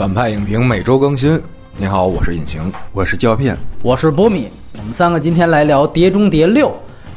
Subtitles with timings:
[0.00, 1.38] 反派影评每周更新。
[1.76, 4.48] 你好，我是隐形，我是胶片，我是波米。
[4.78, 6.68] 我们三个今天来聊《碟中谍六》。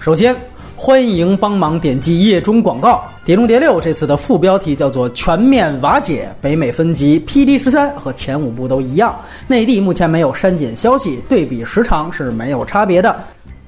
[0.04, 0.36] 首先，
[0.76, 2.96] 欢迎帮忙点击页中广告。
[3.26, 9.18] 《碟中谍六》这次的副标题叫做“全面瓦解北美分级 PD 十三”，和前五部都一样。
[9.48, 13.18] 内地目前没有删减消息，对比时长是没有差别的。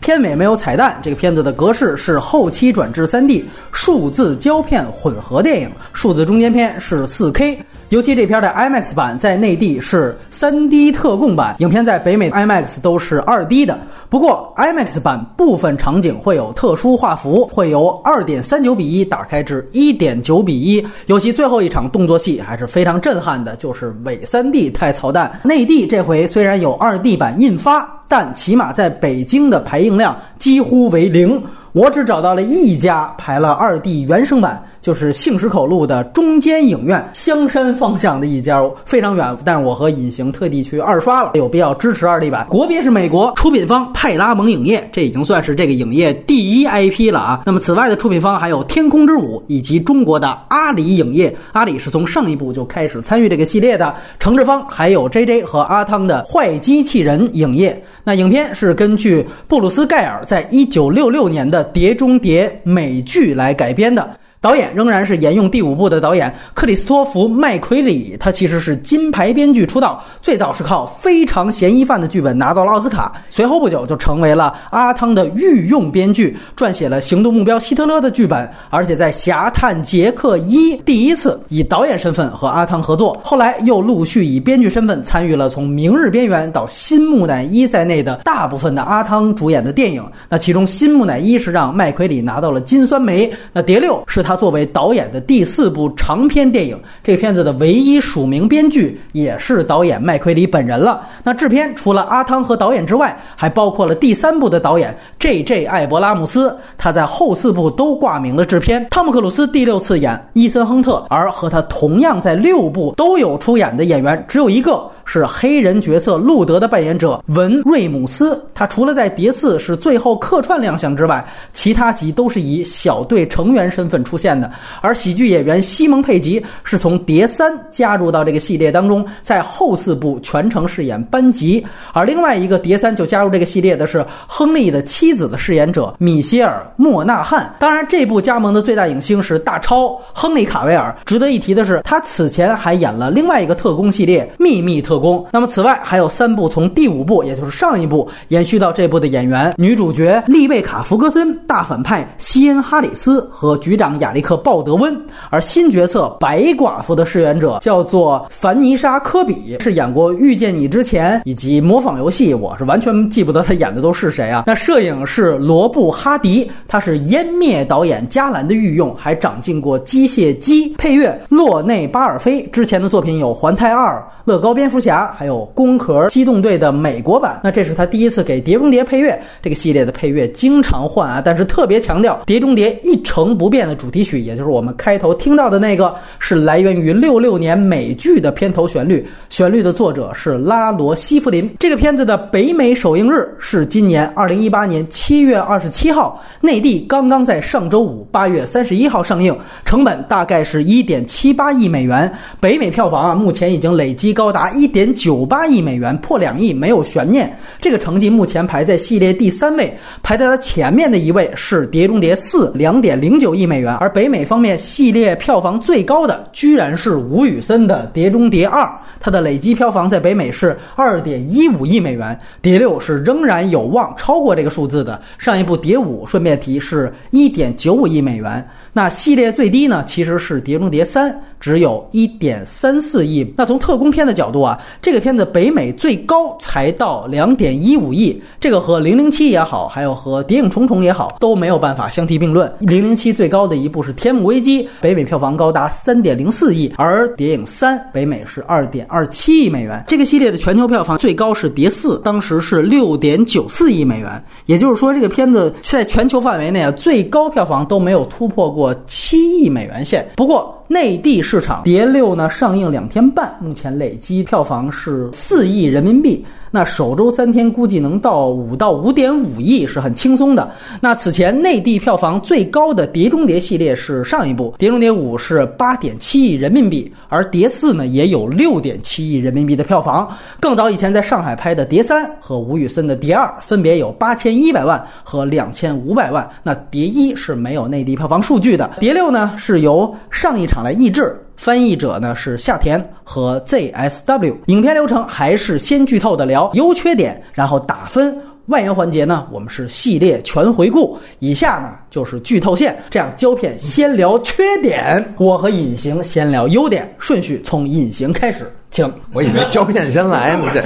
[0.01, 0.99] 片尾没有彩蛋。
[1.01, 7.57] 这个片子的格式是后期转至 3D 数字胶片混合电影，数字中间片是 4K。
[7.89, 13.77] 尤其这片的 IMAX 版在内地是 3D 特供版，影片在北美 IMAX 都是 2D 的。
[14.09, 20.85] 不过 IMAX 版部分场景会有特殊画幅，会由2.39比1打开至1.9比1。
[21.05, 25.39] 尤其最后一场动作戏还是非常震撼的，就是伪 3D 太操蛋。
[25.43, 31.41] 内地这回虽然有 2D 版印发，但起码在北京的排映量几乎为零。
[31.75, 39.37] 我只找到了一家排了二 D 原声版，就是杏石口路的中间影院，香山方向的一家，非常远。
[39.43, 42.47] 但是我和隐形特地去二刷了，有必要支持二 D 版。
[42.49, 47.41] 国别是美国，出品方派拉蒙影业，这已经算是这个影业第一 IP 了啊。
[47.45, 53.93] 那么此外的出品方还有天空之舞以及中国的阿里影业，阿里是从上一部就开始参与这个系列的。
[54.17, 57.83] 承制方还有 JJ 和阿汤的坏机器人影业。
[58.05, 64.19] 那影片是根据布鲁斯盖尔在一九六六年的《碟中谍》美剧来改编的。
[64.45, 90.05] 导演仍然是沿用第五部的导演克里斯托弗·麦奎里，他其实是金牌编剧出道，最早是靠《非常嫌疑犯》的剧本拿到了奥斯卡，随后不久就成为了阿汤的御用编剧，撰写了《行动目标希特勒》的剧本，而且在《侠探杰克一》第一次以导演身份和阿汤合作，后来又陆续以编剧身份参与了从《明日边缘》到《新木乃伊》在内的大部分的阿汤主演的电影。
[90.29, 94.34] 那其中《新木乃伊》是让麦奎里拿到了金酸梅，那《碟六》是他。
[94.35, 101.01] 作为导演的第四部长篇电影，这片子的唯一署名编剧也是导演麦奎里本人了。
[101.23, 105.65] 那制片除了阿汤和导演之外，还包括了第三部的导演 J.J.
[105.65, 108.85] 艾伯拉姆斯，他在后四部都挂名了制片。
[108.89, 114.89] 汤姆克鲁斯第六次演伊森亨特，而和他同样在六部都有出演的演员只有一个。
[115.05, 124.51] 是黑人角色路德的扮演者文瑞姆斯，他除了在《碟四》是最后客串亮相之外，其他集都是以小队成员身份出现的。
[124.81, 131.63] 而喜剧演员西蒙佩吉是从《碟三》加入到这个系列当中，在后四部全程饰演班吉。
[131.93, 137.55] 而另外一个《碟三》就加入这个系列的是亨利的妻子的饰演者米歇尔莫纳汉。
[137.59, 140.95] 当然，这部加盟的最大影星是大超亨利卡维尔。
[141.05, 144.93] 值得一提的是，他此前还演了另外一个特工系列《秘密特》。
[144.95, 145.25] 特工。
[145.29, 154.95] 那么，此外还有三部从第五部，也就是上一部延续到这部的演员：女主角丽贝卡·福格森、大反派西恩·哈里斯和局长亚历克·鲍德温。
[155.29, 164.43] 而新角色白寡妇的饰演者叫做凡妮莎·科比，是演过《遇见你之前》以及《模仿游戏》，我是完全记不得他演的都是谁啊？
[164.47, 170.69] 那摄影是罗布·哈迪，他是湮灭导演加兰的御用，还长进过《机械姬》。
[170.77, 173.97] 配乐洛内·巴尔菲，之前的作品有《环太二》。
[174.25, 179.21] 乐高蝙蝠侠，还有攻壳机动队的美国版，那这是他第一次给《碟中谍》配乐。
[179.43, 189.05] 这个系列的配乐经常换啊，但是特别强调《碟中谍》一成不变的主题曲，也就是我们开头听到的那个，是来源于六六年美剧的片头旋律。
[189.29, 191.53] 旋律的作者是拉罗西弗林。
[191.59, 202.11] 这个片子的北美首映日是今年二零一八年七月二十七号，内地刚刚在上周五八月三十一号上映，成本大概是一点七八亿美元。
[202.39, 204.15] 北美票房啊，目前已经累积。
[204.15, 207.33] 高达一点九八亿美元，破两亿没有悬念。
[207.61, 213.73] 这个成绩目前排在系列第三位，排在它前面的一位是《碟中谍四》，两点零九亿美元。
[213.75, 218.63] 而北美方面系列票房最高的，居然是吴宇森的《碟中谍二》，
[218.99, 222.13] 它的累计票房在北美是二点一五亿美元。
[222.41, 225.01] 《碟六》是仍然有望超过这个数字的。
[225.17, 228.45] 上一部《碟五》，顺便提是一点九五亿美元。
[228.73, 231.09] 那系列最低呢，其实是《碟中谍三》。
[231.45, 233.23] 只有一点三四亿。
[233.37, 238.19] 那从特工片的角度啊，这个片子北美最高才到两点一五亿。
[238.39, 242.49] 这个和《零零七》也好，还有和《谍影重重》也好，都没有办法相提并论。
[242.61, 249.83] 《零零七》最高的一部是《天幕危机》，北美票房高达三点零四亿，而《谍影三》北美是二点二七亿美元。
[249.87, 254.23] 这个系列的全球票房最高是《谍四》，当时是六点九四亿美元。
[254.47, 260.03] 也就是说，这个片子在全球范围内啊，最高票房都没有突破过七亿美元线。
[260.15, 261.34] 不过内地是。
[261.35, 266.25] 市场，《碟六》呢上映两天半，目前累计票房是四亿人民币。
[266.49, 270.49] 那首周三天估计能到五到五点五亿，是很轻松的。
[270.79, 280.09] 那此前内地票房最高的《碟中谍》系列是上一部《碟中谍五》，是八点七亿人民币，而《碟四》呢也有六点七亿人民币的票房。
[280.39, 286.29] 更早以前在上海拍的《碟三》和吴宇森的《碟二》分别有八千一百万和两千五百万。
[286.41, 291.21] 那《碟一》是没有内地票房数据的，《碟六》呢是由上一场来译制。
[291.37, 298.15] 翻译者呢是夏田和 ZSW，影片流程还是先剧透的聊优缺点，然后打分。
[298.47, 300.95] 外援环节呢，我们是系列全回顾。
[301.17, 308.91] 以下呢就是剧透线，这样胶片先聊缺点，我和隐形先聊优点，顺序从隐形开始，请。
[309.13, 310.59] 我以为胶片先来呢，这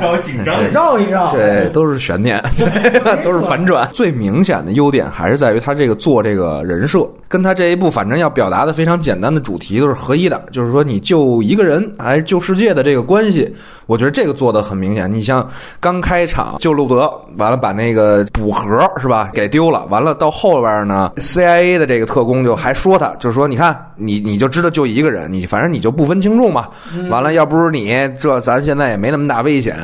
[0.00, 0.62] 让我紧张。
[0.68, 2.42] 绕一绕，这都是悬念，
[3.24, 3.88] 都是反转。
[3.92, 13.52] 最明显的优点还是在于他这个做这个人设，跟他这一部反正要表达的非常简单的主题都是合一的，就是说你救一个人还是救世界的这个关系。
[13.86, 15.12] 我觉得这个做的很明显。
[15.12, 15.48] 你像
[15.78, 18.66] 刚开场救路德，完了把那个补盒
[19.00, 26.68] 是吧给丢了，完了到后边呢，CIA 的这个特工就还说他，就是说你看你你就知道就一个人，你反正你就不分轻重嘛。
[27.08, 29.78] 完了，要不是你这咱现在也没那么大危险。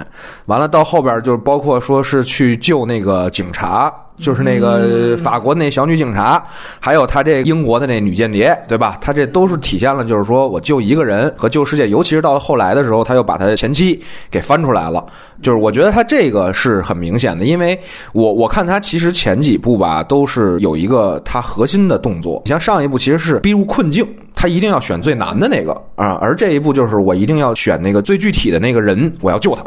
[0.47, 3.93] 完了到后边就包括说是去救那个警察。
[4.19, 6.44] 就是那个法国那小女警察，
[6.79, 8.97] 还有他这英国的那女间谍，对吧？
[9.00, 11.88] 他这都是体现了，就是说我救一个人和救世界。
[11.88, 14.00] 尤其是到了后来的时候，他又把他前妻
[14.31, 15.05] 给翻出来了。
[15.43, 17.79] 就是我觉得他这个是很明显的，因为
[18.12, 22.41] 我我看他其实前几部吧都是有一个他核心的动作。
[22.44, 24.06] 你像上一部其实是逼入困境，
[24.37, 29.64] 他一定要选最难的那个啊，而这一部就是我一定要选那个最具体的那个人，我要救他。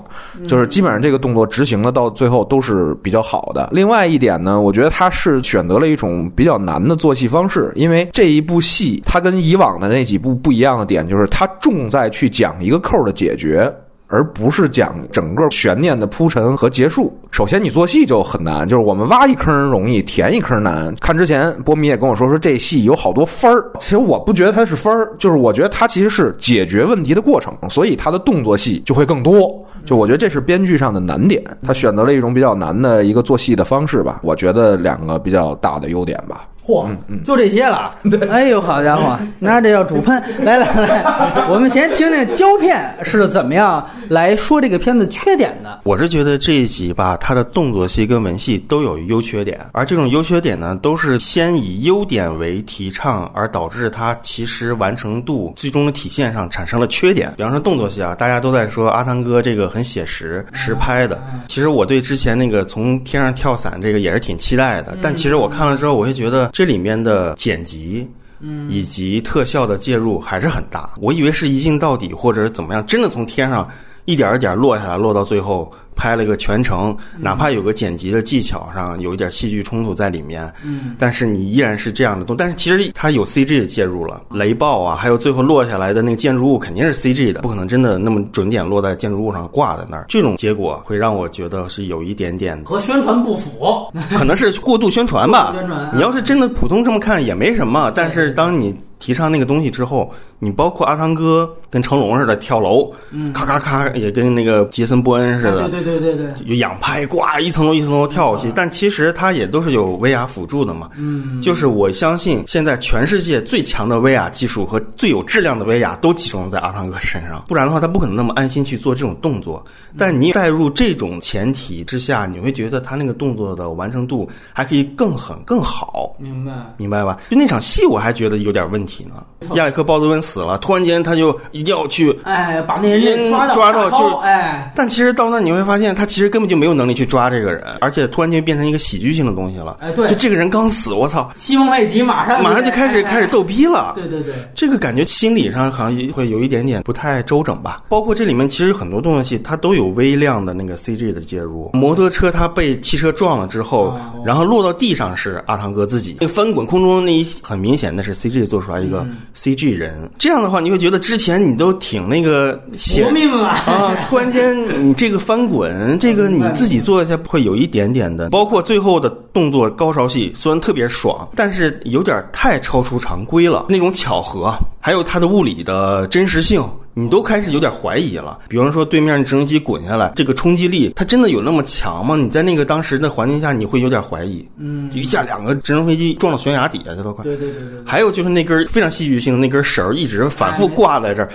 [0.47, 3.67] 就是基本上这个动作执行的到最后都是比较好的。
[3.73, 13.73] 另外一点呢，我觉得他是选择了一种比较难的做戏方式，因为这一部戏它跟以往的那几部不一样的点就是它重在去讲一个扣的解决。
[14.07, 17.11] 而不是讲整个悬念的铺陈和结束。
[17.31, 20.93] 首先，你做戏就很难，就是我们挖一坑容易，填一坑难。
[21.01, 23.65] 看之前，波米也跟我说，说这戏有好多分儿。
[23.79, 29.64] 其实我不觉得它是分儿，就是我觉得它其实是解决问题的过程，所以它的动作戏就会更多。
[29.85, 34.19] 就我觉得这是编剧上的难点，他选择了一种比较难的一个做戏的方式吧。
[34.23, 36.47] 我觉得两个比较大的优点吧。
[36.65, 36.87] 嚯，
[37.23, 37.95] 就这些了。
[38.09, 40.21] 对，哎呦，好家伙， 那这要主喷。
[40.39, 45.81] 来 来来，我们先听听胶片是怎么样来说这个片子缺点的。
[45.83, 57.31] 我是觉得这一集吧，它的动作戏跟文戏都有优缺点，而这种优缺点呢，都是先以优点为提倡，而导致它其实完成度最终的体现上产生了缺点。
[57.37, 66.49] 比方说动作戏啊，大家都在说阿汤哥这个很写实实拍的，其实我对之前那个从天上跳伞这个也是挺期待的，但其实我看了之后，我会觉得。
[66.55, 68.09] 这里面的剪辑，
[68.39, 70.89] 嗯，以及特效的介入还是很大。
[71.01, 73.69] 我以为是一镜到底，或者怎么样，真的从天上
[74.05, 75.71] 一点一点落下来，落到最后。
[75.97, 82.35] 拍了一个全程，哪怕有个剪辑的技巧上有一点戏剧冲突在里面，嗯，但是你依然是这样的动。
[82.35, 90.05] 但是其实它有 CG 的介入了，雷暴啊，还有最后落下来的那个建筑物肯定是 CG 的，不可能真的那么准点落在建筑物上挂在那儿。
[90.09, 95.53] 这种结果会让我觉得是有一点点和宣传不符，可能是过度宣传吧。
[95.55, 105.99] 宣传，你要是真的普通这么看也没什么，但是当你提倡那个东西之后，你包括阿汤哥跟成龙似的跳楼，嗯，咔咔咔也跟那个杰森·波恩似的，对对。
[105.99, 110.89] 对对对，有仰拍，呱，一层楼一层楼跳过去，但其实他也都是有 VR 辅助的嘛。
[110.97, 119.63] 嗯，就是我相信现在全世界最强的 VR 技术和最有质量的 VR 都集中在阿汤哥身上，不然的话他不可能那么安心去做这种动作。
[119.97, 126.13] 但你带入这种前提之下，你会觉得他那个动作的完成度还可以更狠更好。
[126.19, 127.17] 明白，明白吧？
[127.29, 129.23] 就那场戏我还觉得有点问题呢。
[129.55, 135.85] 亚历克鲍德温死了，突然间他就一定要去，哎，把那人抓到，抓到就，哎，但其实到那你会发现。
[135.95, 139.77] 他其实根本就没有能力去抓这个人，而且突然间变成一个喜剧性的东西了。
[139.81, 141.29] 哎，对，就这个人刚死，我操！
[141.35, 143.93] 西蒙贝吉马上马上就开始开始逗逼了。
[143.95, 147.83] 对对对，这个感觉心理上好像会有一点点不太周整吧。
[147.87, 151.69] 包括这里面其实很多动作戏，它都有微量的那个 CG 的介入。
[151.73, 159.05] 摩托车它被汽车撞了之后，然后落到地上是阿汤哥自己，那翻滚空中那一很明显的是 CG 做出来一个
[159.37, 160.09] CG 人。
[160.17, 163.97] 这样的话，你会觉得之前你都挺那个活命啊啊！
[164.07, 164.57] 突然间
[164.87, 165.97] 你这个翻滚。
[165.99, 173.65] 这个你自己做一下会有一点点的，包括最后的动作高潮戏，虽然特别爽，但是有点太超出常规了。
[173.69, 176.63] 那种巧合，还有它的物理的真实性。
[176.95, 178.39] 你都开始有点怀疑了。
[178.47, 182.15] 比方说对面直升机滚下来，这个冲击力它真的有那么强吗？
[182.15, 184.47] 你在那个当时的环境下，你会有点怀疑。
[184.57, 187.23] 嗯，一下两个直升飞机撞到悬崖底下去了，快。
[187.23, 187.79] 对对对对。
[187.85, 191.29] 还有就是那根非常戏剧性的那根绳儿一直反复挂在这儿。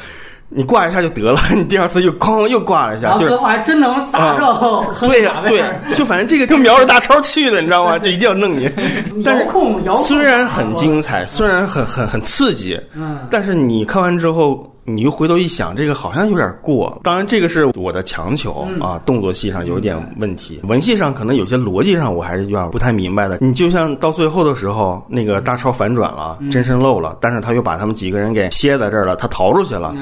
[0.53, 4.85] 你挂一下就得了，你第二次又哐又挂了一下，就最后还真能砸着。
[5.07, 5.63] 对呀，对，
[5.95, 7.97] 就反正这个就瞄着大超去的，你知道吗？
[8.01, 8.69] 就一定要弄你。
[9.25, 17.01] 但是控虽然很精彩，虽然很很很刺激，嗯，但是你看完之后，你又回头一想，这个好像有点过。
[17.03, 23.39] 当然，这个是我的强求啊，动作戏上有点问题，文戏上可能有些逻辑上我还是有点不太明白的。
[23.41, 29.95] 你就像到最后的时候，那个大超反转了，真身漏了，但是他又把他们几个人给歇在这儿了，他逃出去了。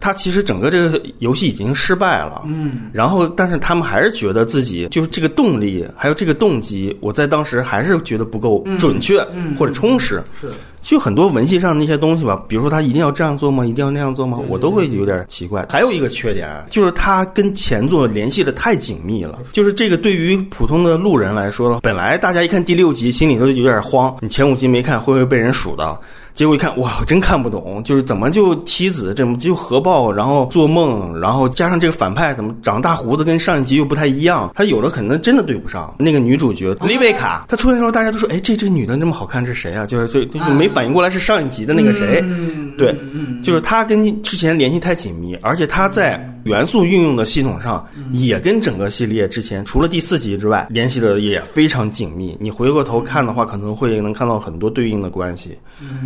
[0.00, 9.24] 他其实整个这个游戏已经失败了，嗯，然后但是他们还是觉得自己就是这个动力还有这个动机，我在当时还是觉得不够准确
[9.56, 10.48] 或者充实，是，
[10.82, 13.64] 就很多文戏上那些东西吧，比如说他一定要这样做吗？
[13.64, 14.38] 一定要那样做吗？
[14.48, 15.64] 我都会有点奇怪。
[15.70, 26.00] 还有一个缺点就是他跟前作联系的太紧密了，就是这个对于普通的路人来说，本来大家一看第六集心里都有点慌，你前五集没看会不会被人数到？
[26.34, 35.94] 结果一看，哇，真看不懂，就是怎么就妻子怎么就核爆，然后做梦，然后加上这个反派怎么长大胡子跟上一集又不太一样，他有的可能真的对不上。
[35.98, 39.84] 那个女主角丽贝卡，她出现的时候大家都说，哎，这这女的那么好看，这谁啊？
[39.84, 42.24] 就是就就没反应过来是上一集的那个谁，
[42.76, 42.96] 对，
[43.42, 46.28] 就是它跟之前联系太紧密，而且它在。
[46.44, 52.36] 元素运用的系统上，也跟整个系列之前除了第四集之外联系的也非常紧密。
[52.40, 55.56] 你回过头看的话，可能会能看到很多对应的关系。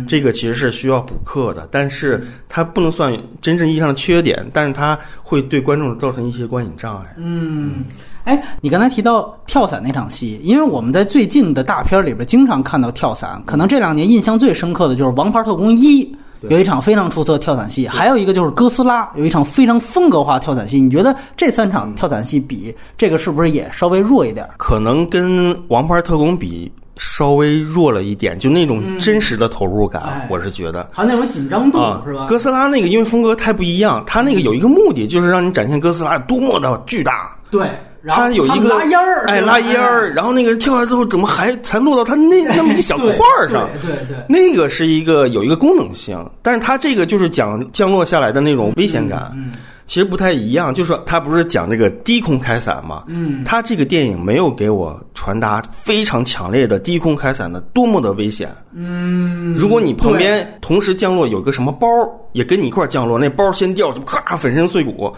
[0.07, 7.15] 这个其实是需要补课的，但是它不能算真正意义上的缺点，但是它会对观众造成一些观影障碍。
[7.17, 7.83] 嗯，
[8.23, 16.05] 哎，你刚才提到跳伞那场戏，因为我们在最近的大片里边经常看到跳伞，可能这两年印象最深刻的就是《王牌特工一》。
[16.49, 20.79] 有一场非常出色的跳伞戏，还有一个就是哥斯拉有一场非常风格化跳伞戏。
[20.79, 24.47] 你觉得这三场跳伞戏比这个是不是也稍微弱一点？
[24.57, 30.89] 可能跟《王牌特工》比稍微弱了一点，就那种真实的投入感，我是觉得。
[30.91, 32.25] 还有那种紧张度是吧？
[32.27, 37.35] 哥斯拉那个因为风格太不一样，它那个有一个目的就是让你展现哥斯拉多么的巨大。
[37.51, 37.67] 对。
[38.15, 43.07] 他有一个拉烟儿，哎，拉烟儿，然后那个跳下来之后，怎么还才落到他那 那么一小块
[43.39, 43.69] 儿上？
[43.81, 49.31] 对对，那个是一个有一个功能性，但是他这个就是讲降落下来的那种危险感。
[49.35, 49.51] 嗯。
[49.87, 53.03] 其实不太一样，就是说他不是讲这个低空开伞吗？
[53.07, 58.49] 嗯，他这个电影没有给我传达非常强烈的低空开伞的多么的危险。
[58.73, 61.87] 嗯，如果你旁边同时降落有个什么包
[62.33, 65.11] 也跟你一块降落，那包先掉就咔粉身碎骨。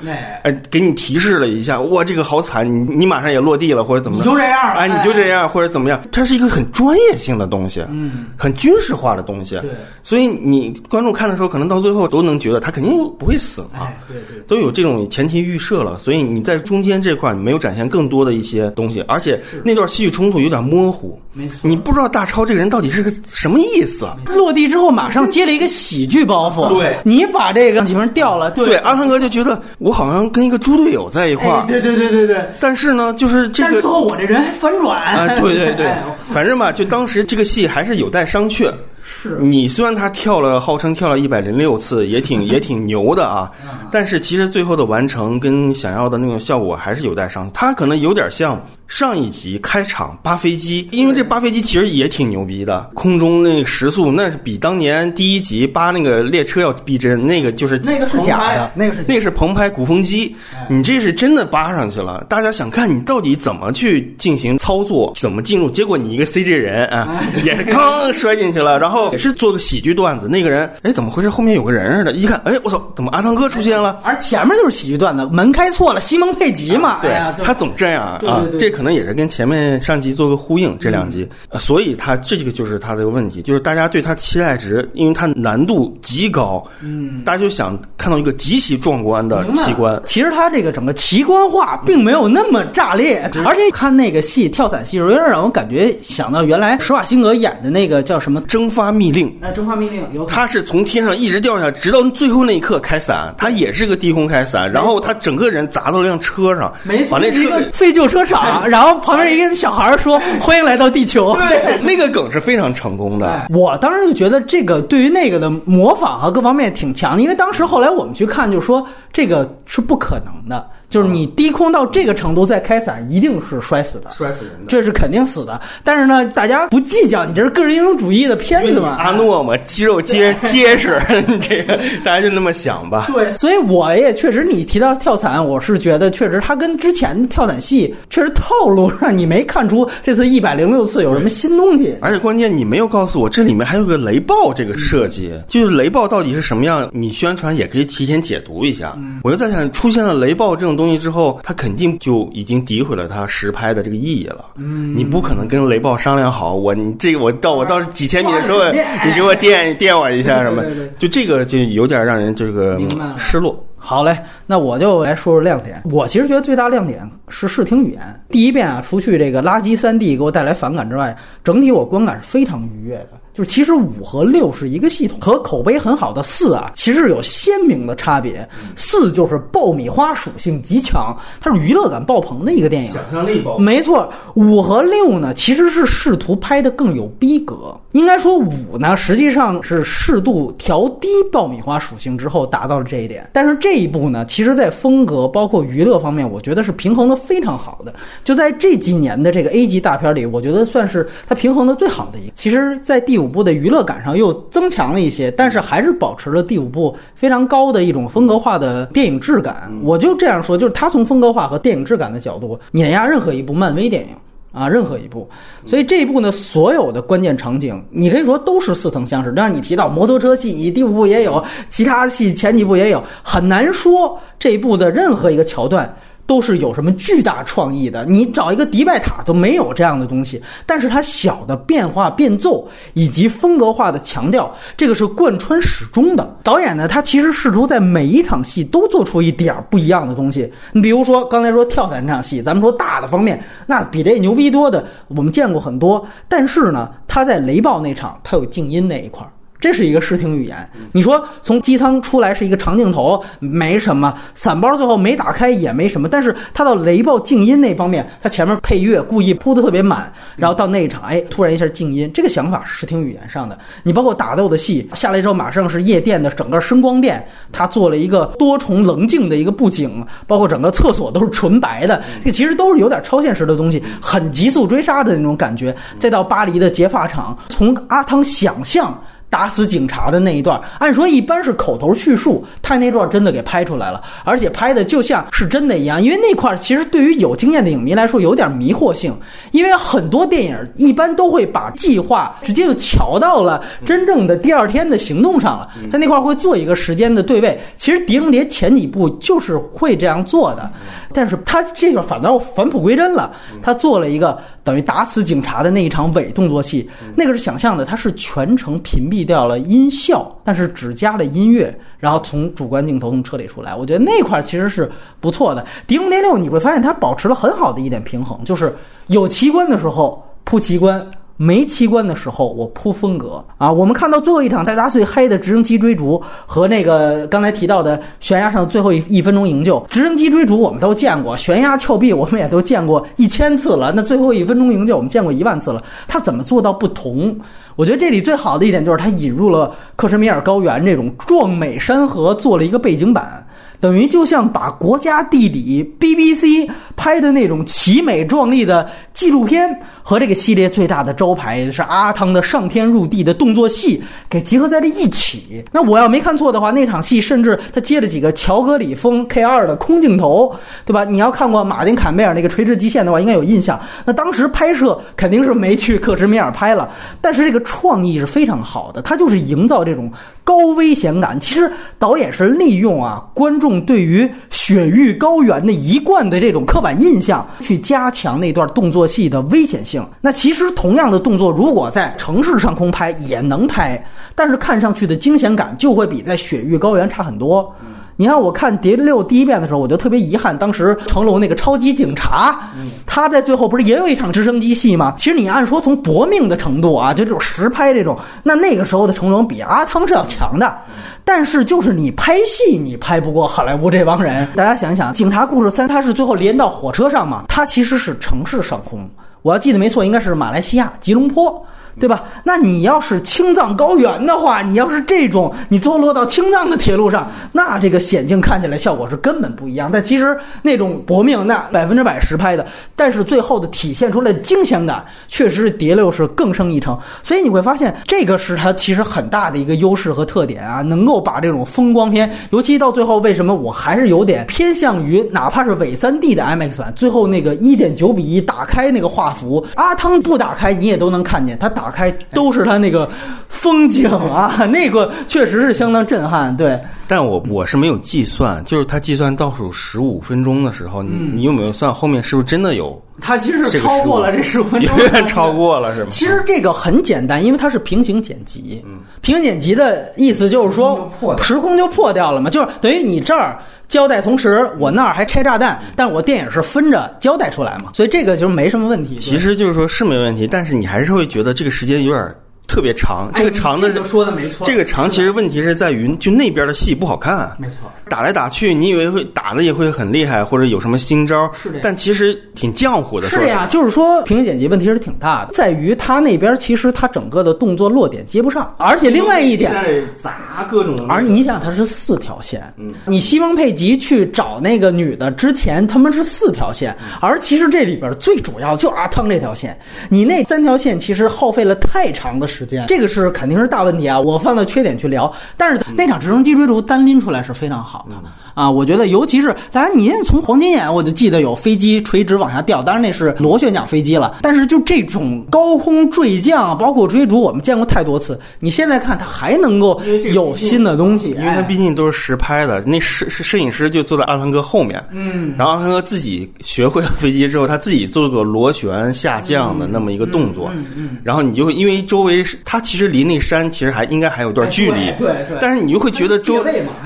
[0.44, 4.20] 哎，给你提示了一下，哇，这个好惨，你你马上也落地了或者怎么？
[4.20, 6.00] 你就这样，哎，你就这样或者怎么样？
[6.12, 9.58] 它是一个很专业性的东西，嗯，很军事化的东西。
[9.62, 9.72] 对，
[10.04, 13.88] 所以你观众看的时候，可能到最后都能觉得他肯定不会死嘛。
[14.08, 14.59] 对对，都。
[14.60, 24.08] 有这种前提预设了，所以你在中间这块你没有展现更多的一些东西，而且那段戏剧冲突有点模糊，没错，你不知道大超这个人到底是个什么意思。
[24.28, 32.38] 落地之后马上接了一个喜剧包袱，对，你把这个几分掉了，对，阿汤哥就觉得我好像跟一个猪队友在一块儿，对对对对对。
[32.60, 35.92] 但是呢，就是这个，最后我这人还反转，啊，对对对，
[36.32, 38.72] 反正吧，就当时这个戏还是有待商榷。
[39.22, 43.52] 是你虽然他跳了，号称跳了一百零六次，也挺 也挺牛的啊，
[43.92, 47.52] 但是其实最后的完成跟想要的那种效果还是有待商。
[47.54, 48.60] 他可能有点像。
[48.90, 60.36] 上一集开场扒飞机，因为这扒飞机其实也挺牛逼的，空中那个时速那是比当年第一集扒那个列车要逼真，那个就是那个是假的，那个是那个是澎湃鼓风机，
[60.68, 62.26] 你这是真的扒上去了。
[62.28, 65.70] 大家想看你到底怎么去进行操作，怎么进入？
[65.70, 70.28] 结果你一个 CG 人啊， 也是刚摔进去了，然后也是做个喜剧段子。
[70.28, 71.30] 那个人哎，怎么回事？
[71.30, 74.00] 后面有个人似的，一看哎，我操，怎么阿汤哥出现了？
[74.04, 78.79] 而前面就是喜剧段子，门开错了，西蒙佩吉嘛，对他总这样啊，这。
[78.80, 81.28] 可能也是跟前面上集做个呼应，这两集，
[81.60, 90.02] 所以他这个就是他的问题，就是大家对他期待值，因为它难度极高，嗯，大家就想看到一个极其壮观的奇观。
[90.06, 99.28] 其实他这个整个奇观化并没有那么炸裂，而且看那个戏跳伞戏，有点让我感觉想到原来施瓦辛格演的那个叫什么《蒸发密令》。
[99.42, 108.64] 那《蒸发密令》有他是从天上一直掉下，直到最后那一刻开伞，他也是个低空开伞，然后他整个人砸到辆车上，没错，把那车废旧车厂。
[108.70, 113.48] 然后旁边一个小孩说：“欢迎来到地球。”对，那个梗是非常成功的。
[113.50, 120.66] 我当时就觉得这个对于那个的模仿和各方面挺强的，因为当时后来我们去看，就说这个是不可能的。
[120.90, 124.66] 就是你低空到这个程度再开伞，一定是摔死的，摔死人的。
[124.68, 125.62] 这是肯定死的。
[125.84, 128.96] 但是呢，大家不计较，你这是个人英雄主义的片子嘛？
[129.00, 131.00] 阿诺嘛，肌肉结 结实，
[131.42, 133.06] 这个大家就那么想吧。
[133.08, 141.96] 对，所以我也确实，你提到跳伞，我是觉得确实他跟之前跳伞戏确实套路 上你没看出这次一百零六次有什么新东西。
[142.02, 146.90] 而且关键你没有告诉我这里面还有个雷暴这个设计，就是雷暴到底是什么样？
[146.92, 148.98] 你宣传也可以提前解读一下。
[149.24, 154.46] 我就在想，出现了雷暴这种东西之后，他肯定就已经诋毁了他实拍的这个意义了。
[154.56, 158.64] 嗯，你不可能跟雷暴商量好，我你这个我到我到几千米的时候，
[159.06, 160.64] 你给我电电我一下什么？
[160.98, 162.80] 就这个就有点让人这个
[163.18, 163.62] 失落。
[163.82, 165.82] 好嘞，那我就来说说亮点。
[165.86, 168.22] 我其实觉得最大亮点是视听语言。
[168.30, 173.10] 第一遍啊，除去这个垃圾三 D 给我带来反感之外，整体我观感是非常愉悦的。
[173.40, 178.46] 就是其实五和六是一个系统，和口碑很好的四啊，其实有鲜明的差别。
[178.76, 183.58] 四就是爆米花属性极强，它是娱乐感爆棚的一个电影，想象力爆。
[183.58, 187.74] 没错，五和六呢，其实是试图拍的更有逼格。
[187.94, 193.30] 应该说五呢，实际上是适度调低爆米花属性之后达到了这一点。
[193.32, 197.94] 但是这一部呢，其实在风格包括娱乐方面，我觉得是平衡的非常好的。
[198.22, 202.34] 就在这几年的这个 A 级大片里，我觉得算是它平衡的最好的一个。
[202.36, 203.29] 其实，在第五。
[203.30, 209.72] 部的娱乐感上又增强了一些，但是还是保持了第五部非常高的一种风格化的电影质感。
[209.84, 214.10] 我就这样说，就是他从风格化和电影质感的角度碾压任何一部漫威电影
[214.52, 215.30] 啊，任何一部。
[215.66, 219.32] 所以这一部呢，所有的关键场景，你可以说都是似曾相识。
[219.32, 225.96] 让你提到摩托车戏，你第五部也有，其他戏前几部也有，很难说这一部的任何一个桥段。
[226.30, 228.06] 都是有什么巨大创意的？
[228.06, 236.38] 你找一个迪拜塔都没有这样的东西，但是它小的变化变奏以及风格化的强调，这个是贯穿始终的。
[236.44, 240.54] 导演呢，他其实试图在每一场戏都做出一点不一样的东西。
[240.72, 246.08] 你比如说刚才说跳伞这场戏，咱们说大的方面，那比这牛逼多的，我们见过很多。
[246.28, 249.32] 但是呢，他在雷暴那场，他有静音那一块儿。
[249.60, 250.70] 这是一个视听语言。
[250.94, 256.08] 你说从机舱出来是一个长镜头，没什么；伞包最后没打开也没什么。
[256.08, 262.10] 但是它到雷暴静音那方面，它前面配乐故意铺的特别满，然后到那一场，哎，突然一下静音。
[262.14, 263.58] 这个想法是视听语言上的。
[263.84, 272.02] 你包括打斗的戏下来之后，马上是夜店的整个声光电，它做了一个多重棱镜的一个布景，包括整个厕所都是纯白的。
[272.24, 275.76] 这其实都是有点超现实的东西，很急速追杀的那种感觉。
[276.00, 278.98] 再到巴黎的结发厂，从阿汤想象。
[279.30, 286.02] 打死警察的那一段，按说一般是口头叙述，他那段真的给拍出来了，而且拍的就像是真的一样。
[286.02, 289.16] 因为那块其实对于有经验的影迷来说有点迷惑性，
[289.52, 297.60] 因为很多电影一般都会把计划直接就瞧到了真正的第二天的行动上了，他那块会做一个时间的对位。
[297.78, 300.70] 其实《狄仁杰》前几部就是会这样做的，
[301.14, 304.40] 但是他这个反倒返璞归真了，他做了一个。
[304.70, 313.76] 等于打死警察的那一场伪动作戏，那个是想象的，它是全程屏蔽掉了音效，但是只加了音乐，然后从主观镜头从车里出来。
[313.76, 314.88] 我觉得那块其实是
[315.20, 315.64] 不错的。
[315.88, 318.72] 《碟中谍六》你会发现它保持了很好的一点平衡，就是
[319.08, 321.04] 有奇观的时候铺奇观。
[321.42, 323.72] 没奇观的时候，我铺风格啊。
[323.72, 329.82] 我们看到最后一场大家最黑的直升机追逐和那个刚才提到的悬崖上最后一一分钟营救。
[329.90, 333.94] 直升机追逐我们都见过，悬崖峭壁我们也都见过一千次了。
[333.96, 335.82] 那最后一分钟营救我们见过一万次了。
[336.10, 337.34] 它怎么做到不同？
[337.78, 343.48] 我觉得这里最好的一点就是它引入了克什米尔高原这种壮美山河做了一个背景板，
[343.80, 349.80] 等于就像把国家地理 BBC 拍的那种奇美壮丽的纪录片。
[350.10, 355.64] 和这个系列最大的招牌是阿汤的上天入地的动作戏给结合在了一起。
[355.72, 360.52] 那我要没看错的话，那场戏甚至他接了几个乔格里风 K 二的空镜头，
[360.84, 361.06] 对吧？
[361.06, 363.80] 你要看过马丁坎贝尔那个垂直极限的话，应该有印象。
[364.04, 366.90] 那当时拍摄肯定是没去克什米尔拍了，
[367.22, 370.12] 但是这个创意是非常好的，他就是营造这种
[370.44, 371.40] 高危险感。
[371.40, 379.99] 其实导演是利用啊观众对于雪域高原的一贯的这种刻板印象，去加强那段动作戏的危险性。
[380.22, 384.04] 那其实同样的动作，如果在城市上空拍也能拍，
[384.36, 387.74] 但是看上去的惊险感就会比在雪域高原差很多。
[388.16, 392.60] 你看，我看《碟六》第一遍的时候，我就特别遗憾，当时成龙那个超级警察，
[393.06, 395.14] 他在最后不是也有一场直升机戏吗？
[395.18, 400.80] 其实你按说从搏命的程度啊，就这种实拍这种，那那个时候的成龙比阿汤是要强的。
[401.24, 404.46] 但是就是你拍戏，你拍不过好莱坞这帮人。
[404.54, 407.46] 大家想想，《警察故事三》它是最后连到火车上嘛？
[407.48, 409.10] 它其实是城市上空。
[409.42, 411.66] 我要记得没错，应该是马来西亚吉隆坡。
[412.00, 412.24] 对吧？
[412.44, 419.90] 那你要是青藏高原的话，你要是这种，你最后落到青藏的铁路上，那这个险境看起来效果是根本不一样。
[419.92, 426.98] 但其实那种搏命，那百分之百实拍的，但是最后的体现出来惊险感，确实是叠六是更胜一筹。
[427.24, 443.10] 所以你会发现，这个是它其实很大的一个优势和特点啊，能够把这种风光片，尤其到最后，为什么我还是有点偏向于，哪怕是伪三 D 的 IMAX 版，最后那个一点九比一打开那个画幅，阿汤不打开你也都能看见，他打开都是他那个
[443.48, 446.56] 风景啊， 那个确实是相当震撼。
[446.56, 453.02] 对，但我我是没有计算，就是他计算倒数十五分钟的时候，你你有没有算后面是不是真的有？
[453.22, 456.08] 他其实是超过了这十五分钟， 远远超过了是吗？
[456.10, 458.84] 其实这个很简单，因为它是平行剪辑。
[459.22, 469.18] 平行剪辑的意思就是说，时空就破掉了嘛，就是等于你这儿交代，同时我那儿还拆炸弹，但我电影是分着交代出来嘛，所以这个就没什么问题。
[469.18, 472.36] 其实就是说是没问题，但是你还是会觉得这个时间有点
[472.70, 473.30] 特别长。
[473.36, 477.52] 这个长的哎这个说的没错这个长其实问题是在于就那边的戏不好看。
[477.60, 483.28] 没错，打来打去，你以为会打的也会很厉害，或者有什么新招，是的但其实挺浆糊的。
[483.28, 489.72] 说是的呀，就是说平行剪辑问题是挺大的，在于他那边其实他整个的动作落点接不上，而且另外一点。
[489.72, 492.62] 在砸各种，而你想，他是四条线。
[492.78, 499.78] 嗯，你西蒙佩吉去找那个女的之前，他们是四条线，而其实这里边最主要就是阿汤这条线。
[500.10, 504.20] 你那三条线其实耗费了太长的时间，这个是肯定是大问题啊。
[504.20, 508.16] 我放到缺点去聊，但是那场直升机追逐单拎出来是非常好的
[508.60, 508.70] 啊。
[508.70, 514.38] 我觉得，尤其是当然，您从黄金眼我就记得有飞机垂直往下掉，当然那是螺旋桨飞机了。
[514.42, 518.40] 但是就这种高空坠降，包括追逐，我们见过太多次。
[518.60, 520.02] 你现在看它还能够
[520.34, 536.64] 有新的东西，因为他哎毕竟都是实拍的，那摄摄摄影师就坐在阿汤哥后面，嗯，然后阿汤哥自己学会了飞机之后，他自己做个螺旋下降的那么一个动作，嗯嗯，然后你就会因为周围是他其实离那山其实还应该还有段距离，哎对对对但是你就会觉得周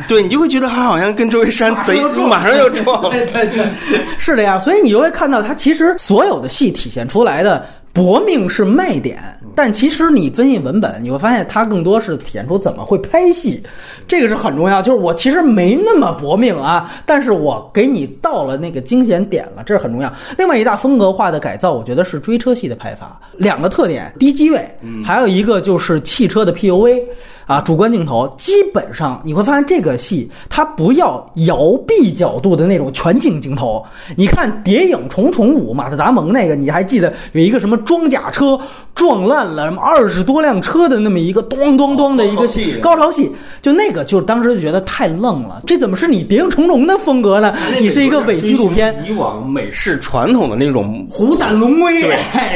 [0.07, 9.21] 对你就会觉得他好像跟周围山贼马上要撞了， 对对对，是的呀，所以你就会看到它其实所有的戏体现出来的搏命是卖点，
[9.53, 13.61] 但其实你分析文本，你会发现它更多是体现出怎么会拍戏，
[14.07, 14.81] 这个是很重要。
[14.81, 20.11] 就是我其实没那么搏命啊，但是我给你到了那个惊险点了，这是很重要。
[20.37, 24.67] 另外一大风格化的改造，我觉得是追车戏的拍法，两个特点：低机位，
[25.05, 26.99] 还有一个就是汽车的 POV。
[27.45, 33.83] 啊，主观镜头基本上你会发现这个戏它不要摇臂角度的那种全景镜头。
[34.15, 38.59] 你看《谍影重重五》马特达蒙那个，你还记得有一个什么装甲车
[38.95, 43.29] 撞烂了什么二十多辆车的那么一个咚咚咚的一个戏高潮戏，
[43.61, 47.53] 就那个就是当时就觉得太愣了，这怎么是你《谍影重重》的风格呢？
[47.79, 52.03] 你是一个伪纪录片，以往美式传统的那种，虎胆龙威，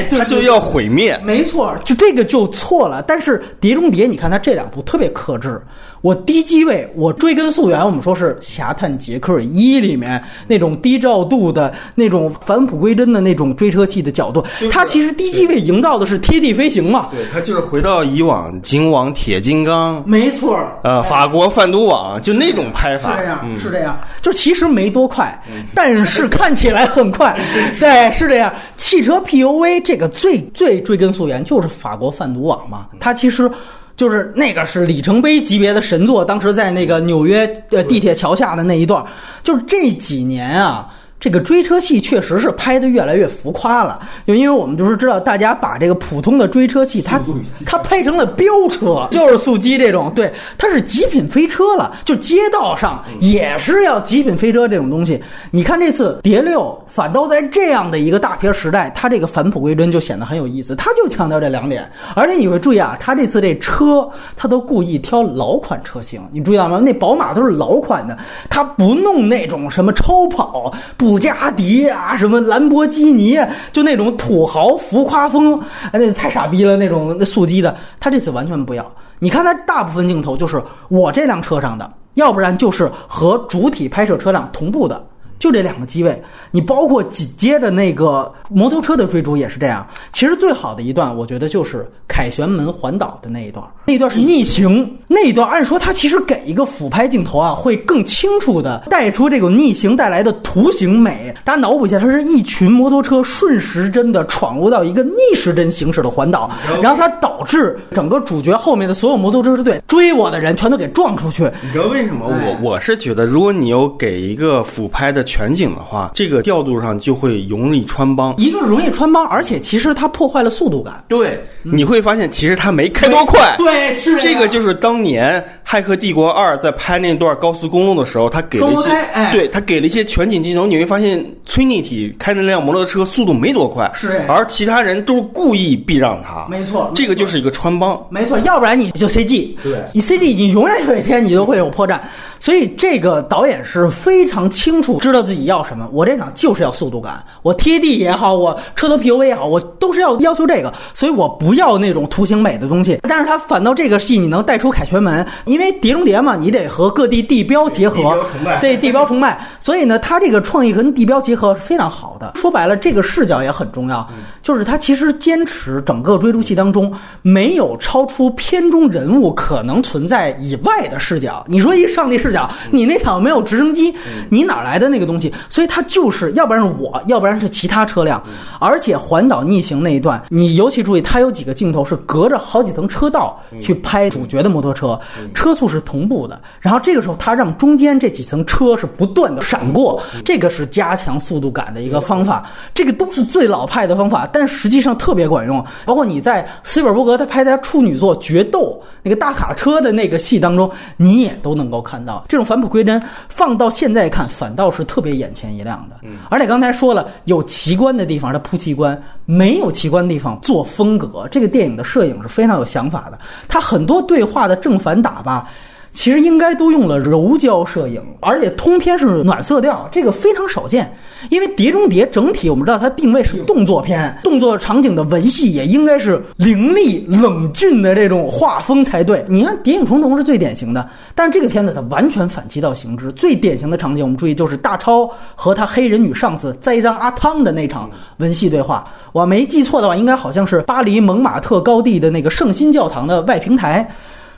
[0.09, 3.03] 对他就要毁灭，没错，就这个就错了。
[3.07, 5.61] 但是《碟中谍》，你看它这两部特别克制。
[6.01, 17.09] 我低机位，我追根溯源，我们说是《侠探杰克一》里面那种低照度的那种返璞归真的那种追车戏的角度，它其实低机位营造的是贴地飞行嘛。
[17.11, 27.37] 对它就是回到以往金网铁金刚，没错，呃，法国贩毒网就那种拍法，是这样，嗯是这样，就其实没多快，但是看起来很快。
[27.79, 28.53] 对，是这样。
[28.77, 33.51] 汽车 PUV 这个最最追根溯源就是法国贩毒网嘛，它其实。
[33.97, 39.03] 就是那个是里程碑级别的神作，当时在那个纽约呃地铁桥下的那一段，
[39.43, 40.87] 就是这几年啊，
[41.19, 47.19] 这个追车戏确实是拍的越来越浮夸了，就因为我们就是知道大家把这个普通的追车戏，它
[47.65, 55.19] 它拍成了飙车，就是速激这种，对，它是极品飞车了，就街道上也是要极品飞车这种东西。
[55.49, 66.79] 你看这次《蝶六》，反倒在这样的一个大片时代，它这个返璞归真就显得很有意思，它就强调这两点，而且你会注意啊，它这次这车，它都故意挑老款车型，你注意到吗？
[66.79, 68.15] 那宝马都是老款的，
[68.51, 70.71] 它不弄那种什么超跑。
[71.07, 73.39] 布加迪啊，什么兰博基尼，
[73.71, 75.57] 就那种土豪浮夸风，
[75.93, 78.85] 哎，那太傻逼了，那种那速激的，他这次完全不要。
[79.19, 85.01] 你看他大部分镜头就是我这辆车上的，要不然就是和主体拍摄车辆同步的。
[85.39, 86.21] 就这两个机位，
[86.51, 89.85] 你包括紧接着那个摩托车的追逐也是这样。
[90.11, 101.33] 其实最好的一段，我觉得就是凯旋门环岛的那一段，那一段是逆行，那一段按说它其实给一个俯拍镜头啊，会更清楚的带出这种逆行带来的图形美。
[101.43, 106.49] 大家脑补一下，它是一群摩托车顺时针的闯入到一个逆时针行驶的环岛，
[106.81, 111.49] 然后它导致整个主角后面的所有摩托车队追我的人全都给撞出去。
[111.61, 112.25] 你知道为什么？
[112.27, 118.33] 哎我我是觉得，如果你有给一个俯拍的全景的话，这个调度上就会容易穿帮。
[118.37, 121.03] 一个容易穿帮，而且其实它破坏了速度感。
[121.07, 123.53] 对，你会发现其实它没开多快。
[123.57, 136.47] 对，是这个就是当年《骇客帝国二》在拍那段高速公路的时候，他给了一些，哎、对他给了一些全景镜头，你会发现崔妮体开那辆摩托车速度没多快，是，而其他人都是故意避让他。
[136.49, 138.01] 没错，这个就是一个穿帮。
[138.09, 141.99] 没错，要不然你就 CG，对，你 CG 你永远有一天你都会有破绽。
[142.39, 145.87] 所以这个导演是非常清楚知道自己要什么。
[145.91, 150.73] 我这场就是要速度感，我贴地也好，我车头 P U V 也好，我都是要要求这个。
[150.93, 152.99] 所以我不要那种图形美的东西。
[153.03, 158.17] 但是他反倒这个戏你能带出凯旋门，因为碟中谍嘛，你得和各地地标结合，
[158.61, 159.45] 对地标崇拜。
[159.59, 162.33] 所以呢，他这个创意跟地标结合是非常好的。
[162.35, 164.07] 说白了，这个视角也很重要，
[164.41, 171.43] 就是他其实坚持整个追逐戏当中没有超出片中人物可能存在以外的视角。
[171.47, 173.93] 你说一上帝视角，你那场没有直升机，
[174.29, 175.33] 你哪来的那个东西？
[175.49, 178.21] 所以他就是要不然是我，要不然是其他车辆。
[178.59, 184.99] 而且环岛逆行那一段，你尤其注意，他有几个镜头是隔着好几层车道去拍主角的摩托车，
[185.33, 186.39] 车速是同步的。
[186.59, 192.49] 然后这个时候，他让中间这几层车是不断的闪过，这个是加强速度感的一个方法。
[192.73, 195.63] 这个都是最老派的方法，但实际上特别管用。
[195.85, 203.01] 包括你在斯皮尔伯格他拍他处女作《决斗》那个大卡车的那个戏当中，你也都能够看到这种返璞归真。
[203.29, 205.95] 放到现在看，反倒是特别眼前一亮的。
[206.29, 211.27] 而且刚才说了，有奇观的地方它铺奇观，没有奇观的地方做风格。
[211.31, 215.49] 这个电影的摄影是非常有想法的，它很多对话的正反打吧。
[215.97, 220.95] 其实应该都用了柔焦摄影，而且通篇是暖色调，这个非常少见。
[221.31, 229.25] 因为《碟中谍》整体我们知道它定位是动作片，动作场景的文戏也应该是凌厉冷峻的这种画风才对。
[229.27, 233.11] 你看《谍影重重》是最典型的，但是这个片子它完全反其道行之。
[233.13, 238.87] 最典型的场景，我们注意就是大超和他黑人女上司栽赃阿汤的那场文戏对话。
[239.13, 243.89] 我没记错的话，应该好像是巴黎蒙马特高地的那个圣心教堂的外平台。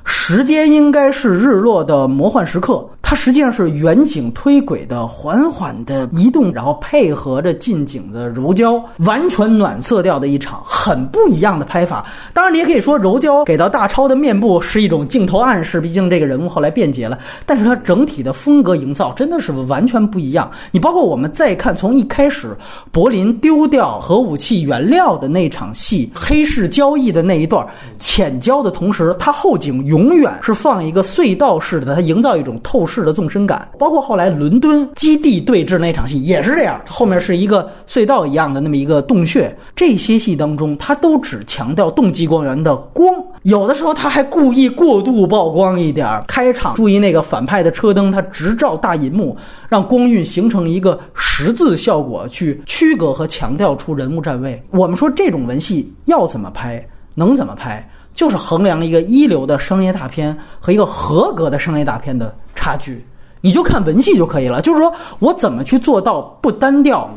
[0.06, 12.06] 时间应该是日落的魔幻时刻，它实际上是远景推轨的缓缓的移动，然后配合着近景的柔焦，完全暖色调的一场很不一样的拍法。
[12.34, 17.18] 当然，你也可以说柔焦给到大超的面部是一种镜头暗示，毕竟这个人物后来变节了。
[17.46, 20.50] 但是它整体的风格营造真的是完全不一样。
[20.72, 22.56] 你包括我们再看从一开始
[22.92, 27.66] 柏林丢掉核武器原料的那场戏，黑市交易的那一段
[28.00, 33.68] 浅焦的同时，它后景永远是放一个隧道式的，它营造一种透视的纵深感。
[33.78, 39.54] 包括后来伦敦基地对峙那场戏也是这样，后面是一个隧道一样的那么一个洞穴。
[39.76, 46.08] 这些戏当中，它都只强调动机光源的光，有的时候他还故意过度曝光一点。
[46.28, 49.36] 开场注意那个反派的车灯，它直照大银幕，
[49.68, 54.62] 让光晕形成一个十字效果，去区隔和强调出人物站位。
[54.70, 57.90] 我们说这种文戏要怎么拍，能怎么拍？
[58.14, 63.06] 就是衡量一个一流的商业大片和一个合格的商业大片的差距，
[63.42, 64.62] 你就看文戏就可以了。
[64.62, 67.10] 就是说我怎么去做到不单调，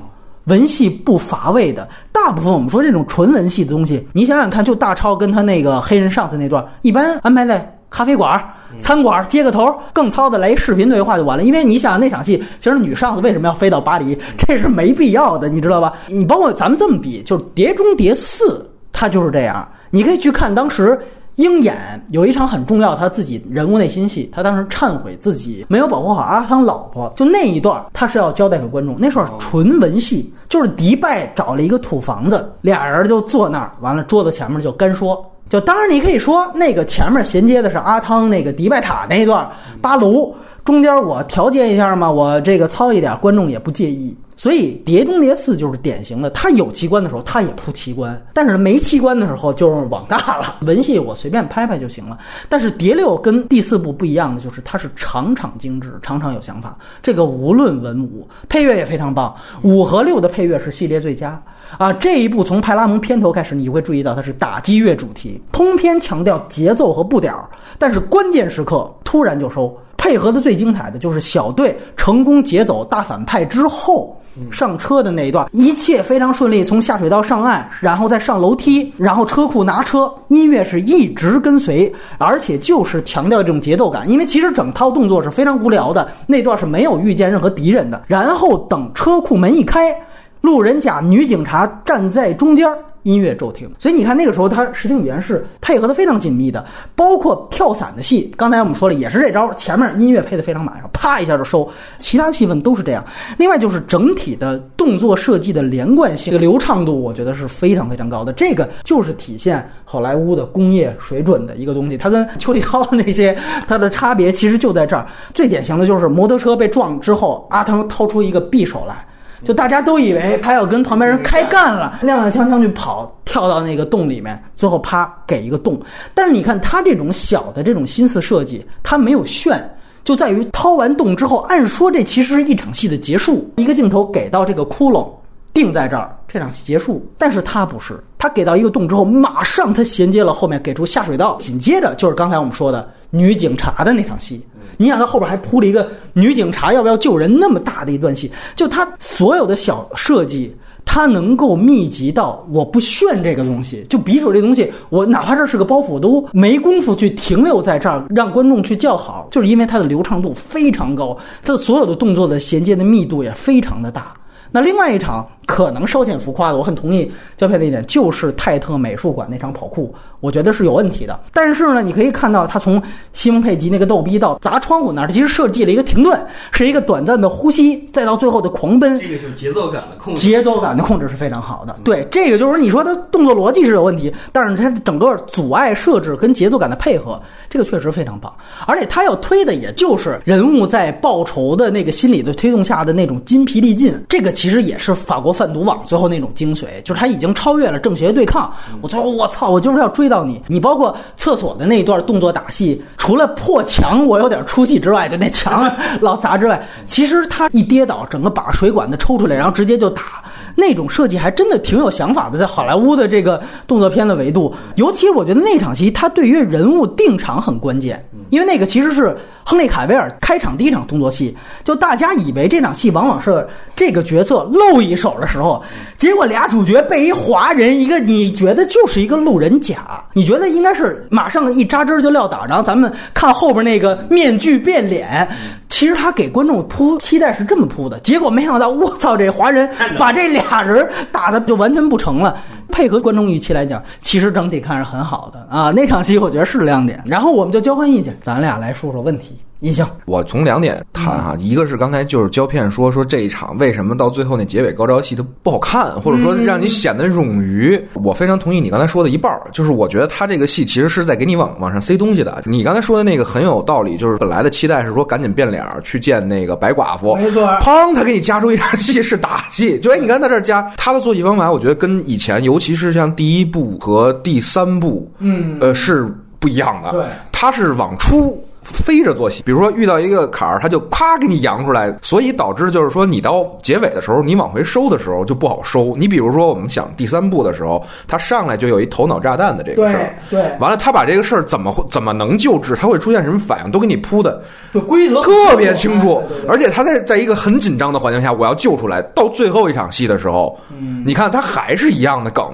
[0.45, 1.89] 文戏不乏味的。
[2.13, 8.43] 大部分我们说这种纯文戏的东西，你想想看，就大超跟他那个黑人上司那段，一般安排在咖啡馆、
[8.81, 11.45] 餐馆接个头，更糙的来一视频对话就完了。
[11.45, 15.93] 因为你想那场戏，其实女上司为什么要飞到巴黎，这是没必要的，你知道吧？
[16.09, 18.59] 你包括咱们这么比，就是《碟中谍四》，
[18.93, 19.69] 它就是这样。
[19.95, 20.99] 你可以去看当时
[21.37, 21.77] 鹰眼
[22.09, 35.23] 有一场很重要他自己人物内心戏，他当时忏悔自己没有保护好阿汤老婆，就那一段他是要交代给观众，那时候纯文戏，就是迪拜找了一个土房子，俩人就坐那儿，完了桌子前面就干说。
[35.51, 39.47] 就当然你可以说那个前面衔接的是阿汤那个迪拜塔那一段
[39.83, 44.17] 巴卢，中间我调节一下嘛，我这个糙一点，观众也不介意。
[44.43, 50.57] 所以《碟中谍四》就是典型的，它有奇观的时候，它也铺奇观；但是没奇观的时候，就是网大了。
[50.63, 52.19] 文戏我随便拍拍就行了。
[52.49, 56.77] 但是《碟六》跟第四部不一样的就是，它是场场精致，场场有想法。
[57.01, 59.33] 这个无论文武，配乐也非常棒。
[59.63, 61.41] 五和六的配乐是系列最佳
[61.79, 61.93] 啊！
[61.93, 69.73] 这一部从派拉蒙片头开始，你会注意到它是打击乐主题，通篇强调节奏和步调，但是关键时刻突然就收。
[69.97, 74.19] 配合的最精彩的就是小队成功劫走大反派之后。
[74.51, 84.09] 上车的那一段，一切非常顺利，从下水道上岸，然后再上楼梯，然后车库拿车，音乐是一直跟随，而且就是强调这种节奏感。
[84.09, 88.03] 因为其实整套动作是非常无聊的，那段是没有遇见任何敌人的。
[88.07, 89.95] 然后等车库门一开，
[90.41, 92.79] 路人甲女警察站在中间儿。
[93.03, 98.33] 音乐骤停，所以你看那个时候，他视听语言是配合的非常紧密的，包括跳伞的戏。
[98.37, 103.05] 刚才我们说了，也是这招，前面音乐配的非常满，然后啪一下就收，其他戏份都是这样。
[103.37, 108.33] 另外就是整体的动作设计的连贯性、流畅度，我觉得是非常非常高的。
[108.33, 111.99] 这个就是体现好莱坞的工业水准的一个东西。
[111.99, 113.37] 它跟邱礼涛的那些
[113.67, 115.07] 它的差别，其实就在这儿。
[115.35, 119.05] 最典型的就是摩托车被撞之后，阿汤掏出一个匕首来。
[119.45, 125.81] 就大家都以为他要跟旁边人开干了，踉踉跄跄去跑，跳到那个洞里面，最后啪给一个洞。
[126.15, 129.69] 但是你看他这种小的这种心思设计，他没有炫，
[130.05, 135.09] 就在于掏完洞之后，按说这其实是一场戏的结束，一个镜头给到这个窟窿，
[135.53, 137.05] 定在这儿，这场戏结束。
[137.19, 144.41] 但是他不是，他给到一个洞之后，马上他衔接了后面给出下水道，紧接着就是刚才我们说的女警察的那场戏。
[144.77, 150.55] 你想，他后边还铺了一个女警察要不要救人那么大的一段戏，就他所有的小设计，
[150.85, 164.15] 他能够密集到我不炫这个东西，就匕首这东西，我哪怕这是个包袱，我都没工夫去停留在这儿让观众去叫好，就是因为它的流畅度非常高，它的所有的动作的衔接的密度也非常的大。
[164.53, 171.19] 那另外一场可能稍显浮夸的，我很同意胶片的一点，就是泰特美术馆那场跑酷，我觉得是有问题的。
[171.33, 172.81] 但是呢，你可以看到他从
[173.15, 176.19] 西蒙佩吉那个逗逼到砸窗户那儿，其实设计了一个停顿，
[176.53, 178.99] 是一个短暂的呼吸，再到最后的狂奔。
[179.01, 181.75] 这个就是节奏感的控制，节奏感的控制是非常好的。
[181.83, 188.33] 对，这个就是你说他动作逻辑是有问题，但是他整个阻碍设置跟节奏感的配合，这个确实非常棒。
[188.67, 194.31] 而且他要推的也就是人物在报仇的那个心理的推动下的那种筋疲力尽，这个。
[194.43, 198.53] 其实也是法国贩毒网最后那种精髓，就是他已经超越了正邪对抗。
[198.81, 200.43] 我最后我操，我就是要追到你。
[200.49, 210.25] 你包括厕所的那一段动作打戏，除了破墙我有点出戏之外，就那墙老砸之外，其实他一跌倒，整个把水管子抽出来，然后直接就打。
[210.57, 225.63] 那种设计还真的挺有想法的，在好莱坞的这个动作片的维度，尤其我觉得那场戏，它对于人物定场很关键，因为那个其实是亨利卡维尔开场第一场动作戏，就大家以为这场戏往往是这个角色露一手的时候，
[225.97, 235.29] 结果俩主角被一华人，一个你觉得就是一个路人甲，你觉得应该是马上一扎针就撂倒，然后咱们看后边那个面具变脸，
[235.69, 239.67] 其实他给观众铺期待是这么铺的，结果没想到，我操，这华人
[239.99, 240.43] 把这俩。
[240.43, 242.37] 俩人打的就完全不成了，
[242.73, 245.71] 配合观众预期来讲，其实整体看是很好的啊。
[245.71, 249.37] 那场戏我觉得是亮点，然后我们就交换意见，咱俩来说说问题。
[249.63, 257.81] 印象，我从两点谈哈，一个是刚才就是胶片说说这一场为什么到最后那结尾高潮戏它不好看，或者说让你显得冗余。
[257.95, 262.43] 我非常同意你刚才说的一半儿，就是我觉得他这个戏其实是在给你往往上塞东西的。
[262.45, 276.91] 你刚才说的那个很有道理，就是本来的期待是说赶紧变脸去见那个白寡妇，没错，砰，他给你加出一场戏是打戏，就哎，你看在这加他的做戏方法，我觉得跟以前，尤其是像第一部和第三部，嗯，呃，是不一样的。
[276.91, 278.45] 对，他是往出。
[278.63, 285.93] 飞着做戏，比如说遇到一个坎儿，他就啪给你扬出来，所以导致就是说你到结尾的时候，你往回收的时候就不好收。
[285.97, 302.45] 你比如说我们想第三部的时候，他上来就有一头脑炸弹的这个事儿，对，完了他把这个事儿怎么会怎么能救治，他会出现什么反应，都给你铺的，对，规则特别清楚，而且他在在一个很紧张的环境下，我要救出来，到最后一场戏的时候，嗯，你看他还是一样的梗，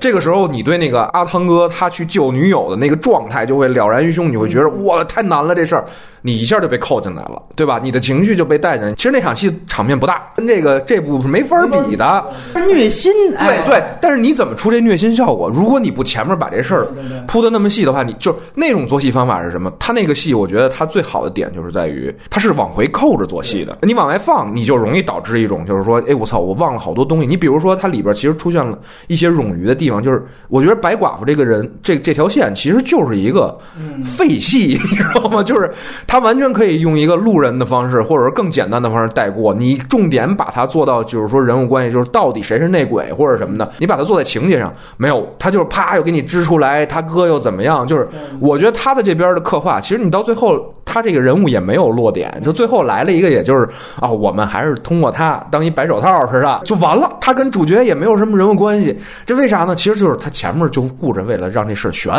[0.00, 5.84] 这个时候你对那个阿汤哥他去救女友的那个状态就会了然于胸，你会觉得哇太难了这事儿。
[6.20, 7.78] 你一下就被扣进来了，对吧？
[7.80, 8.92] 你的情绪就被带进来。
[8.94, 12.26] 其实那场戏场面不大，跟这个这部是没法比的。
[12.66, 13.80] 虐心，对对。
[14.00, 15.48] 但是你怎么出这虐心效果？
[15.48, 16.88] 如果你不前面把这事儿
[17.28, 19.72] 铺的那么细的话，你就那种做戏方法是什么？
[19.78, 23.78] 他那个戏，我觉得他最好的点就是在于，他是往回扣着做戏的。
[23.82, 27.26] 你往外放，你就容易导致一种就是说，哎，我操，我忘了好多东西。
[27.28, 33.56] 你比如说，它里边其实出现了一些冗余的地方，就是我觉得白寡妇这个人，这这条线其实就是一个
[34.04, 35.44] 废戏， 你知道吗？
[35.48, 35.72] 就是。
[36.06, 39.54] 他完全可以用一个路人的方式，或者说更简单的方式带过。
[39.54, 43.70] 你重点把它做到，就是说人物关系，就是到底谁是内鬼或者什么的。
[43.78, 47.86] 你把它做在情节上，没有他就是啪又给你支出来，他哥又怎么样？
[47.86, 48.08] 就是
[48.40, 53.68] 我觉得他的这边的刻画，其实你到最后他这个人物也没有落点，就最后来了一个，也就是
[54.00, 57.18] 啊，我们还是通过他当一白手套似的就完了。
[57.20, 59.74] 他跟主角也没有什么人物关系，这为啥呢？
[59.74, 62.12] 其实就是他前面就顾着为了让这事悬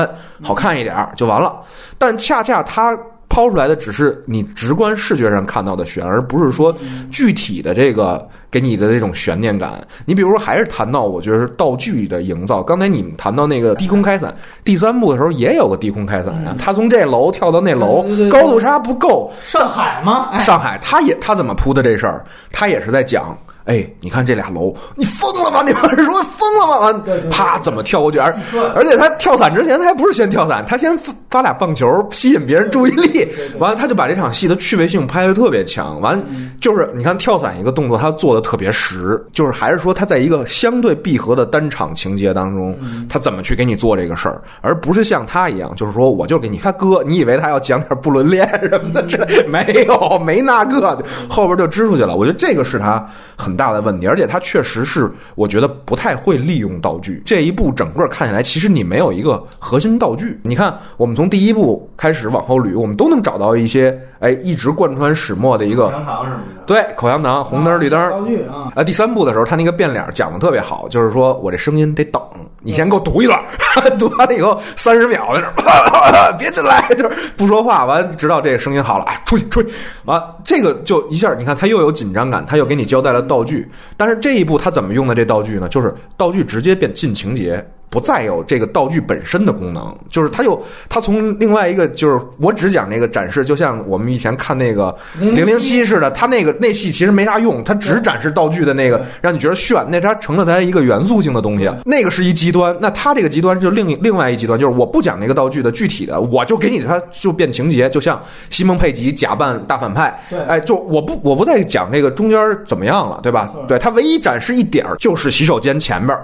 [0.43, 1.55] 好看一点就完了，
[1.97, 2.97] 但恰恰他。
[3.39, 6.75] 抛出来的只是你直观视觉上看到的悬，而不是说
[7.09, 9.81] 具体的这个给你的那种悬念感。
[10.05, 12.61] 你比如说，还是谈到我觉得是道具的营造。
[12.61, 16.53] 刚才你们谈到那个低空开伞，第三部的时候也有个低空开伞啊。
[16.59, 19.31] 他从这楼跳到那楼，高度差不够。
[19.45, 20.37] 上海吗？
[20.37, 22.25] 上海，他也他怎么铺的这事儿？
[22.51, 23.37] 他也是在讲。
[23.65, 25.61] 哎，你看这俩楼，你疯了吧？
[25.63, 26.79] 你们是说疯了吗？
[26.79, 28.17] 完，啪，怎么跳过去？
[28.17, 28.33] 而
[28.73, 30.97] 而且他跳伞之前，他还不是先跳伞，他先
[31.29, 33.27] 发俩棒球吸引别人注意力。
[33.59, 36.01] 完了，他就把这场戏的趣味性拍的特别强。
[36.01, 36.19] 完，
[36.59, 42.75] 就是你看跳伞一个动作，他做的特别实，就是还是说他在一个相对闭合的单场情节当中，
[43.07, 49.03] 他怎么去给你做这个事儿，而不是像他一样，就是说我就给你他哥，你以为他要讲点不伦恋什么的？
[49.03, 50.97] 这 没有，没那个，
[51.29, 52.15] 后边就支出去了。
[52.15, 53.59] 我觉得这个是他很。
[53.59, 57.21] 大的问题，而且他确实是，我觉得不太会利用道具。
[57.25, 60.39] 这一部整个看起来，其实你没有一个核心道具。
[60.43, 66.61] 你看，我们从第一部开始往后捋，我们都能找到一些，哎，一直贯穿始末的一个口香糖什么的。
[66.65, 68.71] 对，口香糖，红灯绿灯道具啊。
[68.73, 72.21] 啊，第三部的时候，他那个变脸讲的特别好，就是说我这声音得等，
[72.61, 73.37] 你先给我读一段，
[73.99, 79.69] 读完了以后三十秒在这， 别进来，就是不说话，完直到这个声音好了，哎，出去出去，
[80.05, 83.69] 完这个就一下，你看他又有紧张感，他又给你交代了道具。
[83.97, 85.67] 但是这一部他怎么用的这道具呢？
[85.67, 87.61] 就是道具直接变进情节。
[87.89, 102.77] 不再有这个道具本身的功能，就是它又它从另外一个就是我只讲那个展示，就像我们以前看那个零零七似的，它那个那戏其实没啥用，它只展示道具的那个让你觉得炫，那它成了它一个元素性的东西，那个是一极端。
[102.79, 108.21] 那它这个极端就另另外一极端，就是我不讲那个道具的具体的，我就给你它就变情节，就像
[108.51, 113.51] 西蒙佩吉假扮大反派，哎，就我不我不再讲这个中间怎么样了，对吧？
[113.67, 116.15] 对，它唯一展示一点就是洗手间前边。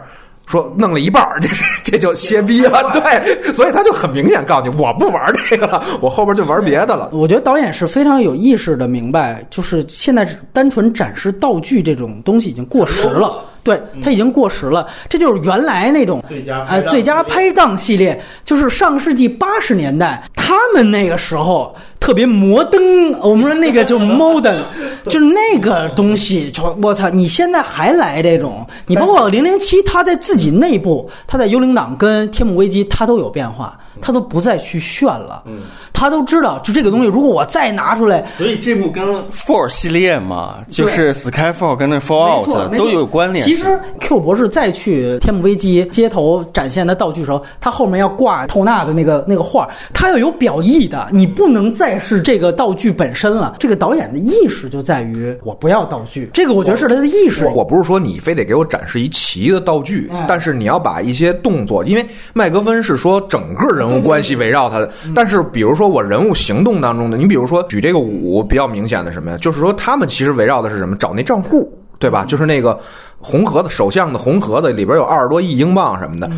[0.45, 1.49] 说弄了一半儿，这
[1.83, 7.09] 这就歇逼了，对，所以他就很明显告诉你，我不玩这个了，我后边就玩别的了。
[7.11, 13.43] 我觉得导演是非常有意识的明白，就是现在单纯展示道具这种东西已经过时了。
[13.63, 14.87] 对，它已经过时了。
[15.09, 21.75] 这就是原来那种最佳哎，最佳拍档系列，就是上世纪八十年代，他们那个时候
[22.05, 22.79] 特别摩登。
[23.19, 24.59] 我们说那个就 modern，
[25.05, 26.51] 就是那个东西。
[26.51, 28.63] 就我操，你现在还来这种？
[28.85, 35.41] 你包括零零七，他在自己内部，他在幽灵党跟天幕危机，他都有变化，他都不再去炫了。
[35.47, 39.03] 嗯，他都知道，就这个东西，如果我再拿出来，所以这部跟
[39.33, 43.43] Four 系列嘛，就是 Skyfall 跟那 Fallout 都有关联。
[43.43, 43.65] 其实
[43.99, 53.55] Q 博士再去天幕危机街头展现的道具时候，他后面要挂透纳的那个那个画，他要有表意的，你不能再是这个道具本身了。
[53.59, 57.45] 这个导演的意识就在于我不要道具，这个我觉得是他的意识。
[57.47, 70.95] 我不是说你非得给我展示一齐的道具，但是你要把一些动作，因为麦格芬是说整个人物关系围绕他的，但是比如说我人物行动当中的，你比如说举这个舞比较明显的什么呀，就是说他们其实围绕的是什么？
[70.97, 72.25] 找那账户，对吧？
[72.25, 72.79] 就是那个。
[73.25, 76.29] 红盒子，首相的红盒子里边有二十多亿英镑什么的，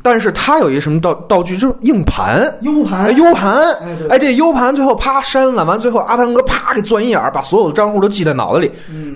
[0.00, 3.58] 但是他有一什么道道具，就是硬盘，U 盘，U 盘，
[4.08, 8.70] 哎，这 U 盘最后啪删了，完最后阿汤哥啪给钻一眼，把所有的账户都记在脑子里，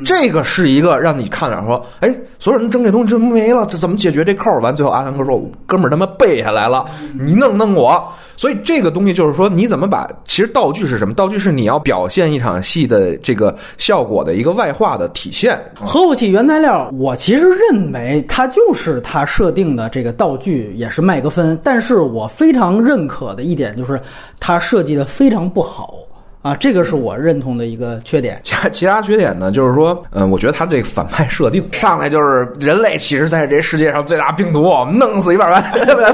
[0.05, 4.51] 这个是一个让你看了说，哎，所有人争这东西真没了，这怎么解决这扣？
[4.61, 6.85] 完最后阿汤哥说，哥们儿他妈背下来了，
[7.21, 8.05] 你弄弄我。
[8.37, 11.15] 所以这个东西就是说，你怎么把其实道具是什么？
[11.15, 15.57] 道具是你要表现一场戏的这个效果的一个外化的体现。
[15.87, 21.59] 核武器原材料，我其实认为它就是它设定的这个道具，也是麦克芬。
[21.63, 24.01] 但是我非常认可的一点就是，
[24.41, 25.99] 它设计的非常不好。
[26.45, 28.39] 啊，这个是我认同的一个缺点。
[28.45, 35.63] 其其他缺点呢，就是说，嗯，我觉得他这个反派设定上来就是人类其实在这世界上最大病毒，我们弄死一半万，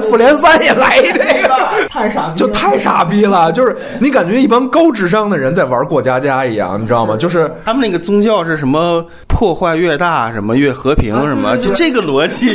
[0.03, 1.19] 复联三也来一这
[1.49, 3.51] 个， 太傻逼，就太傻逼了。
[3.51, 7.17] 就是你感觉一帮高智商的人在玩过家家一样，你知道吗？
[7.17, 9.05] 就是他们那个宗教是什么？
[9.27, 12.47] 破坏越大，什么越和平，什么就这个逻辑，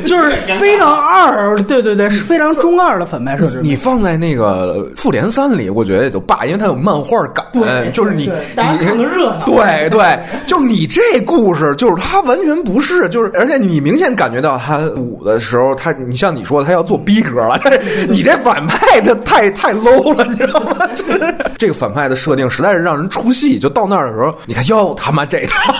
[0.06, 1.60] 就是非常二。
[1.62, 3.60] 对对对，是非常中二的反派设置。
[3.62, 7.44] 你放在那个复联三里，我觉得也就罢，因为它有漫画感。
[7.52, 9.44] 对，就是你，大家看个热闹。
[9.46, 20.88] 对对，就是你这故事，就是他完全不是，就是而且你明显感觉到他五的时候，他你像你说他要做逼格了，但是 你这反派他太太 low 了，你知道吗？
[21.58, 23.58] 这个反派的设定实在是让人出戏。
[23.58, 25.74] 就到那儿的时候，你看哟他妈这套。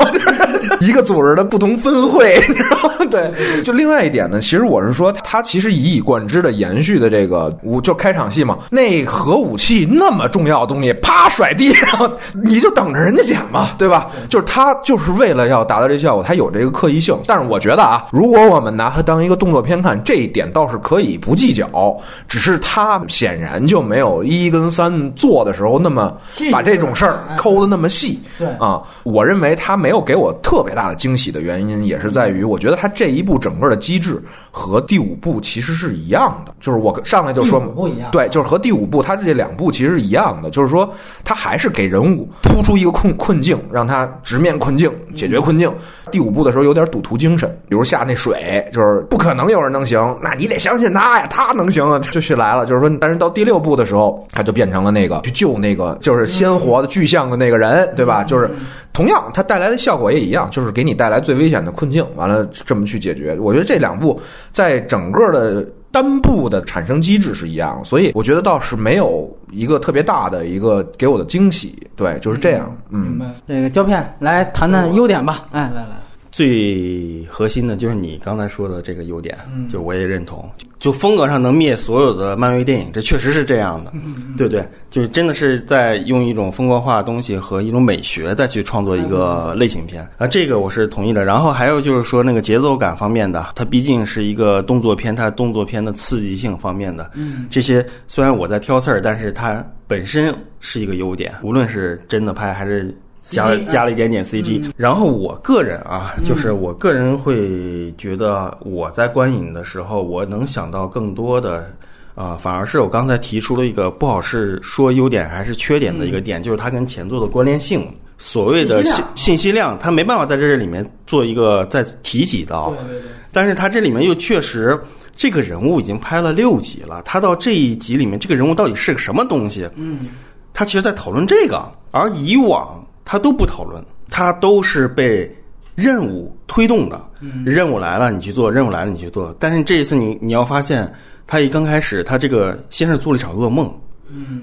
[0.80, 3.06] 一个组织的不同分会，你知道吗？
[3.10, 14.10] 对，就另外一点呢，其实我是说，他其实一以贯之的延续的这个，武就开场戏嘛，那核武器那么重要的东西，啪甩地上，你就等着人家捡嘛，对吧？
[14.28, 17.16] 就是他就是为了要达到这效果，他有这个刻意性。
[17.26, 21.96] 但是我觉得啊，如果我们拿它当一个动作片看，这一点倒是可以不计较，
[22.26, 26.16] 只是他显然就没有一跟三做的时候那么
[26.50, 28.20] 把这种事儿抠的那么细。
[28.38, 30.60] 对啊，我认为他没有给我特。
[30.62, 40.88] 别大的惊喜的原因，也是在于我觉得他这一部整个的机制和第五部其实是一样的，就是我上来就说第五部一样对，就是和第五部它这两部其实是一样的，就是说
[41.24, 45.72] 它还是给人物突出一个困困境，让他直面困境，解决困境。
[46.10, 52.66] 第五部的时候有点赌徒精神，比如下那水，就是不可能有人能行，那你得相信他呀，他能行啊， 就去来了。
[52.66, 58.24] 就是说，但是到第六部的时候，他就变成了那个去救那个就是鲜活的具象的那个人，对吧？
[58.24, 58.50] 就是
[58.92, 63.38] 同样，它带来的效果也一样，就是给你带来最危险的困境，完了这么去解决。
[63.38, 64.20] 我觉得这两部
[64.52, 65.66] 在整个的。
[65.92, 75.99] 单部的产生机制是一样，所以我觉得倒是没有一个特别大的一个给我的惊喜，对，就是这样，嗯，这个胶片来谈谈优点吧，哎，来来，
[76.30, 79.36] 最核心的就是你刚才说的这个优点，
[79.70, 80.48] 就我也认同。
[80.78, 83.92] 就风格上能灭所有的漫威电影，这确实是这样的，
[84.38, 84.66] 对不对？
[84.88, 91.22] 就是真的是在用一种风格化的东西和一种美学再去创作一个类型片啊，这个我是同意的。
[91.22, 97.10] 然后还有就是说那个节奏感方面的，它毕竟是一个动作片，它动作片的刺激性方面的，
[97.50, 102.96] 这些虽然我在挑刺儿，但是它本身是一个优点，无论是真的拍还是。
[103.22, 111.70] 加了加了一点点 CG，然后我个人啊，就是我个人会觉得我在观影的时候，我能想到更多的，
[112.14, 124.80] 啊，反而是我刚才提出了一个不好是说优点还是缺点的一个点，就是它跟前作的关联性，所谓的信信息量，它没办法在这里面做一个再提及到，对对对，但是它这里面又确实
[125.14, 129.68] 这个人物已经拍了六集了，他到这一集里面这个人物到底是个什么东西？
[129.76, 130.08] 嗯，
[130.54, 132.82] 他其实在讨论这个，而以往。
[133.10, 135.28] 他都不讨论，他都是被
[135.74, 137.04] 任务推动的。
[137.44, 139.34] 任务来了你去做，任务来了你去做。
[139.36, 140.88] 但是这一次你你要发现，
[141.26, 143.68] 他一刚开始，他这个先是做了一场噩梦，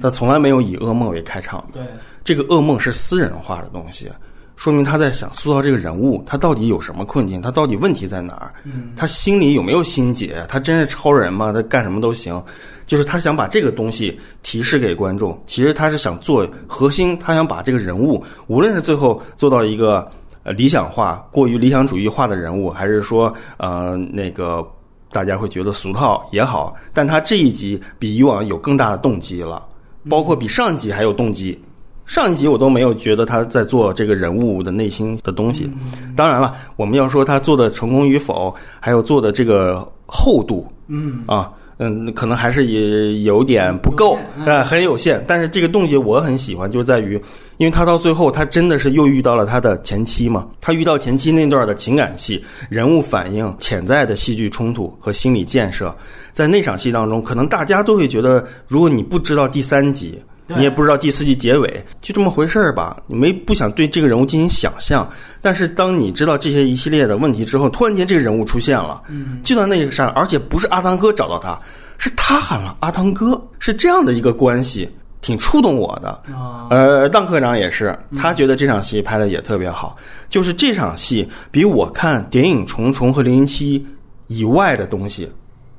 [0.02, 1.64] 他从来没有以噩梦为开场。
[1.72, 1.82] 对，
[2.26, 4.12] 这个噩梦是私人化的东西。
[4.58, 7.42] 说明他在想塑造这个人物，他到底有什么困境？
[7.42, 8.52] 他到底问题在哪儿？
[8.98, 10.46] 他心里有没有心结？
[10.50, 11.54] 他真是超人吗？
[11.54, 12.44] 他干什么都行，
[12.88, 15.40] 就是他想把这个东西提示给观众。
[15.46, 20.10] 其实他是想做核心，他想把这个人物，无论是最后做到一个
[20.42, 24.66] 呃理想化、过于理想主义化的人物，还是说呃那个
[25.12, 29.64] 大家会觉得俗套也好，但他这一集比以往有更大的动机了，
[30.10, 31.62] 包括比上一集还有动机。
[32.06, 35.70] 上一集我都没有觉得他在做这个人物的内心的东西，
[36.16, 45.24] 当然了，我们要说他做的成功与否，还有做的这个厚度，嗯啊，嗯，可能还是也有点不够，啊，很有限。
[45.28, 47.22] 但是这个动机我很喜欢，就在于，
[47.58, 55.96] 因为他到最后他真的是又遇到了他的前妻嘛，他遇到前妻那段的情感戏、人物反应、潜在的戏剧冲突和心理建设，
[56.32, 60.20] 在那场戏当中，可能大家都会觉得，如果你不知道第三集。
[60.48, 62.96] 你也不知道第四季结尾就这么回事儿吧？
[63.06, 65.10] 你没不想对这个人物进行想象，
[65.42, 71.60] 但是当你知道这些一系列的问题之后，突然间这个人物出现了，嗯，就在那一刹，而且不是阿汤哥找到他，
[71.98, 74.90] 是他喊了阿汤哥，是这样的一个关系，
[75.20, 76.22] 挺触动我的。
[76.70, 79.98] 呃，当科长也是，他觉得这场戏拍的也特别好，
[80.30, 83.80] 就是这场戏比我看《谍影重重》和《零零七》
[84.28, 85.30] 以外的东西，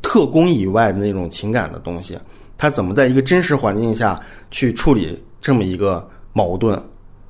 [0.03, 2.19] 特工以外的那种情感的东西。
[2.59, 6.79] 他怎么在一个真实环境下去处理这么一个矛盾？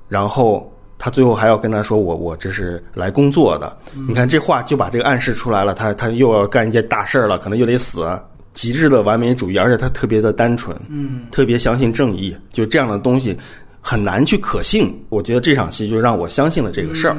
[0.08, 3.76] 然后他最后还要跟他说：“我我这是来工作的。”
[4.08, 5.74] 你看这话就把这个暗示出来了。
[5.74, 8.08] 他他又要干一件大事儿了，可能又得死。
[8.54, 12.34] 极致的完美主义，而且他特别的单纯，嗯，特别相信正义。
[12.50, 13.36] 就这样的东西
[13.80, 14.92] 很难去可信。
[15.10, 17.16] 我觉得这场戏就让我相信了这个事儿。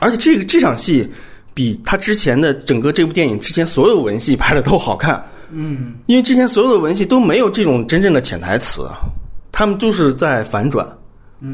[0.00, 1.08] 而且这个这场戏
[1.52, 5.22] 比他之前的整个这部电影之前所有文戏拍的都好看。
[5.50, 8.88] 嗯，因为之前所有的文戏都没有这种真正的潜台词，
[9.52, 10.86] 他们都是在反转，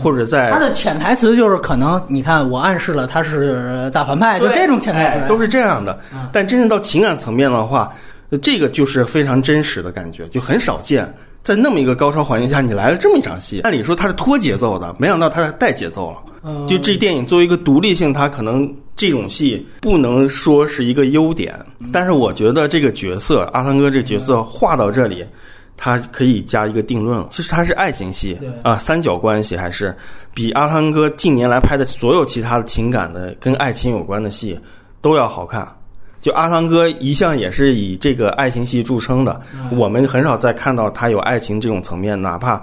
[0.01, 5.99] 或者在他的潜台词就是可能你看我暗示了他是大反派，就这种潜台词都是这样的。
[6.33, 7.93] 但真正到情感层面的话，
[8.41, 11.13] 这个就是非常真实的感觉，就很少见。
[11.43, 16.67] 在那么一个高超环境下，你来了这么一场戏，按理说它是拖节奏的，没想到它带节奏了。
[16.67, 18.71] 就这电影作为一个独立性，它可能
[19.01, 21.59] 这种戏不能说是一个优点，
[21.91, 25.25] 但是我觉得这个角色阿汤哥这个角色画到这里，
[25.75, 27.27] 他可以加一个定论了。
[27.31, 29.97] 其实它是爱情戏啊，三角关系还是
[30.35, 34.61] 比阿汤哥近年来拍的所有其他的情感的跟爱情有关的戏
[35.01, 35.67] 都要好看。
[36.21, 39.41] 就阿汤哥一向也是以这个爱情戏著称的，
[39.73, 42.63] 我们很少再看到他有爱情这种层面，哪怕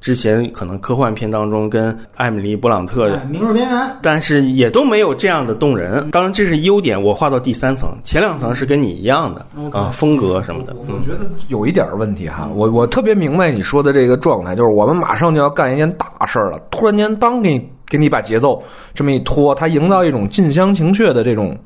[0.00, 6.10] 之前可能科幻片当中跟艾米丽·布朗特，明日边缘，但是也都没有这样的动人。
[6.10, 10.74] 当然这是优点，我画到第三层，前两层是跟你一样的啊，风格什么的。
[10.74, 17.68] 我觉得有一点问题哈，我我特别明白你说的这个状态，就是我们马上就要干一件大事儿了，突然间当给你。
[17.88, 18.62] 给你把节奏
[18.92, 21.56] 这么一拖，它营造一种近乡情怯的这种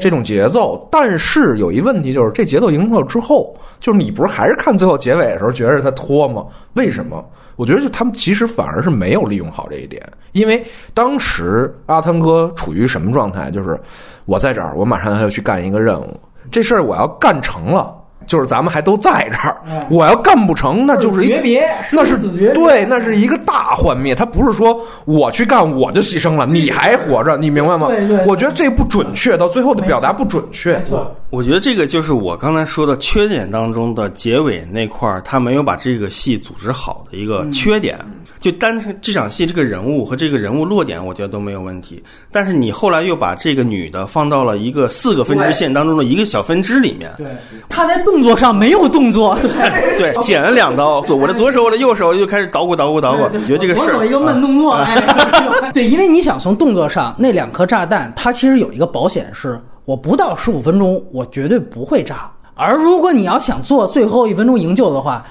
[0.00, 0.88] 这种节奏。
[0.90, 6.46] 但是有一问题就是，这节奏营造之后，就是你不是还是看最后结尾的时候觉得它拖吗？
[6.74, 7.24] 为什么？
[7.56, 10.02] 我觉得就他们其实反而是没有利用好这一点，
[10.32, 10.64] 因为
[10.94, 13.50] 当时阿汤哥处于什么状态？
[13.50, 13.78] 就是
[14.24, 16.18] 我在这儿，我马上要去干一个任务，
[16.50, 17.94] 这事儿我要干成了。
[18.32, 19.60] 就是咱们还都在这儿，
[19.90, 22.16] 我要干不成，那就是一诀别，那是
[22.54, 24.14] 对，那是一个大幻灭。
[24.14, 27.88] 他不是说我去干我就牺牲了，你还活着，你明白吗？
[27.88, 30.78] 对对对我觉得这不准确，到最后的表达不准确。
[30.78, 37.98] 没错，我觉得这个就是我刚才说的缺点当中的结尾那块儿，他没有把这个戏组织好的一个缺点。
[38.40, 42.02] 就单纯这场戏这个人物和这个人物落点，我觉得都没有问题。
[42.32, 47.28] 但是你后来又把这个女的放到了一个四个分支线当中的一个小分支里面，对，
[47.68, 49.98] 她在动作上没有动作， 对。
[49.98, 54.96] 对，剪了两刀，左我的左手，我的右手就开始捣鼓捣鼓捣鼓，觉得这个事儿左手一个慢动作， 哎，
[55.72, 62.30] 对，因为你想从动作上，那两颗炸弹，它其实有一个保险是，我不到十五分钟，我绝对不会炸。
[62.54, 65.24] 而如果你要想做最后一分钟营救的话，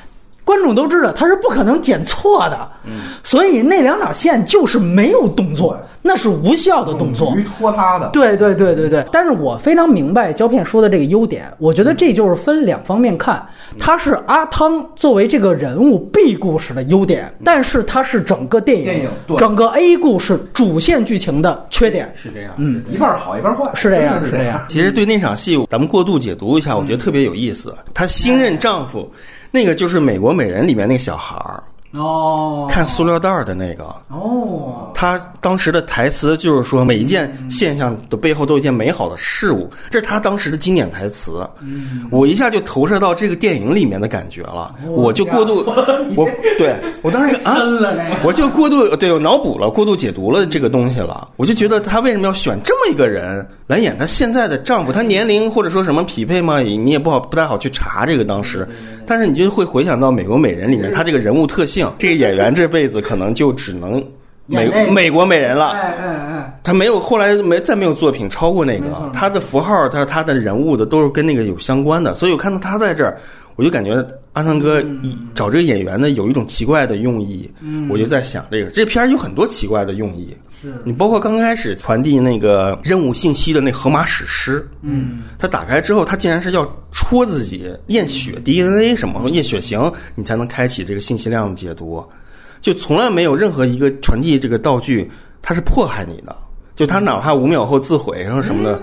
[0.52, 7.34] 观众都知道他是不可能剪错的，嗯，所以那两条线就是没有动作，那是无效的动作。
[7.38, 13.42] 于拖沓的，对对对对对，但是我非常明白胶片说的这个优点，我觉得这就是分两方面看，
[13.80, 19.38] 它是阿汤作为这个人物 B 故事的优点，但是它是整个电影、电影对。
[19.38, 22.52] 整个 A 故事主线剧情的缺点，是这样。
[22.58, 24.62] 嗯，一半好一半坏，是这样是是这样。
[24.68, 27.74] 其实对那场戏，咱们过度解读一下，我觉得特别有意思。
[27.94, 29.10] 她新任丈夫，
[29.52, 31.64] 那个就是《美国美人》里面那个小孩儿，
[32.00, 33.84] 哦，看塑料袋儿的那个。
[34.08, 41.48] 哦，他当时的台词就是说，每一件现象的背后都有一件美好的事物，这是他当时的经典台词。
[41.62, 45.66] 嗯我一下就投射到这个电影里面的感觉了， 我就过度，
[46.16, 47.58] 我对我当时啊。
[48.24, 51.28] 我就过度对我脑补了，过度解读了这个东西了。
[51.38, 54.92] 我就觉得他为什么要选这么一个人来演她现在的丈夫？
[54.92, 56.60] 他年龄或者说什么匹配吗？
[56.60, 58.68] 你也不好不太好去查这个当时，
[59.12, 64.02] 但是你就会回想到《美国美人》里面他这个人物特性，这个演员这辈子可能就只能
[64.46, 65.72] 美美国美人了。
[65.72, 69.12] 哎哎哎，他没有后来没再没有作品超过那个。
[69.14, 73.18] 他的符号他他的人物的都是跟那个有相关的，所以我看到他在这儿，
[73.58, 74.02] 我就感觉
[74.32, 74.82] 阿汤哥
[75.36, 77.90] 找这个演员呢有一种奇怪的用意，嗯。
[77.90, 80.74] 我就在想这个这片儿有很多奇怪的用意，是。
[80.84, 92.04] 你包括刚开始传递那个任务信息的那荷马史诗，嗯，它打开之后，它竟然是要戳自己验血 DNA 什么验血型，你才能开启这个信息量的解读。
[92.62, 95.10] 就从来没有任何一个传递这个道具，
[95.42, 96.36] 它是迫害你的。
[96.74, 98.82] 就他哪怕五秒后自毁，然后什么的，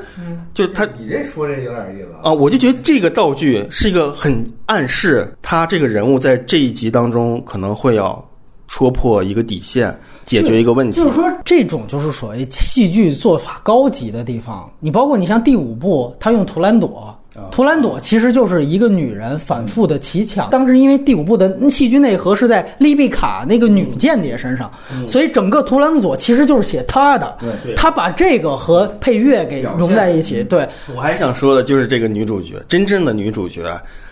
[0.54, 8.27] 就他你这说这有点意思啊，我就觉得这个道具是一个很暗示他这个人物在这一集当中可能会要
[8.68, 10.96] 戳破一个底线，解决一个问题。
[10.96, 14.70] 就是说，这种就是所谓戏剧做法高级的地方。
[14.78, 17.18] 你包括你像第五部，他用图兰朵，
[17.50, 20.48] 图兰朵其实就是一个女人反复的乞巧。
[20.48, 24.70] 当时因为第五部的戏剧内核是在丽贝卡那个女间谍身上，
[25.08, 27.38] 所以整个图兰朵其实就是写她的。
[27.64, 30.44] 对他把这个和配乐给融在一起。
[30.44, 33.62] 对，我还想说的就是这个女主角，真正的女主角，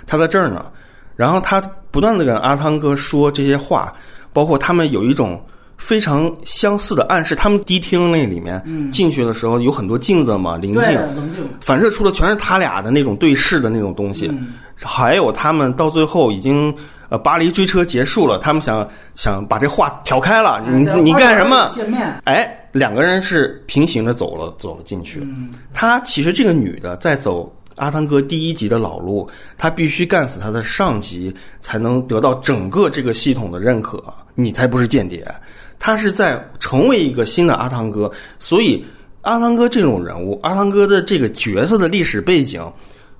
[0.07, 0.65] 她在这儿呢。
[1.15, 3.93] 然后她不断的跟阿汤哥说这些话，
[4.37, 5.43] 包括他们有一种
[5.79, 7.35] 非常相似的暗示。
[7.35, 8.63] 他们迪厅那里面
[8.93, 11.43] 进去的时候有很多镜子嘛，临近冷静。
[11.63, 14.31] 反射出的全是他俩的那种对视的那种东西。
[14.75, 16.75] 还有他们到最后已经
[17.09, 21.71] 呃巴黎追车结束了，他们想想把这话挑开了，你你干什么？
[21.75, 22.21] 见面。
[22.25, 25.27] 哎，两个人是平行着走了走了进去。
[25.73, 34.03] 他其实这个女的在走阿汤哥第一集的老路，他必须干死他的上级，才能得到整个这个系统的认可，
[34.35, 35.27] 你才不是间谍。
[35.79, 38.85] 他是在成为一个新的阿汤哥，所以
[39.21, 42.63] 阿汤哥这种人物，阿汤哥的这个角色的历史背景，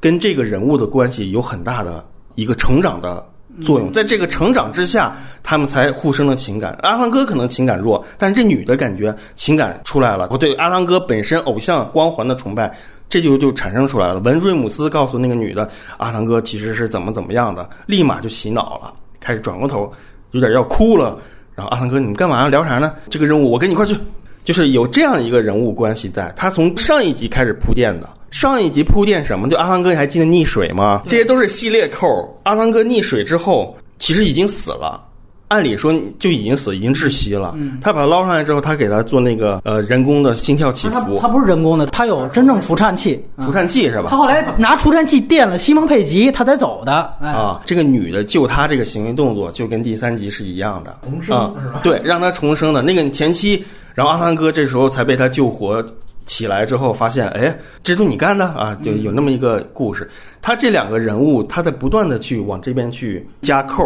[0.01, 2.03] 跟这个人物的关系有很大的
[2.35, 3.25] 一个成长的
[3.63, 6.75] 作用，在这个成长之下，他们才互生了情感。
[6.83, 10.29] 阿汤哥可能情感弱，但是这女的感觉情感出来了。
[10.31, 12.75] 我对阿汤哥本身偶像光环的崇拜，
[13.09, 14.19] 这就就产生出来了。
[14.21, 19.91] 文瑞姆斯告诉那个女的，阿汤哥其实是怎么怎么样的，立马就洗脑了，开始转过头，
[20.33, 21.19] 有点要哭了。
[21.55, 22.93] 然后阿汤哥，你们干嘛聊啥呢？
[23.09, 23.97] 这个任务我跟你一块去。
[24.45, 28.09] 就是有这样一个人物关系在，他从上一集开始铺垫的。
[28.31, 29.49] 上一集铺垫什么？
[29.49, 31.03] 就阿汤哥，你还记得溺水吗？
[31.09, 32.39] 这些都是系列扣。
[32.45, 35.03] 阿汤哥溺水之后，其实已经死了，
[35.49, 37.55] 按理说就已经死，已经窒息了。
[37.81, 43.25] 他把他捞上来之后，他给他做那个呃人工的心跳起伏他不是人工的，他有真正除颤器。
[43.41, 44.09] 除颤器是吧？
[44.11, 47.13] 他后来拿除颤器电了西蒙佩吉，他才走的。
[47.21, 55.85] 哎，啊，这个女的救他这个行为动作就跟第三集是一样的，重生啊是吧，对，让他重生的那个前期然后阿汤哥这时候才被他救活。
[56.27, 58.77] 起来之后发现，哎，这都你干的啊！
[58.83, 60.09] 就有那么一个故事。
[60.43, 63.83] 他这两个人物，他在不断的去往这边去加扣，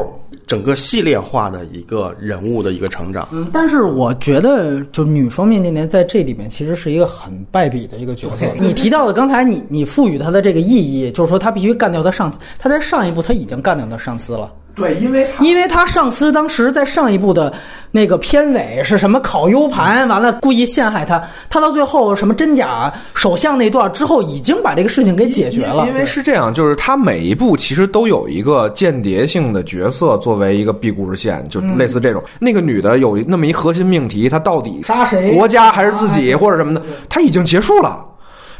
[0.46, 3.28] 整个系列化的一个人物的一个成长。
[3.30, 8.46] 嗯，但是我觉得，就女双面间谍在这里面其实是一个很败笔的一个角色。
[8.58, 12.38] 你提到的刚才你你赋予他的这个意义，就是说他必须干掉他上司。
[12.58, 14.52] 他在上一部他已经干掉他上司了。
[14.74, 17.52] 对，因为因为他上司当时在上一部的
[17.90, 25.86] 那个片尾是什么烤 U 盘，完了故意陷害他，他到最后什么真假首相那段之后，已经把这个事情给解决了。
[25.86, 32.22] 因为是这样，就是他每一部其实都有一个间谍性的角色作为一个 B 故事线，就类似这种。
[32.38, 35.32] 那个女的有那么一核心命题，她到底杀谁？
[35.32, 36.80] 国家还是自己或者什么的？
[37.08, 38.04] 她已经结束了。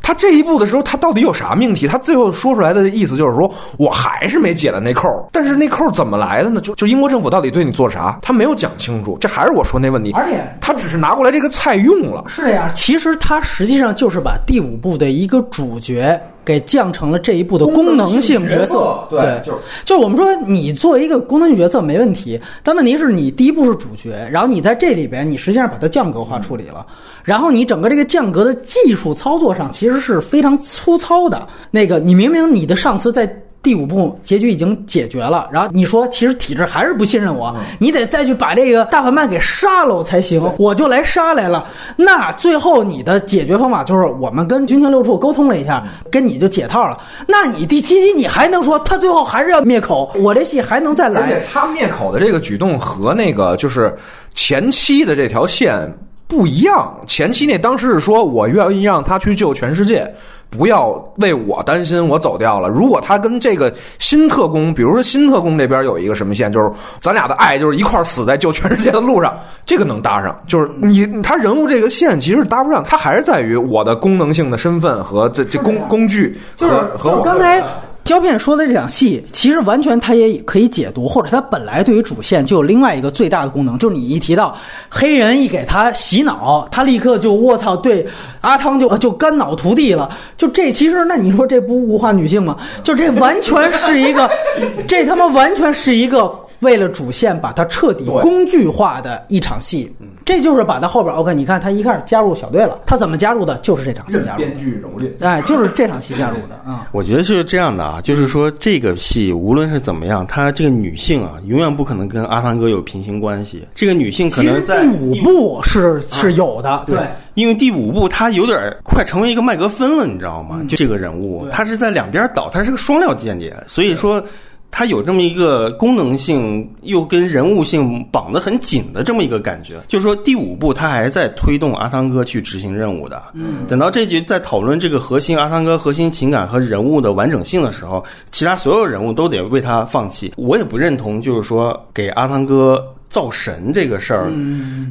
[0.02, 1.86] 他这一步的时候，他到底有啥命题？
[1.86, 5.08] 他最后说出来的意思就是说，我还是没解了那扣。
[5.32, 6.60] 但是那扣怎么来的呢？
[6.60, 8.18] 就就英国政府到底对你做了啥？
[8.22, 9.16] 他没有讲清楚。
[9.20, 10.12] 这还是我说那问题。
[10.12, 12.24] 而且他只是拿过来这个菜用了。
[12.28, 16.20] 是呀，其实他实际上就是把第五部的一个主角。
[16.44, 26.86] 给降成了这一部的功能性角色，对，就是就是我们说你作为一个功能性角色没问题，但问题是你第一部是主角，然后你在这里边你实际上把它降格化处理了，
[27.24, 31.46] 然后你整个这个降格的技术操作上其实是非常粗糙的。
[31.70, 33.26] 那个你明明你的上司在。
[33.62, 41.66] 第五部结局已经解决了，然后你说其实体制还是不信任我，你得再去把这个大反派给杀了才行，我就来杀来了。
[41.94, 46.96] 那最后你的解决方法就是我们跟军情六处沟通了一下，跟你就解套了。
[47.26, 50.10] 那你第七集你还能说他最后还是要灭口？
[50.16, 51.20] 我这戏还能再来？
[51.20, 53.94] 而且他灭口的这个举动和那个就是
[54.34, 55.86] 前期的这条线
[56.26, 56.98] 不一样。
[57.06, 60.10] 前期那当时是说我愿意让他去救全世界。
[60.50, 62.68] 不要为我担心，我走掉了。
[62.68, 66.70] 如果他跟这个新特工，比如说新特工这边有一个什么线，就是
[67.00, 69.32] 咱俩的爱就是一块死在救全世界的路上，
[69.64, 70.36] 这个能搭上。
[70.46, 77.62] 就是你他人物这个线其实搭不上，他还是在于我的功能性的身份和这这工工具和和刚才。
[78.04, 84.56] 胶片说的这场戏，其实完全它也可以解读，或者它本来对于主线就有另外一个最大的功能，就是你一提到
[84.88, 88.06] 黑人一给他洗脑，他立刻就卧槽，对
[88.40, 90.10] 阿汤就就肝脑涂地了。
[90.36, 92.56] 就这其实，那你说这不物化女性吗？
[92.82, 94.28] 就这完全是一个，
[94.88, 96.34] 这他妈完全是一个。
[96.60, 99.90] 为了主线把它彻底工具化的一场戏，
[100.24, 103.56] 这就是把它后边 OK，你看他一开始加入小队了，他怎么加入的？
[103.58, 104.38] 就是这场戏加入。
[104.38, 106.88] 编剧蹂躏，哎，就是这场戏加入的啊。
[106.92, 113.66] 我觉得是这样的啊，就是说这个戏无论是怎么样，他这个女性啊，永远不可能跟阿汤哥有平行关系。
[113.74, 116.98] 这个女性可能在第五部是是有的，对，
[117.34, 120.62] 因为第五部他有点快成为一个麦格芬了，你知道吗？
[120.68, 124.22] 就这个人物，他是在两边倒，他是个双料间谍，所以说。
[124.70, 129.74] 它有这么一个功能性，又跟人物性绑得很紧的这么一个感觉。
[129.88, 133.22] 就是说，第五部它还在推动阿汤哥去执行任务的。
[133.34, 140.32] 嗯，等到这集在讨论这个核心阿汤哥核心情感和人物的完整性的时候，其他所有人物都得为他放弃。
[140.36, 142.82] 我也不认同，就是说给阿汤哥。
[143.10, 144.32] 造神这个事儿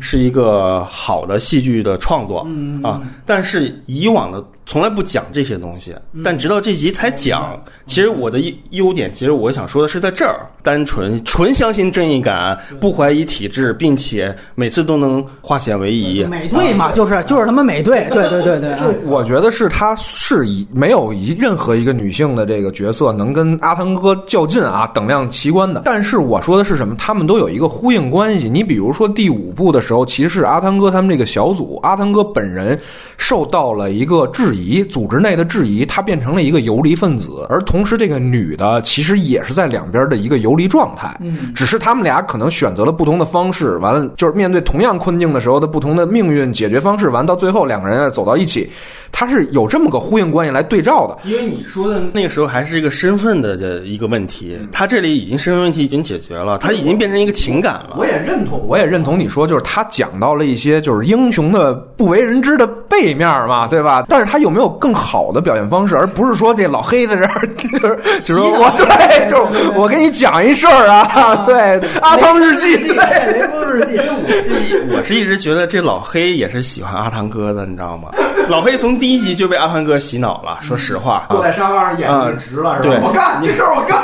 [0.02, 2.46] 是一个好的戏剧的创作
[2.84, 7.60] 啊，但是以往的从来不讲这些东西，但直到这集才讲。
[7.86, 8.40] 其实我的
[8.72, 16.24] 优点，其实我想说的是在这儿，单纯纯相信正义感，不怀疑体制，并且每次都能化险为夷。
[16.26, 18.78] 美队嘛，就是就是他们美队，对对对对。
[18.78, 25.84] 就我觉得是他是以没有一任何一个女性的这个角色能跟阿汤哥较劲啊，等量齐观的。
[25.86, 26.94] 但是我说的是什么？
[27.00, 28.09] 他们都有一个呼应。
[28.10, 32.80] 关系，你比如说第五部的时候，其实是阿汤哥他们这个小组，阿汤哥本人
[33.18, 48.70] 受到了一个质疑，组织内的质疑，他变成了一个游离分子，而同时这个女的其实也是在两边的一个游离状态，嗯，只是他们俩可能选择了不同的方式，完了就是面对同样困境的时候的不同的命运解决方式，完到最后两个人走到一起，
[49.12, 51.30] 他是有这么个呼应关系来对照的。
[51.30, 57.96] 因为你说的那个时候还是一个身份的一个问题，他这里已经身份问题已经解决了，他已经变成一个情感了。
[57.98, 62.66] 我也认同，我也认同你说，就是他讲到了一些就是英雄的不为人知的
[63.00, 64.04] 背面嘛，对吧？
[64.10, 72.96] 但是他有没有更好的表现方式，而不是说这老黑在这儿 就是就是我对，就是我给你讲一事儿啊， 对，阿汤日记，对，
[73.32, 73.98] 雷锋日记。
[74.30, 78.10] 我是我是一直觉得这老黑也是喜欢阿汤哥的，你知道吗？
[78.48, 81.28] 老黑从第一集就被阿汤哥洗脑了，说实话。
[81.30, 82.98] 坐在沙发上，眼睛直了，是吧？
[82.98, 84.00] 对我干这事儿，我干。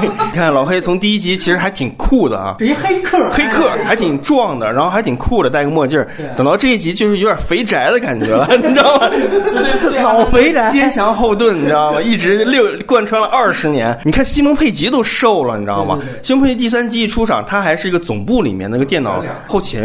[0.00, 6.04] 你看老黑从第一集其实还挺酷的啊，是一黑客，黑客还挺壮的，然后还挺酷的，戴个墨镜。
[6.36, 9.10] 等到这一集就是有点肥宅的感觉了，你知道吗？
[10.02, 12.00] 老肥宅坚强后盾，你知道吗？
[12.02, 13.96] 一直六贯穿了二十年。
[14.04, 15.98] 你看西蒙佩吉都瘦了，你知道吗？
[16.22, 19.82] 西蒙佩吉第三季一出场，他还是一个总部里面那个电脑后勤，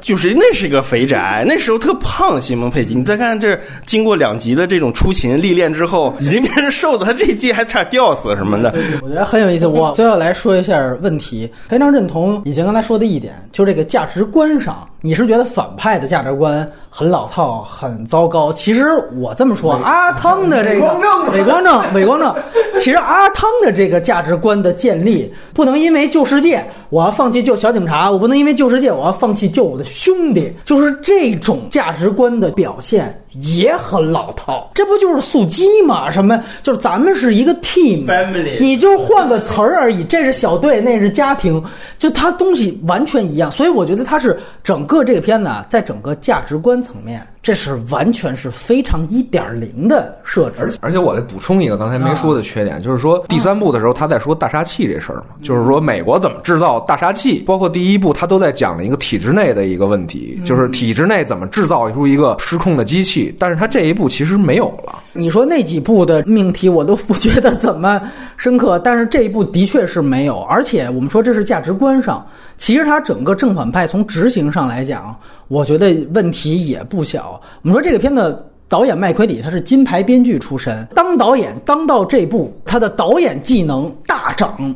[0.00, 2.40] 就是那是一个肥宅，那时候特胖。
[2.40, 8.74] 西蒙佩吉，你再看这经过两集的这种出勤历练之后，已经变成瘦的，他这一季还差点吊死什么的。
[9.02, 9.66] 我觉得很有意思。
[9.66, 18.52] 我最后来说一下问题，非常认同以前刚才说的一点，就这个价值观上，你是觉得反派的价值观很老套、很糟糕。
[18.52, 18.84] 其实
[19.16, 22.34] 我这么说，阿汤的这个伪光正伪光正、伪光正，
[22.78, 30.52] 其实阿汤的这个价值观的建立，不能因为救世界，我要放弃救小警察；我不能因为救世界，我要放弃救我的兄弟。
[30.64, 33.21] 就是这种价值观的表现。
[33.34, 36.10] 也很老套，这不就是素鸡吗？
[36.10, 40.04] 什么就是咱们是一个 team，Family 你就换个词儿而已。
[40.04, 41.62] 这是小队，那是家庭，
[41.98, 43.50] 就它东西完全一样。
[43.50, 50.78] 所以我觉得它是整个这个片子啊，在整个价值观层面，这是完全是非常一点零的设置。
[50.80, 65.00] 而且我再补充一个刚才没说的缺点，就是说第三部的时候他在说大杀器这事儿嘛，就是说美国怎么制造大杀器，包括第一部他都在讲了一个体制内的一个问题，就是体制内怎么制造出一个失控的机器，但是他这一部其实没有了。
[65.12, 68.00] 你说那几部的命题我都不觉得怎么
[68.36, 70.40] 深刻，但是这一部的确是没有。
[70.42, 72.24] 而且我们说这是价值观上，
[72.62, 77.40] 其实它整个正反派从执行上来讲，我觉得问题也不小。
[77.62, 78.46] 我们说这个片子。
[78.68, 84.74] 导演麦奎里他是金牌编剧出身，当导演当到这部，他的导演技能大涨，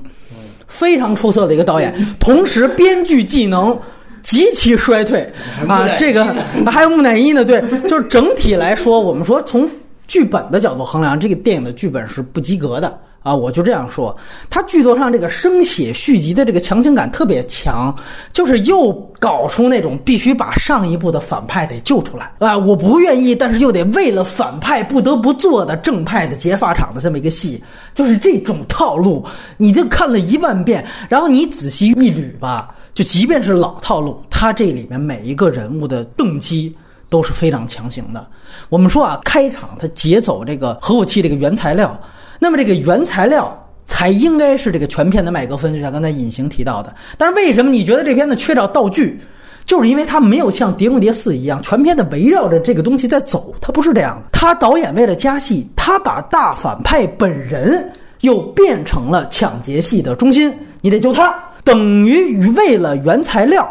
[0.68, 3.74] 非常出色的一个导演，同时编剧技能
[4.22, 5.26] 极其衰退
[5.66, 5.88] 啊！
[5.96, 6.26] 这个
[6.66, 9.66] 还有木乃伊呢，对，就是整体来说，我们说从
[10.06, 13.34] 剧本的角度衡量，这个电影的剧本是不及格的啊！
[13.34, 14.16] 我就这样说，
[14.48, 17.92] 它剧作上这个生写续集的这个强行感特别强，
[18.32, 22.56] 就是又搞出那种必须把上一部的反派得救出来啊！
[22.56, 27.60] 我不愿意，但是又得为了反派不得不做的正派的劫法场的这么一个戏，
[27.96, 29.24] 就是这种套路，
[29.56, 32.72] 你就看了一万遍，然后你仔细一捋吧。
[32.94, 36.72] 就即便是老套路，它这里面每一个人物的动机
[37.10, 38.24] 都是非常强行的。
[38.68, 42.00] 我们说啊，开场他劫走这个核武器这个原材料，
[42.38, 43.56] 那么这个原材料
[43.86, 46.94] 才应该是这个全片的麦格芬，就像刚才隐形提到的。
[47.16, 49.20] 但是为什么你觉得这片子缺少道具？
[49.64, 54.28] 就是因为它没有像《碟中谍四》一样，全片的围绕着这个东西在走，它不是这样的。
[54.30, 61.34] 他导演为了加戏，他把大反派本人又变成了抢劫戏的中心，你得救他。
[61.64, 63.68] 等于为了原材料，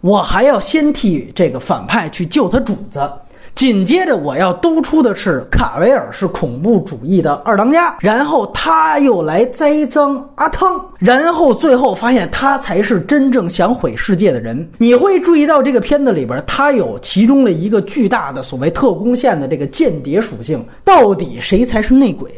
[0.00, 2.98] 我还要先替这个反派去救他主子。
[3.54, 14.68] 紧接着我要兜出的是卡维尔是恐怖主义的二当家，然后他又来栽赃阿汤，然后最后发现他才是真正想毁世界的人。
[14.78, 22.28] 你会注意到这个片子里边，他有其中的一个巨大的所谓特工线的这个间谍属性，到底谁才是内鬼？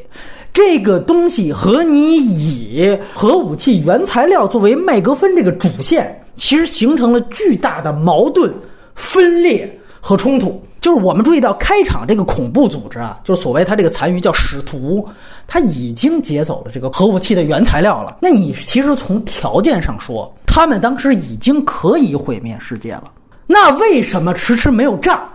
[0.53, 8.53] 这个东西和你以核武器原材料作为麦格芬这个主线，其实形成了巨大的矛盾、
[8.95, 9.67] 分裂
[9.99, 10.63] 和冲突。
[10.87, 15.05] 就是我们注意到开场这个恐怖组织啊，就是所谓它这个残余叫使徒，
[15.45, 18.19] 他已经劫走了这个核武器的原材料了。
[18.23, 23.11] 那你其实从条件上说，他们当时已经可以毁灭世界了。
[23.49, 25.29] 那为什么迟迟没有炸？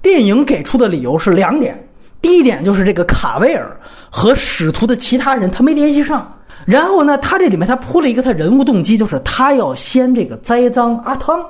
[0.00, 1.76] 电影给出的理由是两点。
[2.20, 3.76] 第一点就是这个卡维尔
[4.08, 6.32] 和使徒的其他人他没联系上，
[6.64, 11.44] 然后呢，他这里面他铺了一个他人物动机，就是他要先这个栽赃阿汤，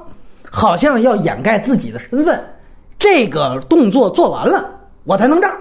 [0.51, 2.43] 好像要掩盖自己的身份，
[3.03, 4.65] 这个动作做完了
[5.03, 5.53] 我才能炸，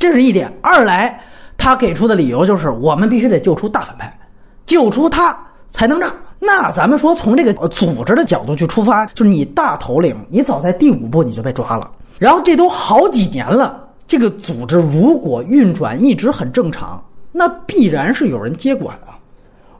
[0.00, 0.52] 这是一点。
[0.60, 1.22] 二来
[1.56, 4.18] 他给出的理由就是我们必须得救出大反派，
[4.66, 5.38] 救出他
[5.70, 6.12] 才能炸。
[6.40, 13.86] 那咱们说从这个组织的角度去出发，就是你大头领，你早在第五部你就被抓了，然后这都好几年了。
[14.08, 18.98] 这个组织如果运转一直很正常，那必然是有人接管。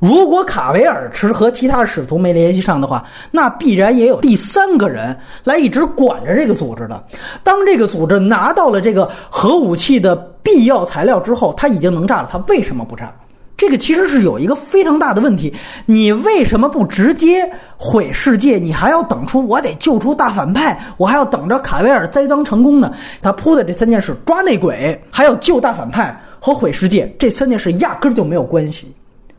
[0.02, 7.04] 如果卡维尔持和其他使徒没联系上的话，那必然也有第三个人来一直管着这个组织的。
[7.44, 13.12] 当这个组织拿到了这个核武器的必要材料之后，他已经能炸了，他为什么不炸？
[13.56, 15.54] 这个其实是有一个非常大的问题，
[15.86, 18.58] 你为什么不直接毁世界？
[18.58, 22.92] 你还要等出我得救出大反派，我还要等着卡维尔栽赃成功呢？
[23.22, 28.92] 他铺的这三件事：抓内鬼，还要救大反派和毁世界，这三件事压根儿就没有关系，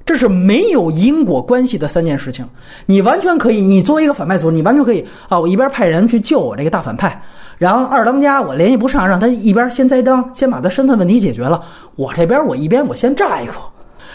[0.06, 2.48] 这是没有因果关系的三件事情。
[2.86, 7.22] 你完全可以，你作为一个反派组，你完全可以啊，我一边派人去救我这个大反派，
[7.58, 11.64] 然后二当家我联系不上，让他一边先栽赃，先把他身份问题解决了。
[11.96, 13.72] 我这边我一边我先炸一口，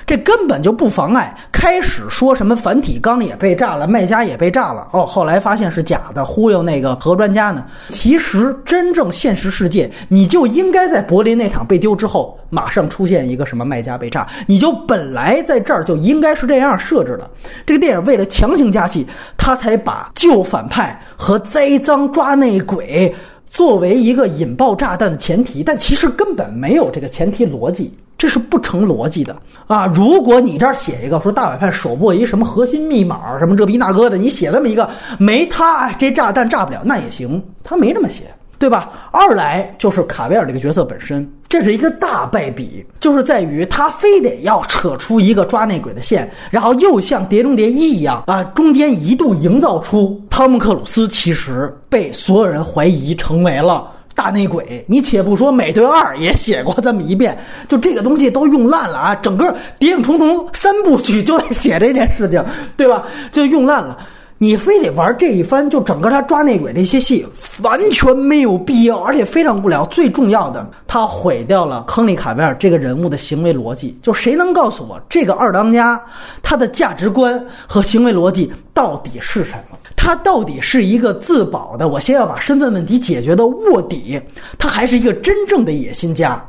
[0.09, 1.37] 这根本就不妨碍。
[1.53, 7.63] 开始说什么繁体钢也被炸了，卖家也被炸了，哦，后来发现是假的，忽悠那个核专家呢。
[7.91, 17.29] 其实真正现实世界，你就应该在柏林那场被丢之后，马上出现一个什么卖家被炸，你就本来在这儿就应该是这样设置的。
[17.67, 19.07] 这个电影为了强行加戏，
[19.37, 23.15] 他才把旧反派和栽赃抓内鬼。
[23.51, 29.37] 作为一个引爆炸弹的前提，但其实根本没有这个前提逻辑，这是不成逻辑的
[29.67, 29.87] 啊！
[29.87, 34.89] 如果你这儿写一个说大反派手握一什么核心密码，什么这逼那哥的，你写这么一个，
[35.19, 38.25] 没他这炸弹炸不了，那也行，他没这么写。
[38.59, 38.91] 对吧？
[39.13, 54.85] 二来就是卡维尔这个角色本身，这是一个大败笔，就是在于他非得要扯出一个抓内鬼的线，然后又像《碟中谍一》一样啊，中间一度营造出汤姆克鲁斯其实被所有人怀疑成为了大内鬼。
[54.89, 57.39] 你且不说《美队二》也写过这么一遍，
[57.69, 59.15] 就这个东西都用烂了啊！
[59.17, 59.45] 整个
[59.79, 62.45] 《谍影重重》三部曲就在写这件事情，
[62.77, 63.07] 对吧？
[63.31, 63.97] 就用烂了。
[64.41, 67.27] 你非得玩这一番，就整个他抓内鬼这些戏
[67.63, 69.85] 完全没有必要，而且非常无聊。
[69.87, 73.99] 最重要的，他毁掉了亨利·卡维尔这个人物的行为逻辑。
[74.01, 76.01] 就谁能告诉我，这个二当家
[76.41, 79.79] 他的价值观和行为逻辑到底是什么？
[79.97, 84.21] 他到底是一个自保的，我先要把身份问题解决的卧底，
[84.57, 86.41] 他还是一个真正的野心家？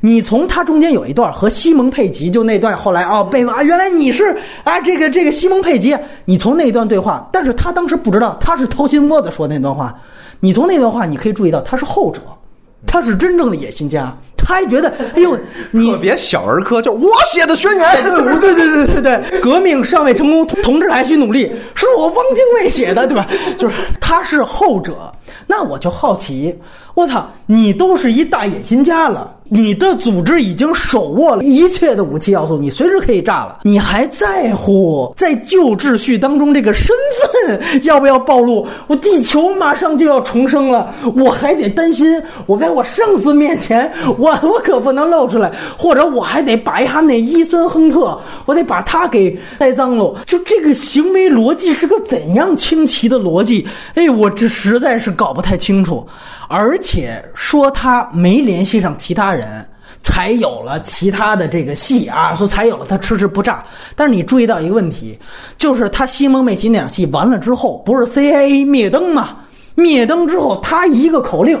[0.00, 4.34] 你从他中间有一段和西蒙佩吉，就那段后来哦被骂，原来你是
[4.64, 9.94] 啊这个这个西蒙佩吉，你从那段对话，但是他当时不知道他是掏心窝子说那段话，
[10.40, 12.20] 你从那段话你可以注意到他是后者，
[12.86, 15.38] 他是真正的野心家，他还觉得哎呦
[15.70, 23.26] 你别小儿科，就我写的宣言，对对对对对对，革命尚未成功，同志还需努力，是我汪精卫写的对吧？
[23.58, 25.12] 就是他是后者，
[25.46, 26.58] 那我就好奇，
[26.94, 29.36] 我操，你都是一大野心家了。
[29.52, 33.58] 你的组织已经手握了一切的武器要素，你随时可以炸了。
[33.64, 36.94] 你还在乎在旧秩序当中这个身
[37.44, 38.64] 份要不要暴露？
[38.86, 48.16] 我地球马上就要重生了，我还得担心我在我上司面前，我我可不能露出来，或者我还得把一下那伊森亨特，
[48.46, 50.14] 我得把他给栽赃了。
[50.26, 53.66] 就这个行为逻辑是个怎样清奇的逻辑？
[53.96, 56.06] 哎，我这实在是搞不太清楚。
[56.52, 59.66] 而且说他没联系上其他人，
[60.00, 63.64] 才有了其他的这个戏啊，说才有了他迟迟不炸。
[63.94, 65.18] 但是你注意到一个问题，
[65.58, 69.36] 就是他西蒙梅奇那场戏完了之后，不是 CIA 灭灯吗？
[69.74, 71.58] 灭灯之后，他一个口令，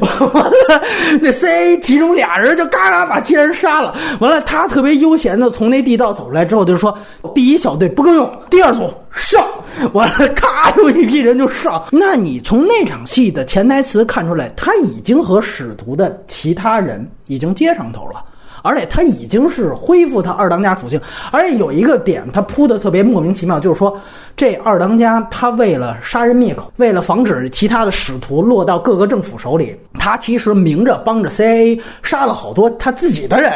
[0.00, 0.82] 完 了
[1.20, 3.96] 那 CA 其中俩人就嘎嘎把其他人杀了。
[4.20, 6.96] 完了，他特别悠闲的从那地道走出来之后，就说
[7.34, 9.44] 第一小队不够用，第二组上。
[9.92, 11.82] 完了，咔，就一批人就上。
[11.92, 18.24] 那你从那场戏的潜台词看出来，他已经和使徒的其他人已经接上头了，
[18.66, 21.00] 而且他已经是恢复他二当家属性。
[21.30, 23.98] 而且有一个点，他铺的特别莫名其妙，就是说
[24.36, 33.52] 这二当家他为了杀人灭口，为了防止其他的使徒落到各个政府手里，他其实明着帮着 CIA 杀了好多他自己的人，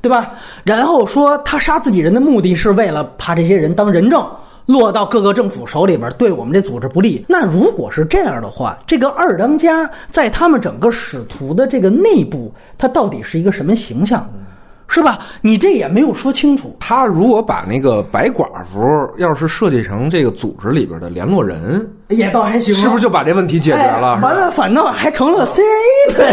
[0.00, 0.32] 对吧？
[0.64, 4.26] 然后说他杀自己人的目的是为了怕这些人当人证。
[4.66, 7.22] 落到各个政府手里边，对我们这组织不利。
[7.28, 14.26] 那如果是这样的话，这个二当家在他们整个使徒的这个内部，他到底是一个什么形象？
[14.88, 15.18] 是吧？
[15.40, 16.76] 你这也没有说清楚。
[16.78, 18.80] 他如果把那个白寡妇
[19.18, 24.18] 要是设计成这个组织里边的联络人，也倒还行，是不是就把这问题解决了？
[24.22, 26.24] 完了，反倒还成了 CIA 的。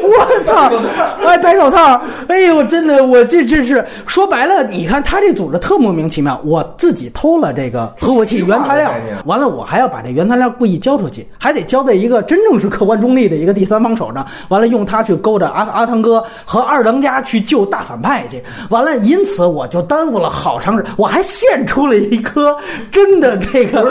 [0.00, 0.70] 我操！
[1.26, 2.00] 哎，白手套！
[2.28, 6.40] 哎呦，真的，我这这是说白了，你看他这组织特莫名其妙。
[6.44, 8.92] 我自己偷了这个核武器原材料，
[9.24, 14.24] 完了我还要把这原材料故意交出去，还得交在一个真正是客观中立的一个第三方手上。
[14.48, 17.64] 完了，用他去勾着阿阿汤哥和二当家去救。
[17.64, 22.54] 大反派去，完了，因此我就耽误了好长时，我还献出了一颗
[22.92, 23.90] 真的这个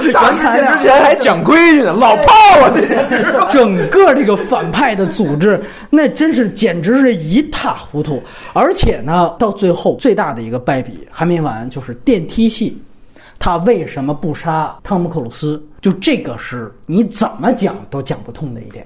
[1.01, 3.47] 还讲规矩呢，老炮啊这！
[3.49, 8.21] 整个这个反派的组织，那真是简直是一塌糊涂。
[8.53, 12.77] 而且呢，到最后最大的一个败笔还没完，就是电梯戏，
[13.39, 15.61] 他为什么不杀汤姆克鲁斯？
[15.81, 18.85] 就这个是你怎么讲都讲不通的一点。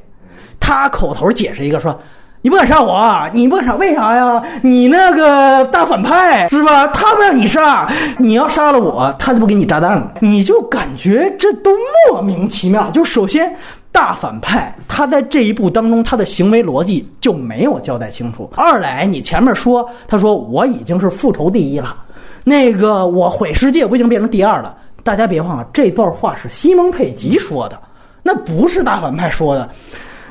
[0.60, 1.99] 他口头解释一个说。
[2.47, 4.41] 你不敢杀我，你不敢杀，为啥呀？
[4.61, 6.87] 你那个大反派是吧？
[6.93, 7.85] 他不让你杀，
[8.17, 10.13] 你要杀了我，他就不给你炸弹了。
[10.21, 11.71] 你就感觉这都
[12.09, 12.89] 莫名其妙。
[12.91, 13.53] 就首先，
[13.91, 18.49] 大反派他在这一步当中，他的行为逻辑就没有交代清楚。
[18.55, 21.97] 二来，你前面说他说我已经是复仇第一了，
[22.45, 24.73] 那个我毁世界，我已经变成第二了。
[25.03, 27.77] 大家别忘了，这段话是西蒙佩吉说的。
[28.23, 29.69] 那不是大反派说的。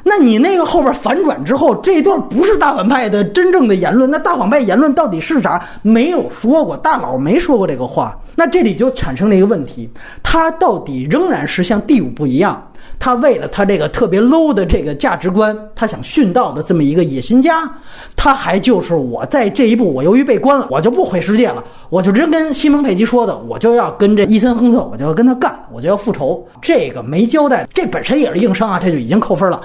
[0.08, 5.60] 那你那个后边反转之后，这段不是大反派的真正的言论，那大反派言论到底是啥？
[5.82, 8.16] 没有说过，大佬没说过这个话。
[8.36, 9.90] 那这里就产生了一个问题，
[10.22, 17.68] 他到底仍然是像第五部一样，他为了他这个特别 low 的这个价值观，他想殉道的这么一个野心家，
[18.14, 26.46] 他还就是我在这一步，我由于被关了，我就不毁世界了，我就真跟西蒙佩吉说的，我就要跟这伊森亨特，我就要跟他干，我就要复仇。
[26.62, 29.60] 这个没交代，这本身也是硬伤啊，这就已经扣分了。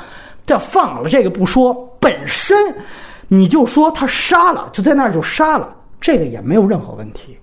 [0.45, 2.57] 这放了这个不说，本身
[3.27, 7.37] 你就说他杀了，就在那儿就杀了，这个也没有任何问题。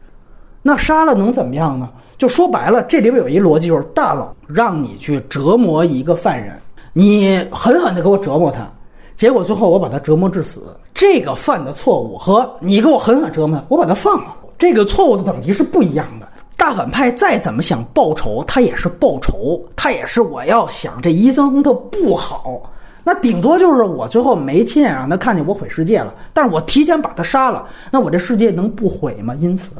[0.60, 1.88] 那杀了能怎么样呢？
[2.18, 6.60] 就说白了，这里边有一逻辑，就是大佬让你去折磨一个犯人，
[6.92, 8.68] 你狠狠的给我折磨他，
[9.16, 10.76] 结果最后我把他折磨致死。
[10.92, 16.26] 这个犯的错误和你给我狠狠折磨，我把他放了，这个错误的等级是不一样的。
[16.56, 22.60] 大反派再怎么想报仇，他也是报仇，他也是我要想这伊森亨特不好。
[23.08, 29.34] 那顶多就是我最后没亲眼让他看见我毁世界了，但是我提前把他杀了，那我这世界能不毁吗？
[29.38, 29.70] 因此，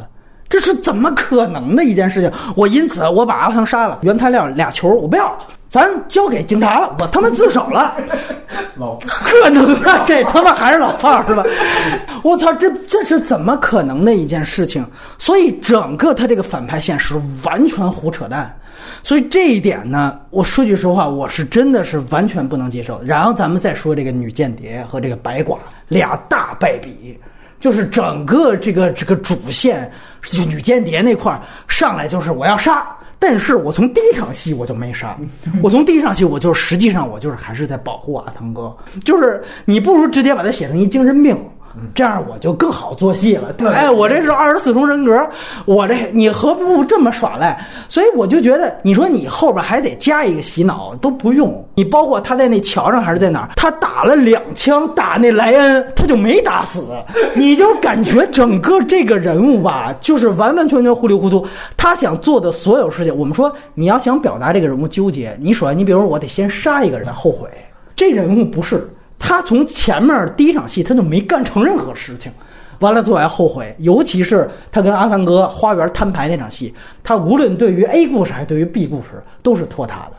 [0.49, 2.33] 这是怎么可能的一件事情？
[2.57, 7.95] 我因此我把阿汤杀了，原材料俩球我不要，咱交给警察了，我他妈自首了。
[8.79, 11.45] 老可能啊，这他妈还是老炮儿是吧？
[12.23, 14.83] 我操，这这是怎么可能的一件事情？
[15.19, 17.15] 所以整个他这个反派线是
[17.45, 18.51] 完全胡扯淡。
[19.03, 23.01] 所以这一点呢，我说句实话，我是真的是完全不能接受。
[23.05, 25.57] 然后咱们再说这个女间谍和这个白寡
[25.89, 27.19] 俩大败笔，
[27.61, 29.91] 就是整个这个这个主线，
[30.23, 32.87] 就女间谍那块儿上来就是我要杀，
[33.19, 35.17] 但是我从第一场戏我就没杀，
[35.63, 41.39] 我从第一场戏我就实际上我就是还是在保护阿汤哥，就是你不如直接把他写成一精神病。
[41.95, 43.53] 这样我就更好做戏了。
[43.55, 45.13] 对，哎，我这是二十四重人格，
[45.65, 47.59] 我这你何不这么耍赖？
[47.89, 51.65] 所以我就觉得，你说你后边还得加一个洗脑都不用。
[51.75, 56.85] 你包括他在那桥上还是在哪儿，他打了两枪打那莱恩，他就没打死。
[57.35, 61.47] 你就感觉整个这个人物吧，就是完完全全糊里糊涂。
[61.77, 67.49] 他想做的所有事情，我们说你要想表达这个人物纠结，你首先你比如说我得先杀一个人后悔，
[67.95, 68.89] 这人物不是。
[69.19, 72.31] 他从前面第一场戏他就没干成任何事情，
[72.79, 80.13] 完了最后还后悔，尤其是他跟阿凡哥花园摊牌那场戏，他无论对于 A 故事还是对于 B 故事都是拖沓的，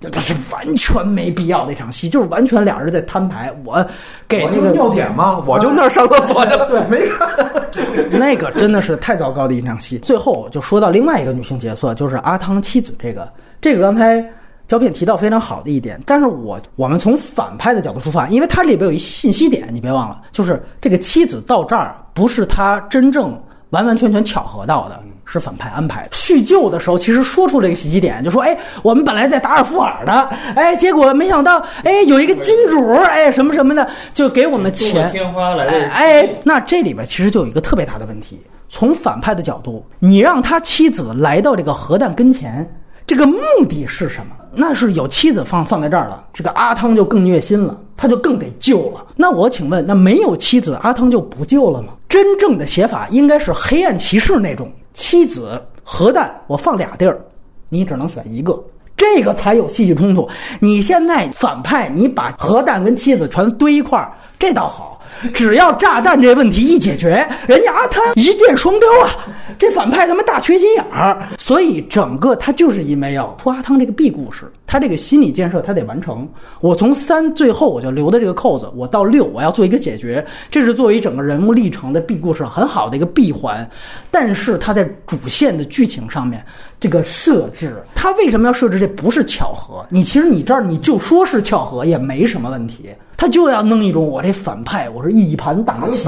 [0.00, 3.54] 这这是完全没必要的一场戏，就是完全俩人在摊牌。
[3.64, 3.86] 我
[4.26, 5.42] 给那个尿点吗？
[5.46, 7.28] 我就那儿上厕所去了，对没看。
[8.10, 9.98] 那个真的是太糟糕的一场戏。
[9.98, 13.28] 最后就说到另外一个女性角色，就是阿汤妻子这个，
[13.60, 14.26] 这个刚才。
[14.68, 23.40] 胶片提到非常好的一点，但是我我们从反派的角度出发，因为它里边有一信息点，你别忘了，就是这个妻子到这儿不是他真正
[23.70, 26.08] 完完全全巧合到的，是反派安排的。
[26.12, 30.12] 叙旧的时候，其实说出这个信息点，就说，哎，我们本来在达尔富尔的，
[30.56, 42.68] 哎，结果没想到，哎，有一个金主，哎，什么什么的，就给我们钱，天花来哎，哎，那这里边其实就有一个特别大的问题，从反派的角度，你让他妻子来到这个核弹跟前，
[43.06, 43.38] 这个目
[43.68, 44.34] 的是什么？
[44.56, 49.04] 那是有妻子放放在这儿了，这个阿汤就更虐心了，他就更得救了。
[49.14, 51.92] 那我请问，那没有妻子，阿汤就不救了吗？
[52.08, 57.20] 真正的写法应该是黑暗骑士那种，妻子核弹我放俩地儿，
[57.68, 58.58] 你只能选一个，
[58.96, 60.26] 这个才有戏剧冲突。
[60.60, 64.95] 你现在反派，你把核弹跟妻子全堆一块儿，这倒好。
[65.32, 69.10] 只要炸弹这问题一解决，人家阿汤一箭双雕啊！
[69.58, 76.28] 这反派他妈大缺心眼儿，所以整个他就是因为要铺阿汤这个 B 故事，他这个心理建设他得完成。
[76.60, 83.68] 我从三最后我就留的这个扣子，我到六我要做一个解决，这是作为整个人物历程的 B 故事很好的一个闭环。
[84.10, 86.44] 但是他在主线的剧情上面
[86.80, 89.84] 这个设置，他为什么要设置这不是巧合？
[89.88, 92.90] 你其实你这儿你就说是巧合也没什么问题。
[93.18, 96.04] 他就要弄一种我这反派，我是一盘大棋，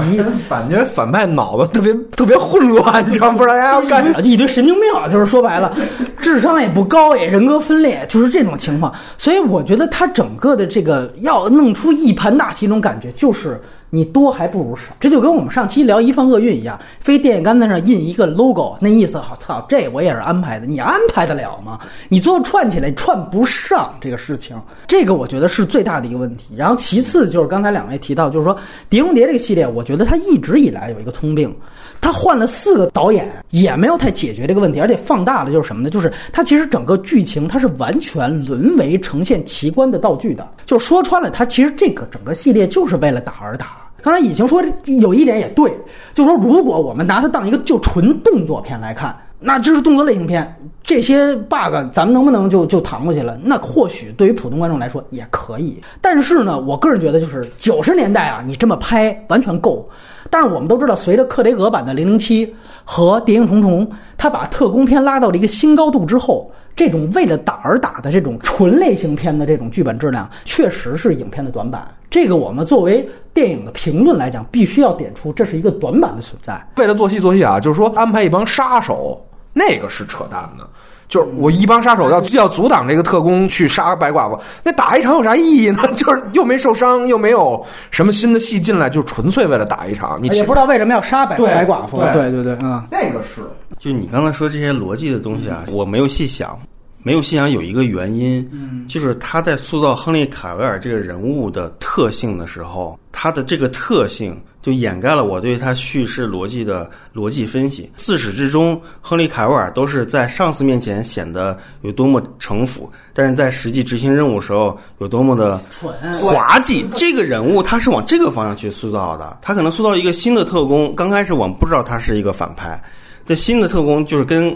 [0.47, 4.19] 感觉反派脑子特别特别混乱，你知道不知道要干啥？
[4.19, 5.09] 一堆神经病啊！
[5.11, 5.75] 就是说白了，
[6.21, 8.93] 智商也不高，也人格分裂，就是这种种情况。
[9.17, 14.83] 所以我觉得他整个的这个要弄出一盘大棋，这种感觉就是你多还不如少。
[14.99, 21.79] 这就跟我们上期聊一方厄运一样，非电线杆子上印一个 logo，那意思好操，这我也是安排的，你安排得了吗？
[22.07, 26.53] 你最后串起来串不上这个事情，这个我觉得是最大的一个问题。
[26.55, 28.55] 然后其次就是刚才两位提到，就是说
[28.89, 31.53] 《碟中谍》这个系列，我觉得它一直以来有一个通病。
[32.01, 35.89] 他换了四个导演，也没有太解决这个问题，而且放大了就是什么呢？
[35.89, 40.47] 就是他其实整个剧情它是完全沦为呈现奇观的道具的。
[40.65, 43.78] 就说穿了，他其实这个整个系列就是为了打而打。
[44.01, 45.71] 刚才尹晴说有一点也对，
[46.13, 53.39] 就是说如果我们拿它当一个就纯动作片来看，那这是动作类型片，这些 bug 咱们能不能就就搪过去了？
[53.43, 55.81] 那或许对于普通观众来说也可以。
[56.01, 59.87] 但是呢，我个人觉得就是九十年代啊，你这么拍完全够。
[60.29, 62.45] 但是我们都知道，随着克雷格版的《零零七》
[62.83, 63.87] 和《谍影重重》，
[64.17, 71.85] 他把特工片拉到了一个新高度之后，这种为了打而打的这种纯类型片的这种剧本质量，确实是影片的短板。
[72.09, 76.65] 这个我们作为电影的评论来讲，必须要点出这是一个短板的存在。
[76.77, 80.65] 为了做戏做戏啊，就是说安排一帮杀手，那个是扯淡的。
[81.09, 85.81] 就是我一帮杀手要要阻挡这个特工去杀白寡妇，那打一场有啥意义呢？
[85.97, 87.61] 就是又没受伤，又没有
[87.91, 90.17] 什么新的戏进来，就纯粹为了打一场。
[90.21, 91.97] 你也不知道为什么要杀白白寡妇。
[92.13, 93.41] 对对对，嗯，那个是
[93.79, 96.55] 就你刚才说这些逻辑的东西啊，我没有细想，
[97.01, 107.89] 没有信仰有一个原因，嗯，就是他在塑造亨利卡维尔这个人物的特性的时候，他的这个特性就掩盖了我对他叙事逻辑的逻辑分析。
[107.95, 115.93] 自始至终，亨利卡维尔都是在上司面前显得有多么城府，但是在实际执行任务时候有多么的蠢。
[116.13, 116.85] 滑稽。
[116.95, 120.93] 这个人物他是往这个方向去塑造的，他可能塑造一个新的特工。
[120.95, 122.81] 刚开始我们不知道他是一个反派，
[123.25, 124.55] 这新的特工就是跟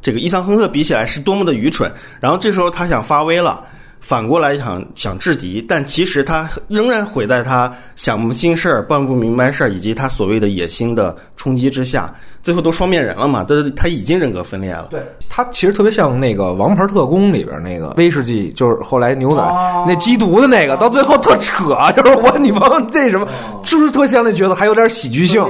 [0.00, 1.92] 这个伊桑亨特比起来是多么的愚蠢。
[2.20, 3.64] 然后这时候他想发威了。
[4.00, 13.44] 反过来想想制敌，但其实他仍然毁在他想不清事儿、办不明白事儿，以及他所谓的野心的冲击之下，最后都双面人了嘛？
[13.44, 14.88] 都是他已经人格分裂了。
[14.90, 21.64] 对他其实特别像那个《王牌特工》里边那个威士忌，就是后来牛仔、哦那缉毒的那个，到最后特扯，
[21.96, 23.26] 就是我你帮这什么，
[23.62, 25.44] 就是特像那角色，还有点喜剧性，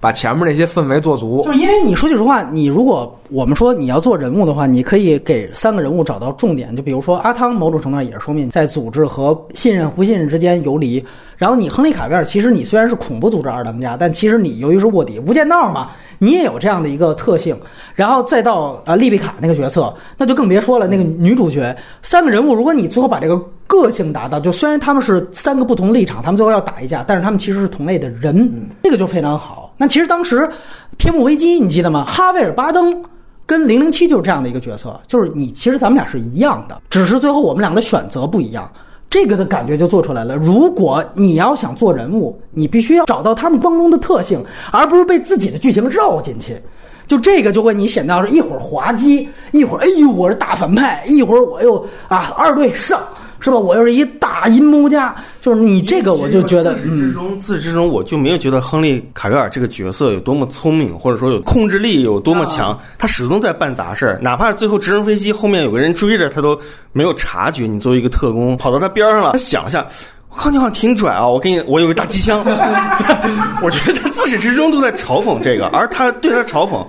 [0.00, 1.52] 把前面那些氛围做足就。
[1.52, 11.04] 是因为你说句实话，你如果我们说你要做人物的话，你可以给三个人物找到重点，就比如说阿汤，某种程度上也是双面，在组织和信任不信任之间游离。
[11.36, 17.56] 然后你亨利卡维尔，其实你虽然是恐怖组织二当家，但其实你由于是卧底、无间道嘛，你也有这样的一个特性。
[17.94, 20.86] 然后再到呃利比卡那个角色，那就更别说了。
[20.86, 23.36] 那个女主角三个人物，如果你最后把这个
[23.66, 29.72] 个性达到，就虽然他们是三个不同立场，他们最后要打一架，但是他们其实是同类的人，这个就非常好。
[29.76, 30.38] 那其实当时
[30.98, 32.04] 《天幕危机》你记得吗？
[32.04, 33.04] 哈维尔巴登
[33.44, 38.70] 跟零零七就是这样的一个角色，就是你其实咱们俩是一样的，只是最后我们俩的选择不一样。
[39.14, 40.34] 这个的感觉就做出来了。
[40.34, 46.60] 如果你要想做人物，你必须要找到他们当中的特性，而不是被自己的剧情绕进去。
[47.06, 53.00] 就这个就会你显得是一会儿滑稽，一会儿哎呦我是大反派，一会儿我又啊二队上
[53.44, 53.58] 是吧？
[53.58, 62.78] 我又是一大阴谋家，就是你这个我就觉得自始至嗯，终，自始至终我就没有觉得亨利卡维尔这个角色有多么聪明，或者说有控制力有多么强。
[62.98, 66.58] 他始终在办杂事儿，哪怕最后直升飞机后面有个人追着他都
[66.92, 67.66] 没有察觉。
[67.66, 69.86] 你作为一个特工跑到他边上了，他想一下。
[70.30, 71.28] 我靠，你好像挺拽啊！
[71.28, 72.40] 我给你，我有个大机枪。
[73.62, 76.84] 我觉得他自始至终都在嘲讽这个，而他对他嘲讽，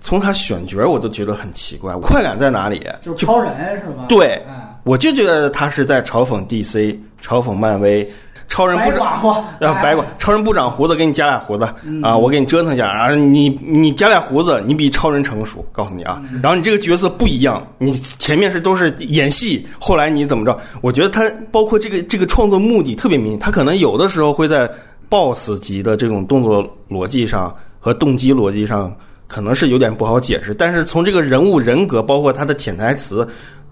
[0.00, 1.94] 从他选角我都觉得很奇怪。
[1.96, 2.82] 快感在哪里？
[3.02, 4.06] 就是超人是吧？
[4.08, 4.54] 对嗯，
[4.84, 8.06] 我就觉得他是在嘲讽 DC，嘲讽漫威。
[8.48, 12.14] 超人不长，然后白寡，超人不长胡子，给你加俩胡子嗯啊！
[12.14, 13.10] 我给你折腾一下啊！
[13.14, 16.20] 你你加俩胡子，你比超人成熟，告诉你啊！
[16.30, 20.58] 嗯然后你这个角色不一样，你前面是都是演戏，后来你怎么着？
[20.82, 24.70] 我觉得他包括这个这个创作目的特别明显，他可能有的时候会在
[25.08, 28.94] BOSS 级的这种动作逻辑上和动机逻辑上，
[29.28, 33.26] 可能是有点不好解释，但是从这个人物人格，包括他的潜台词。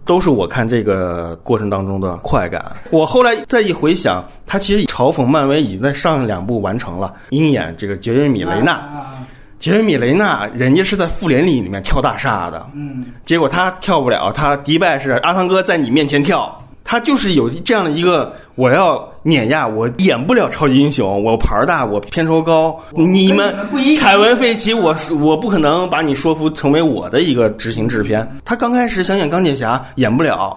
[0.04, 2.64] 都是我看这个过程当中的快感。
[2.90, 7.12] 我后来再一回想，他其实嘲讽漫威已经在上两部完成了。
[7.30, 9.18] 鹰眼这个杰瑞米雷纳，啊
[9.58, 23.54] 杰瑞米雷纳人家是在复联里里面跳大厦的，嗯，结果他跳不了，他迪拜是阿汤哥在你面前跳，他就是有这样的一个我要碾压，我演不了超级英雄，我牌儿大，我片酬高，你们
[23.98, 28.28] 凯文费奇，我是我不可能把你说服成为我的一个执行制片。
[28.44, 30.56] 他刚开始想演钢铁侠演不了，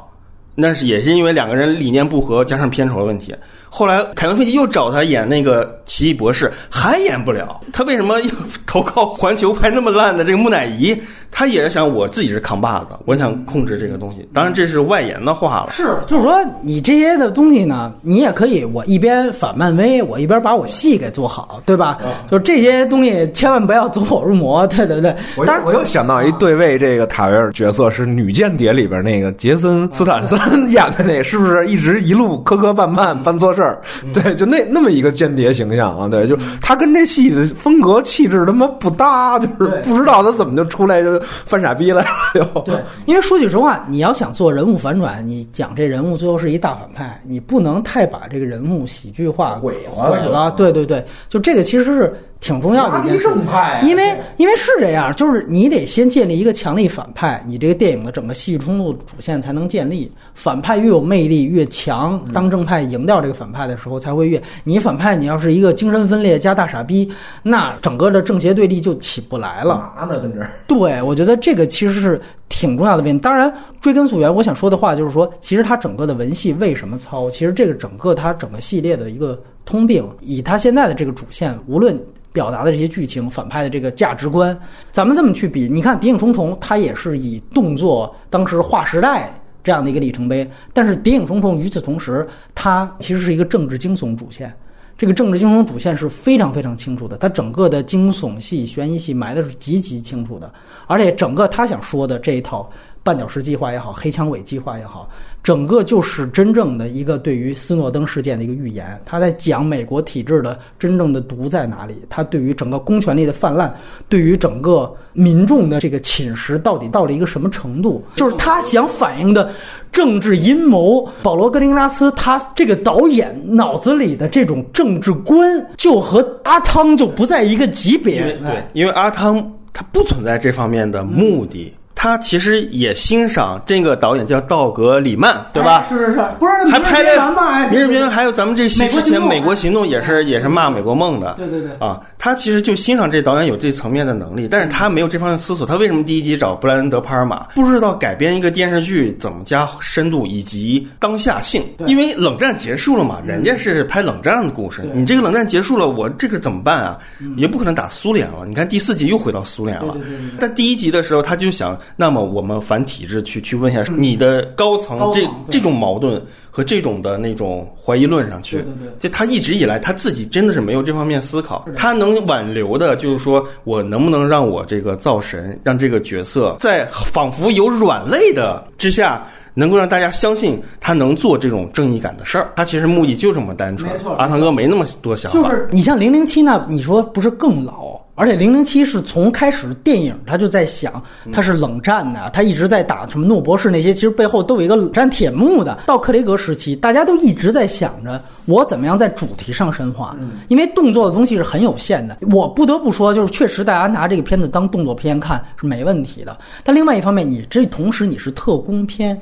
[0.55, 3.35] 那是也是因为两个人理念不合，加上片酬的问题。
[3.75, 7.59] 后来凯文费奇又找他演那个奇异博士，还演不了。
[7.73, 8.29] 他为什么要
[8.67, 10.95] 投靠环球拍那么烂的这个木乃伊？
[11.35, 14.29] 他也是想我自己是扛把子，我想控制这个东西。
[14.31, 15.71] 当然这是外延的话了。
[15.71, 21.97] 是，就是说你这些的东西呢，你也可以，我一边反漫威，我一边把我戏给做好，对吧？
[22.29, 25.15] 就是这些东西千万不要走火入魔，对对对。
[25.35, 30.37] 我当然，我又想到一对位，这个卡维尔角色是女间谍里边那个杰森斯坦森
[30.69, 33.81] 演的那个，是不是一直一路磕磕绊绊办错事儿？
[34.13, 42.03] 对，就那那么一个间谍形象啊，对，就他跟这戏的风格气质他妈不搭，就是不知道他怎么就出来就犯傻逼了，
[42.33, 42.75] 就对，
[43.05, 50.51] 因为说句实话，你要想做人物反转，你讲这人物最后是一大反派，你不能太把这个人物喜剧化毁了毁了。
[50.51, 52.13] 对对对，就这个其实是
[52.43, 53.23] 挺重要的一件事。
[53.23, 60.11] 正派因为因为是这样，就是你得先建立一个强力反派，你这个电影的整个戏剧冲突主线才能建立。
[60.33, 67.09] 反派越有魅力越强，当正派赢掉这个反派的时候，才会越你反派你要是一个精神分裂加大傻逼，
[67.41, 69.93] 那整个的正邪对立就起不来了。
[69.97, 70.19] 嘛呢？
[70.19, 73.19] 跟这儿对，我觉得这个其实是挺重要的问题。
[73.21, 77.29] 当然，追根溯源，我想说的话就是说，其实它整个的文戏为什么糙？
[77.29, 81.97] 其实这个整个它整个系列的一个通病，以它现在的这个主线，无论
[82.33, 84.59] 表达的这些剧情、反派的这个价值观，
[84.91, 89.33] 咱们这么去比，你看《谍影重重》，它也是以动作当时划时代。
[89.63, 94.53] 这样的一个里程碑，但是《谍影重重》与此同时，它其实是一个政治惊悚主线。
[94.97, 100.51] 这个政治惊悚主线是非常非常清楚的，它整个的惊悚戏、悬疑戏埋的是极其清楚的，
[100.85, 102.69] 而且整个他想说的这一套
[103.05, 105.09] 绊脚石计划也好，黑枪尾计划也好，
[105.43, 108.99] 整个就是真正的一个对于斯诺登事件的一个预言。
[109.05, 113.71] 他在讲美国体制的真正的毒在哪里，他对于整个公权力的泛滥，
[114.07, 119.51] 对于整个民众的这个侵蚀到底到了一个什么程度，就是他想反映的。
[119.91, 128.35] 政治阴谋，保罗·格林拉斯他这个导演脑子里的这种政治观，就和阿汤就不在一个级别。
[128.39, 129.37] 对，因为阿汤
[129.71, 131.71] 他不存在这方面的目的。
[132.03, 135.85] 他其实也欣赏这个导演叫道格·里曼，对吧？
[135.87, 137.65] 是是是，不是还拍了吗？
[137.69, 141.35] 明日边缘还有咱们这戏之前《美国行动》也是也是骂美国梦的。
[141.37, 141.71] 对对对。
[141.79, 145.65] 啊，他其实就欣赏这导演有这层面的能力，但是他没有这方面思索。
[145.65, 147.47] 他为什么第一集找布莱恩·德·帕尔玛？
[147.55, 151.63] 不知道改编一个电视剧怎么加深度以及当下性？
[151.87, 156.99] 因为冷战结束了嘛，人家是拍冷战的故事，你这个冷战结束了，我这个怎么办啊？
[157.37, 158.45] 也不可能打苏联了。
[158.45, 159.95] 你看第四集又回到苏联了。
[160.37, 162.53] 但第一集的时候他就想，那么我们。
[162.63, 168.63] 反体制去去问一下你的高层这这种矛盾和这种的那种怀疑论上去，
[168.99, 182.49] 就他一直以来他自己真的是没有这方面思考，他能挽留的就是说我能不能让我这个造神，让这个角色在仿佛有软肋的之下，能够让大家相信他能做这种正义感的事儿。
[182.55, 183.91] 他其实目的就这么单纯。
[184.17, 185.49] 阿汤哥没那么多想法。
[185.49, 187.99] 就是你像零零七那，你说不是更老？
[188.15, 195.79] 而且零零七是从开始电影他就在想，他是冷战的，他一直在打什么诺博士那些，其实背后都有一个冷战铁幕的。
[195.87, 200.15] 到克雷格时期，大家都一直在想着我怎么样在主题上深化，
[200.47, 202.17] 因为动作的东西是很有限的。
[202.31, 206.37] 我不得不说，就是确实大家拿这个片子当动作片看是没问题的。
[206.63, 209.19] 但另外一方面，你这同时你是特工片。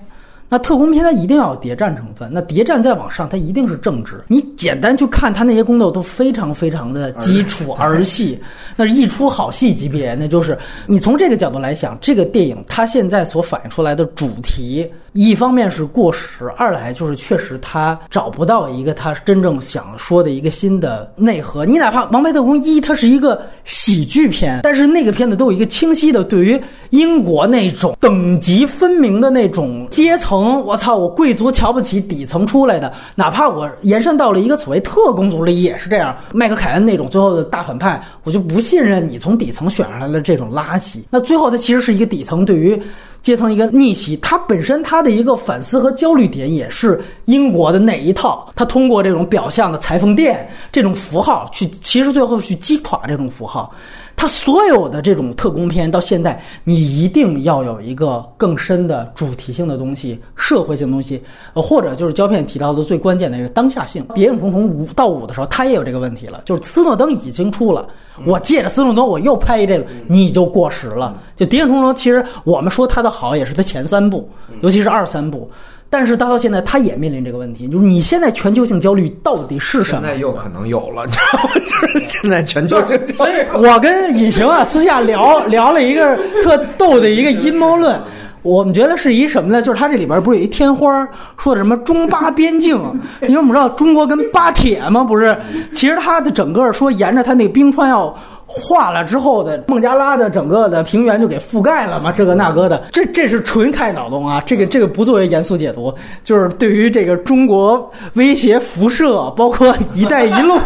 [0.51, 4.21] 那特工片它一定要有谍战成分，那谍战再往上，它一定是政治。
[4.27, 8.37] 你简单去看它那些宫斗都非常非常的基础儿戏，
[8.75, 10.13] 那是一出好戏级别。
[10.13, 10.57] 那就是
[10.87, 14.85] 你从这个角度来想，这个电影它现在所反映出来的主题。
[15.13, 21.65] 一方面是过时，二来就是确实他找不到一个他真正想说的一个新的内核。
[21.65, 26.61] 你哪怕《王牌特工一》，它是一个喜剧片，但是那个片子都有一个清晰的对于
[26.91, 30.63] 英国那种等级分明的那种阶层。
[30.63, 36.15] 我操，我贵族瞧不起底层出来的，哪怕我延伸到了一个所谓特工组里也是这样。
[36.33, 40.99] 迈克凯恩那种最后的大反派，我就不信任你从底层选上来的这种垃圾。
[41.09, 42.81] 那最后他其实是一个底层对于。
[43.21, 48.51] 阶层一个逆袭，它本身它的一个反思和焦虑点也是英国的那一套。
[48.55, 53.71] 它通过这种表象的裁缝店这种符号去，其实最后去击垮这种符号。
[54.21, 61.19] 它所有的这种特工片到现在，你一定要有一个更深的主题性的东西、社会性东西，
[61.55, 64.05] 呃，或者就是胶片提到的最关键的一个当下性。
[64.13, 67.87] 谍影重重五到五的时候，他也有这个问题了，就是斯诺登已经出了，
[68.27, 71.19] 我借着斯诺登我又拍一这个，你就过时了。
[71.35, 74.29] 就谍影重重，其实我们说它的好也是它前三部，
[74.61, 75.49] 尤其是二三部。
[75.93, 80.01] 但是，到现在，他也面临这个问题，就是你现在全球性焦虑到底是什么？
[80.01, 81.49] 现在又可能有了， 你知道吗？
[81.55, 82.97] 就是现在全球性。
[83.09, 87.99] 所以我跟隐形啊私下聊聊了一个特逗的一个阴谋论，
[88.41, 89.61] 我们觉得是一什么呢？
[89.61, 91.05] 就是他这里边不是有一天花
[91.37, 92.79] 说的什么中巴边境？
[93.27, 95.37] 因为我们知道中国跟巴铁嘛，不是？
[95.73, 98.17] 其实他的整个说沿着他那个冰川要。
[98.53, 110.57] 化了之后的孟加拉的整个的平原就给覆盖了嘛，这个那个的，这这是纯开脑洞啊，这个这个不作为严肃解读，就是对于这个中国威胁辐射，包括“一带一路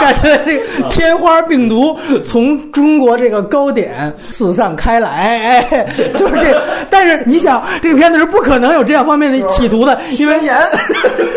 [0.00, 5.86] 感觉这个天花病毒从中国这个高点四散开来，哎，
[6.16, 6.60] 就是这。
[6.90, 10.38] 但是你想，这个片子是不可能有这样方面的企图的，因为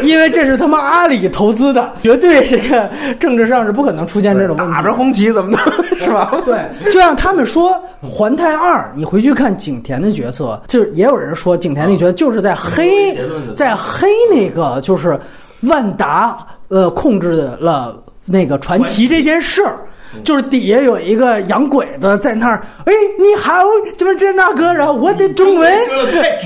[0.01, 2.89] 因为这是他妈阿里投资的，绝对这个
[3.19, 5.18] 政治上是不可能出现这种打着红旗。
[5.19, 5.59] 你怎么弄
[5.99, 6.31] 是吧？
[6.45, 7.71] 对，就像他们说
[8.07, 13.17] 《环太二》，你回去看景甜的角色，就是也有人说景甜那角色就是在黑，
[13.55, 15.19] 在黑那个就是
[15.63, 16.37] 万达
[16.69, 19.79] 呃控制了那个传奇这件事儿。
[20.23, 23.53] 就是底下有一个洋鬼子在那儿，哎，你好，
[23.97, 25.73] 怎么这那个，然后我的中文，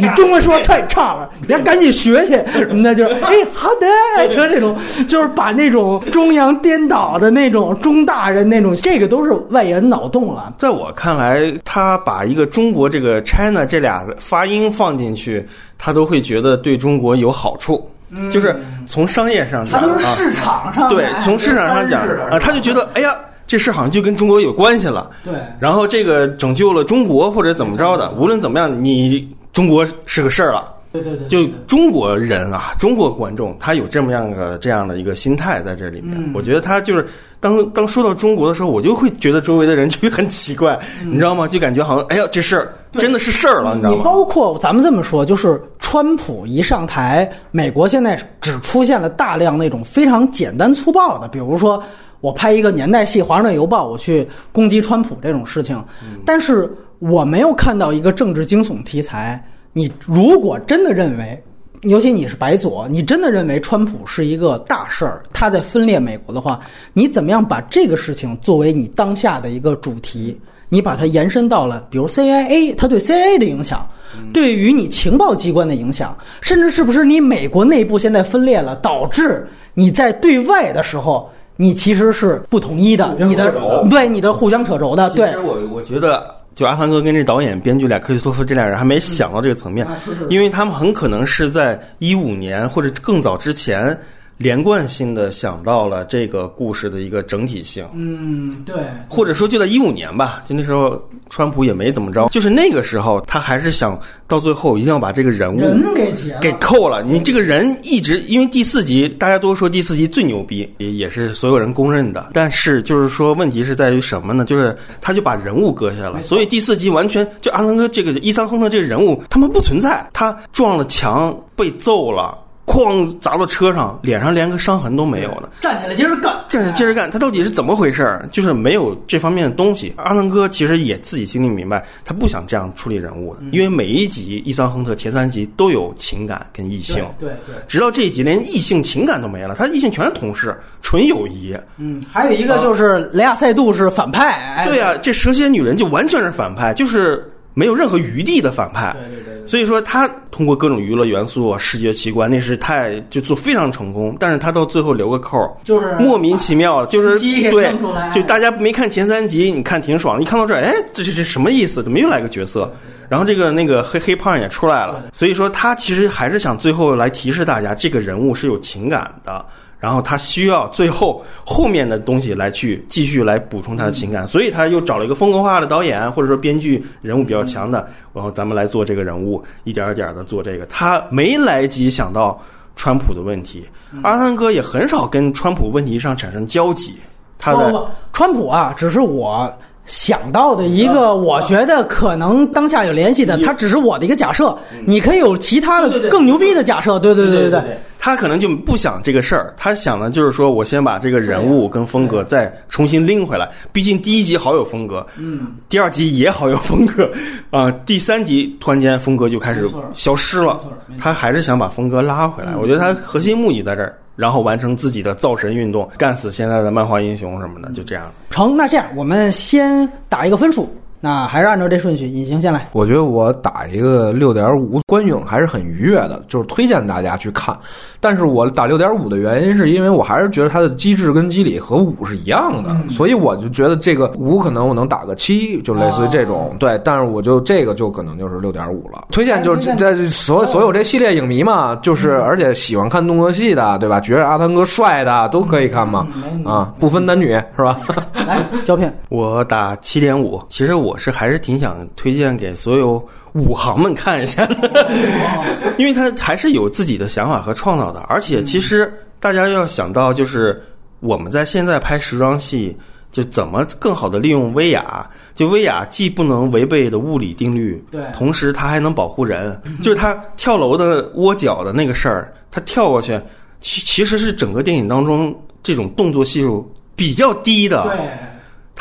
[0.01, 4.75] 你中文说太差了，你要赶紧学去，那就是，哎，好的，就这种，
[5.07, 10.53] 就是把那种中洋颠倒的那种中大人那种，这个都是外延脑洞了。
[10.57, 15.45] 在我看来，他把一个中国这个 China 这俩发音放进去，
[15.77, 17.89] 他都会觉得对中国有好处。
[18.31, 25.09] 就是从商业上讲，它都是市场上对，从市场上讲啊，他就觉得哎呀，这事好像就跟中国有关系了。
[25.23, 30.69] 对，然后这个拯救了中国或者怎么着的，无论怎么样，你中国是个事儿了。
[30.91, 36.31] 对对对，就中国人啊，中国观众他有这么样的这样的一个心态在这里面。
[36.35, 37.03] 我觉得他就是
[37.39, 41.47] 当当说到中国的时候，我就会觉得周围的人就会很奇怪， 你知道吗？
[41.47, 44.03] 就感觉好像哎呀，这事儿真的是事儿了，你知道你吗？
[44.03, 51.81] 包括咱们这么说，就是川普一上台，美国现在只出现了大量那种非常简单粗暴的，比如说
[52.23, 55.83] 我拍一个年代戏《华盛顿邮报》，我去攻击川普这种事情，
[56.23, 59.45] 但是我没有看到一个政治惊悚题材。
[59.73, 61.43] 你如果真的认为，
[61.81, 66.61] 尤其你是白左，你真的认为川普是一个大事儿，他在分裂美国的话，
[66.93, 70.39] 你怎么样把这个事情作为你当下的一个主题？
[70.69, 73.85] 你把它延伸到了，比如 CIA，它对 CIA 的影响，
[74.31, 83.53] 对于你情报机关的影响，甚至是不是你美国内部现在分裂了，导致你在对外的时候，你其实是不统一的，你的
[83.89, 89.87] 对你的互相扯轴的，对其实我我觉得，就阿汤哥跟这导演、编剧俩克里斯托弗这俩人还没想到这个层面，
[90.29, 93.97] 因为他们很可能是在一五年或者更早之前。
[94.37, 98.75] 连贯性的想到了这个故事的一个整体性，嗯，对，
[99.07, 105.59] 或者说就在一五年吧，就那时候川普也没怎么着，就是那个时候他还是想到最后一定要把这个人物
[105.93, 106.11] 给
[106.41, 107.03] 给扣了。
[107.03, 112.29] 你这个人一直因为第四集大家都说第四集最牛逼，也也是所有人公认的。
[112.33, 114.43] 但是就是说问题是在于什么呢？
[114.43, 122.42] 就是他就把人物割下了，所以第四集完全就阿汤哥这个伊桑亨特这个人物他们不存在，他撞了墙被揍了。
[122.65, 125.49] 哐砸到车上，脸上连个伤痕都没有呢。
[125.61, 128.27] 站起来接着干，站起来接着干，他到底是怎么回事儿？
[128.31, 129.93] 就是没有这方面的东西。
[129.97, 137.55] 阿汤哥其实也自己心里明白，他不想这样处理人物的，因为每一集伊桑亨特前三集都有情感跟异性，对对。
[137.67, 141.55] 直到这一集连异性情感都没了，他异性全是同事，纯友谊。
[141.77, 148.95] 嗯，还有一个就是雷亚塞杜是反派，哎对呀、这蛇蝎女人就完全是反派，就是没有任何余地的反派。
[148.99, 149.47] 对对对。
[149.47, 154.15] 所以说，他通过各种娱乐元素、啊视觉奇观，那是太就做非常成功。
[154.17, 157.75] 但是他到最后留个扣儿，就是莫名其妙，就是对
[158.13, 161.83] 就大家没看前三集，你看挺爽，一看到这儿，哎，这这这什么意思？
[161.83, 162.71] 怎么又来个角色？
[163.09, 169.45] 然后这个那个黑黑胖也出来了，所以说他其实还是想最后来提示大家，这个人物是有情感的。
[169.83, 180.65] 然后他需要最后后面的东西来去继续来补充他的情感，所以他又找了一个风格化的导演或者说编剧人物比较强的，然后咱们来做这个人物，一点儿一点的做这个。
[180.67, 182.41] 他没来及想到
[182.77, 183.67] 川普的问题，
[184.03, 186.95] 阿汤哥也很少跟川普问题上产生交集。
[187.37, 189.53] 他的，川普啊，只是我
[189.85, 203.49] 想到的一个，我觉得可能当下有联系的，它只是我的一个假设，你可以有其他的更牛逼的假设，对对对对对，他可能就不想这个事儿，他想的就是说我先把这个人物跟风格再重新拎回来。
[203.71, 207.11] 毕竟第一集好有风格，嗯，第二集也好有风格，
[207.49, 210.59] 啊、第三集突然间风格就开始消失了。
[210.97, 218.11] 他还是想把风格拉回来，我觉得他核心目的在这儿，然后完成自己的造神运动，干死现在的漫画英雄什么的，就这样。
[218.29, 220.73] 成，那这样我们先打一个分数，
[221.03, 222.65] 那还是按照这顺序，隐形先来。
[222.71, 227.53] 我觉得我打一个六点五，观影还是很愉悦的，就是推荐大家去看。
[227.99, 236.55] 但是我打六点五的原因，是因为我还是觉得它的机制跟机理和五是一样的，所以我就觉得这个五可能我能打个七，就类似于这种。
[236.57, 239.09] 对，但是我就这个就可能就是六点五了。
[239.11, 243.99] 推荐就是推荐在所所有这系列影迷嘛，就是而且喜欢看动作戏的，对吧？
[243.99, 246.07] 觉得阿汤哥帅的都可以看嘛，
[246.45, 247.27] 啊，不分男女
[247.57, 247.77] 是吧？
[248.25, 254.87] 来，胶片，我打七点五，其实我是还是挺想推荐给所有武行们看一下的，
[255.77, 260.61] 因为他还是有自己的想法和创造的，而且其实大家要想到，就是
[260.99, 262.75] 我们在现在拍时装戏，
[263.11, 268.01] 就怎么更好的利用威亚，就威亚既不能违背的物理定律，对。
[268.13, 273.19] 同时它还能保护人，就是他跳楼的窝脚的那个事儿，他跳过去，
[273.61, 277.97] 其其实是整个电影当中这种动作系数比较低的，对，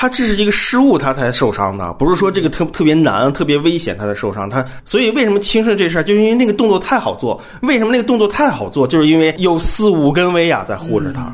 [0.03, 4.51] 他这是一个失误，他才受伤的，不是说这个特特别难、特别危险他才受伤。
[4.51, 7.41] 他所以为什么轻视这事儿，就是因为那个动作太好做。
[7.61, 11.33] 为什么那个动作太好做，就是因为有四五根威亚在护着他。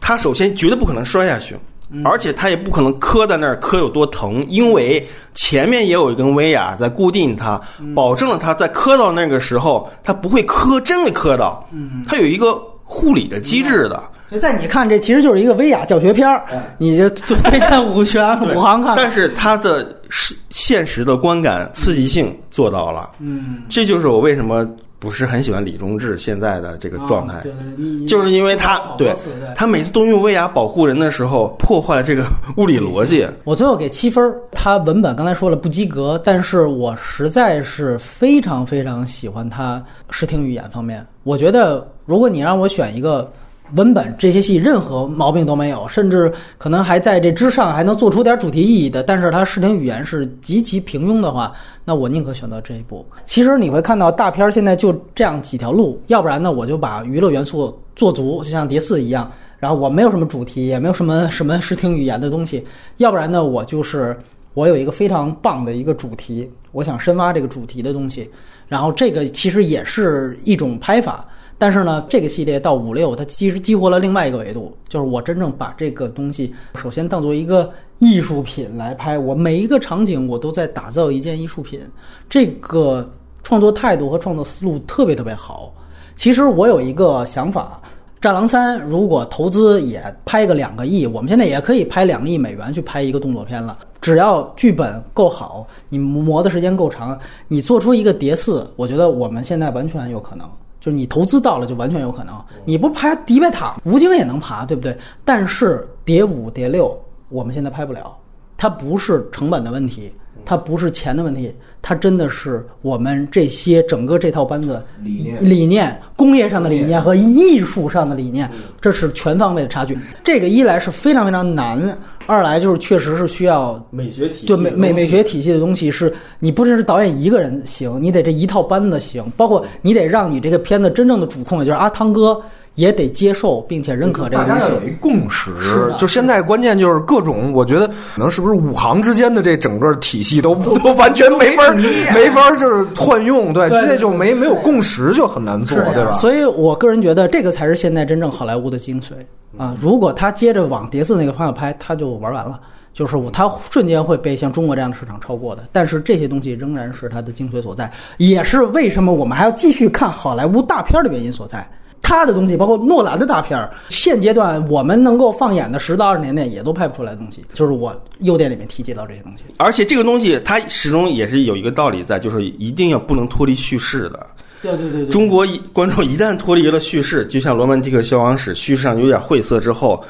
[0.00, 1.56] 他首先绝对不可能摔下去，
[2.04, 7.60] 而且他也不可能磕在那儿磕有多疼，因为前面也有一根威亚在固定它，
[7.94, 11.64] 保证了他在磕到那个时候，他不会磕真的磕到，
[12.04, 14.02] 他有一个护理的机制的。
[14.30, 16.44] 所以在你看，这其实就是一个威亚教学片儿，
[16.78, 18.94] 你就就 推荐五全五行看。
[18.96, 29.14] 但是它的是现实的观感刺激性做到了，嗯，这就是我为什么不是很喜欢李忠志现在的这个状态，啊对对就是因为他对
[29.54, 32.24] 他每次都用威亚保护人的时候，破坏了这个
[32.56, 33.28] 物理逻辑。
[33.44, 41.06] 我最后给七分儿，他文本刚才说了不及格，但是我实在是非常非常喜欢他视听语言方面。
[41.24, 43.30] 我觉得如果你让我选一个
[43.74, 51.52] 文本，这些戏任何毛病都没有，甚至可能还在这之上还能做出点主题意义的，但是它视听语言是极其平庸的话，
[51.84, 53.04] 那我宁可选择这一部。
[53.24, 59.30] 其实你会看到大片现在就这样几条路，要不然呢我就把娱乐元素做足，就像碟四一样。
[59.58, 62.64] 然后我没有什么主题，也没有什么什么视听语言的东西，
[62.98, 64.14] 要不然呢，我就是
[64.52, 68.30] 我有一个非常棒的一个主题，我想深挖这个主题的东西，
[68.68, 71.24] 然后这个其实也是一种拍法，
[71.58, 81.80] 但是呢，这个系列到五六，它其实激活了另外一个维度，就是我真正把这个东西首先当做一个艺术品来拍，我每一个场景我都在打造一件艺术品，
[82.28, 83.08] 这个
[83.42, 85.72] 创作态度和创作思路特别特别好。
[86.14, 87.80] 其实我有一个想法。
[88.18, 93.78] 《战狼三》如果投资也拍个两个亿，我们现在也可以拍两亿美元去拍一个动作片了。
[94.00, 97.16] 只要剧本够好，你磨的时间够长，
[97.46, 100.48] 你做出一个叠四，我觉得我们现在完全有可能。
[100.86, 102.32] 就是你投资到了，就完全有可能。
[102.64, 104.96] 你不拍迪拜塔，吴京也能爬，对不对？
[105.24, 106.96] 但是叠五、叠六，
[107.28, 108.16] 我们现在拍不了，
[108.56, 110.12] 它不是成本的问题，
[110.44, 111.52] 它不是钱的问题，
[111.82, 118.48] 它真的是我们这些整个这套班子理念理念、工业上的理念和艺术上的理念，
[118.80, 119.98] 这是全方位的差距。
[120.22, 132.42] 这个一来是非常非常难，二来就是确实是需要美学体对美美美学体系的东西，是你不只是导演一个人行，你得这一套班子行，包括你得让你这个片子真正的主控，也就是阿汤哥
[132.76, 134.74] 也得接受并且认可这个东西大家。
[134.74, 146.12] 有一共识是的，就现在关键就是各种，我觉得可能是不是五行之间的这整个体系都都完全没法儿没法儿就是换用，对，对现在就没没有共识就很难做对吧？
[146.12, 149.12] 所以我个人觉得这个才是现在真正好莱坞的精髓
[149.58, 149.74] 啊！
[149.80, 152.60] 如果他接着往碟四那个方向拍，他就玩完了。
[152.92, 155.64] 就是我，他瞬间会被像中国这样的市场超过的。
[155.70, 161.68] 但是这些东西仍然是它的精髓所在，也是为什么我们还要继续看好莱坞大片的原因所在。
[162.02, 169.44] 他的东西，包括诺兰的大片儿，现阶段我们能够放眼的十到二十年内也都拍不出来的东西，就是我优点里面提及到这些东西。
[169.58, 174.26] 而且这个东西它始终也是有一个道理在，就是一定要不能脱离叙事的。
[174.62, 180.02] 对对对对，中国观众一旦脱离了叙事，就像《罗曼蒂克消亡史》叙事上有点晦涩之后，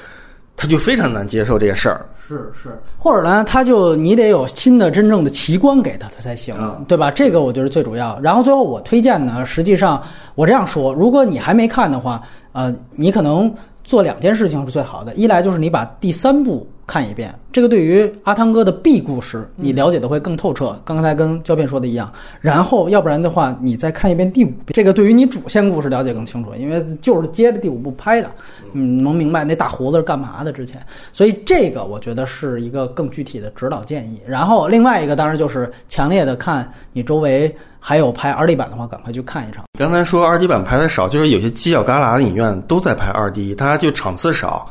[0.57, 2.05] 他就非常难接受这个事儿。
[2.27, 6.57] 是是，或者呢，他就你得有新的真正的奇观给他，他才行，
[6.89, 7.09] 对吧？
[7.11, 8.19] 这个我觉得最主要。
[8.21, 10.03] 然后最后我推荐呢，实际上
[10.35, 12.21] 我这样说，如果你还没看的话，
[12.53, 13.55] 呃，你可能
[13.85, 20.81] 做两件事情是最好的，一来就是你把第三部看一遍，这个对于阿汤哥的 B 故事你了解的会更透彻。
[20.85, 28.31] 刚才跟胶片说的一样，然后要不然的话，你再看一遍第五遍，这个对于你主线故事了解更清楚，因为就是接着第五部拍的，
[28.73, 30.81] 嗯，能明白那大胡子是干嘛的之前，
[31.13, 34.21] 所以这个我觉得是一个更具体的指导建议。
[34.25, 39.65] 然后另外一个当然就是强烈的看你周围还有拍二 D 版的话，赶快去看一场。
[39.77, 44.71] 刚才说二 D 版拍的少，就是有些犄角旮旯的影院都在拍二 D，它就场次少，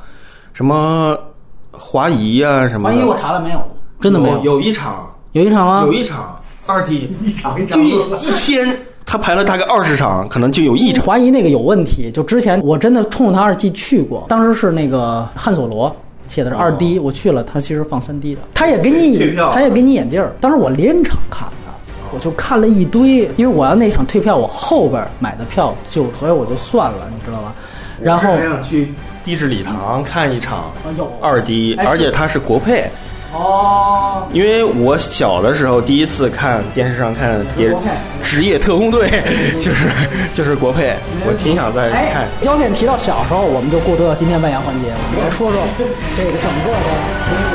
[0.53, 1.17] 什么
[1.79, 2.95] 华谊啊什么的。
[2.95, 3.61] 华谊我查了没有，
[3.99, 5.93] 真的没有，有一场，有一场吗有？
[5.93, 7.89] 一场二 D，一场一就一
[8.21, 8.67] 一天
[9.05, 11.05] 他排了大概二十场，可能就有一场。
[11.05, 15.95] 华谊那个有问题，就之前我真的冲着他二 D 去过，当时是那个汉索罗。
[16.27, 20.35] 写的是二 D，、我去了，他其实放三 D 的，他也给你他也给你眼镜儿。
[20.41, 21.71] 当时我连场看的，
[22.11, 27.53] 我就看了一堆，因为我要那场退票，我后边买的票就，所以我就算了，你知道吧？
[28.01, 28.91] 然后还想去
[29.25, 30.71] 地质礼堂看一场
[31.19, 32.87] 二 D，哎而且它是国配。
[33.33, 37.73] 哦，因为我小的时候第一次看电视上看也
[38.21, 39.09] 职业特工队，
[39.59, 39.89] 就是
[40.35, 40.95] 就是国配，
[41.27, 45.59] 我挺想再看哎。，胶片提到小时候，我们就过渡到今天扮演环节，我们来说说
[46.15, 47.54] 这个整个的。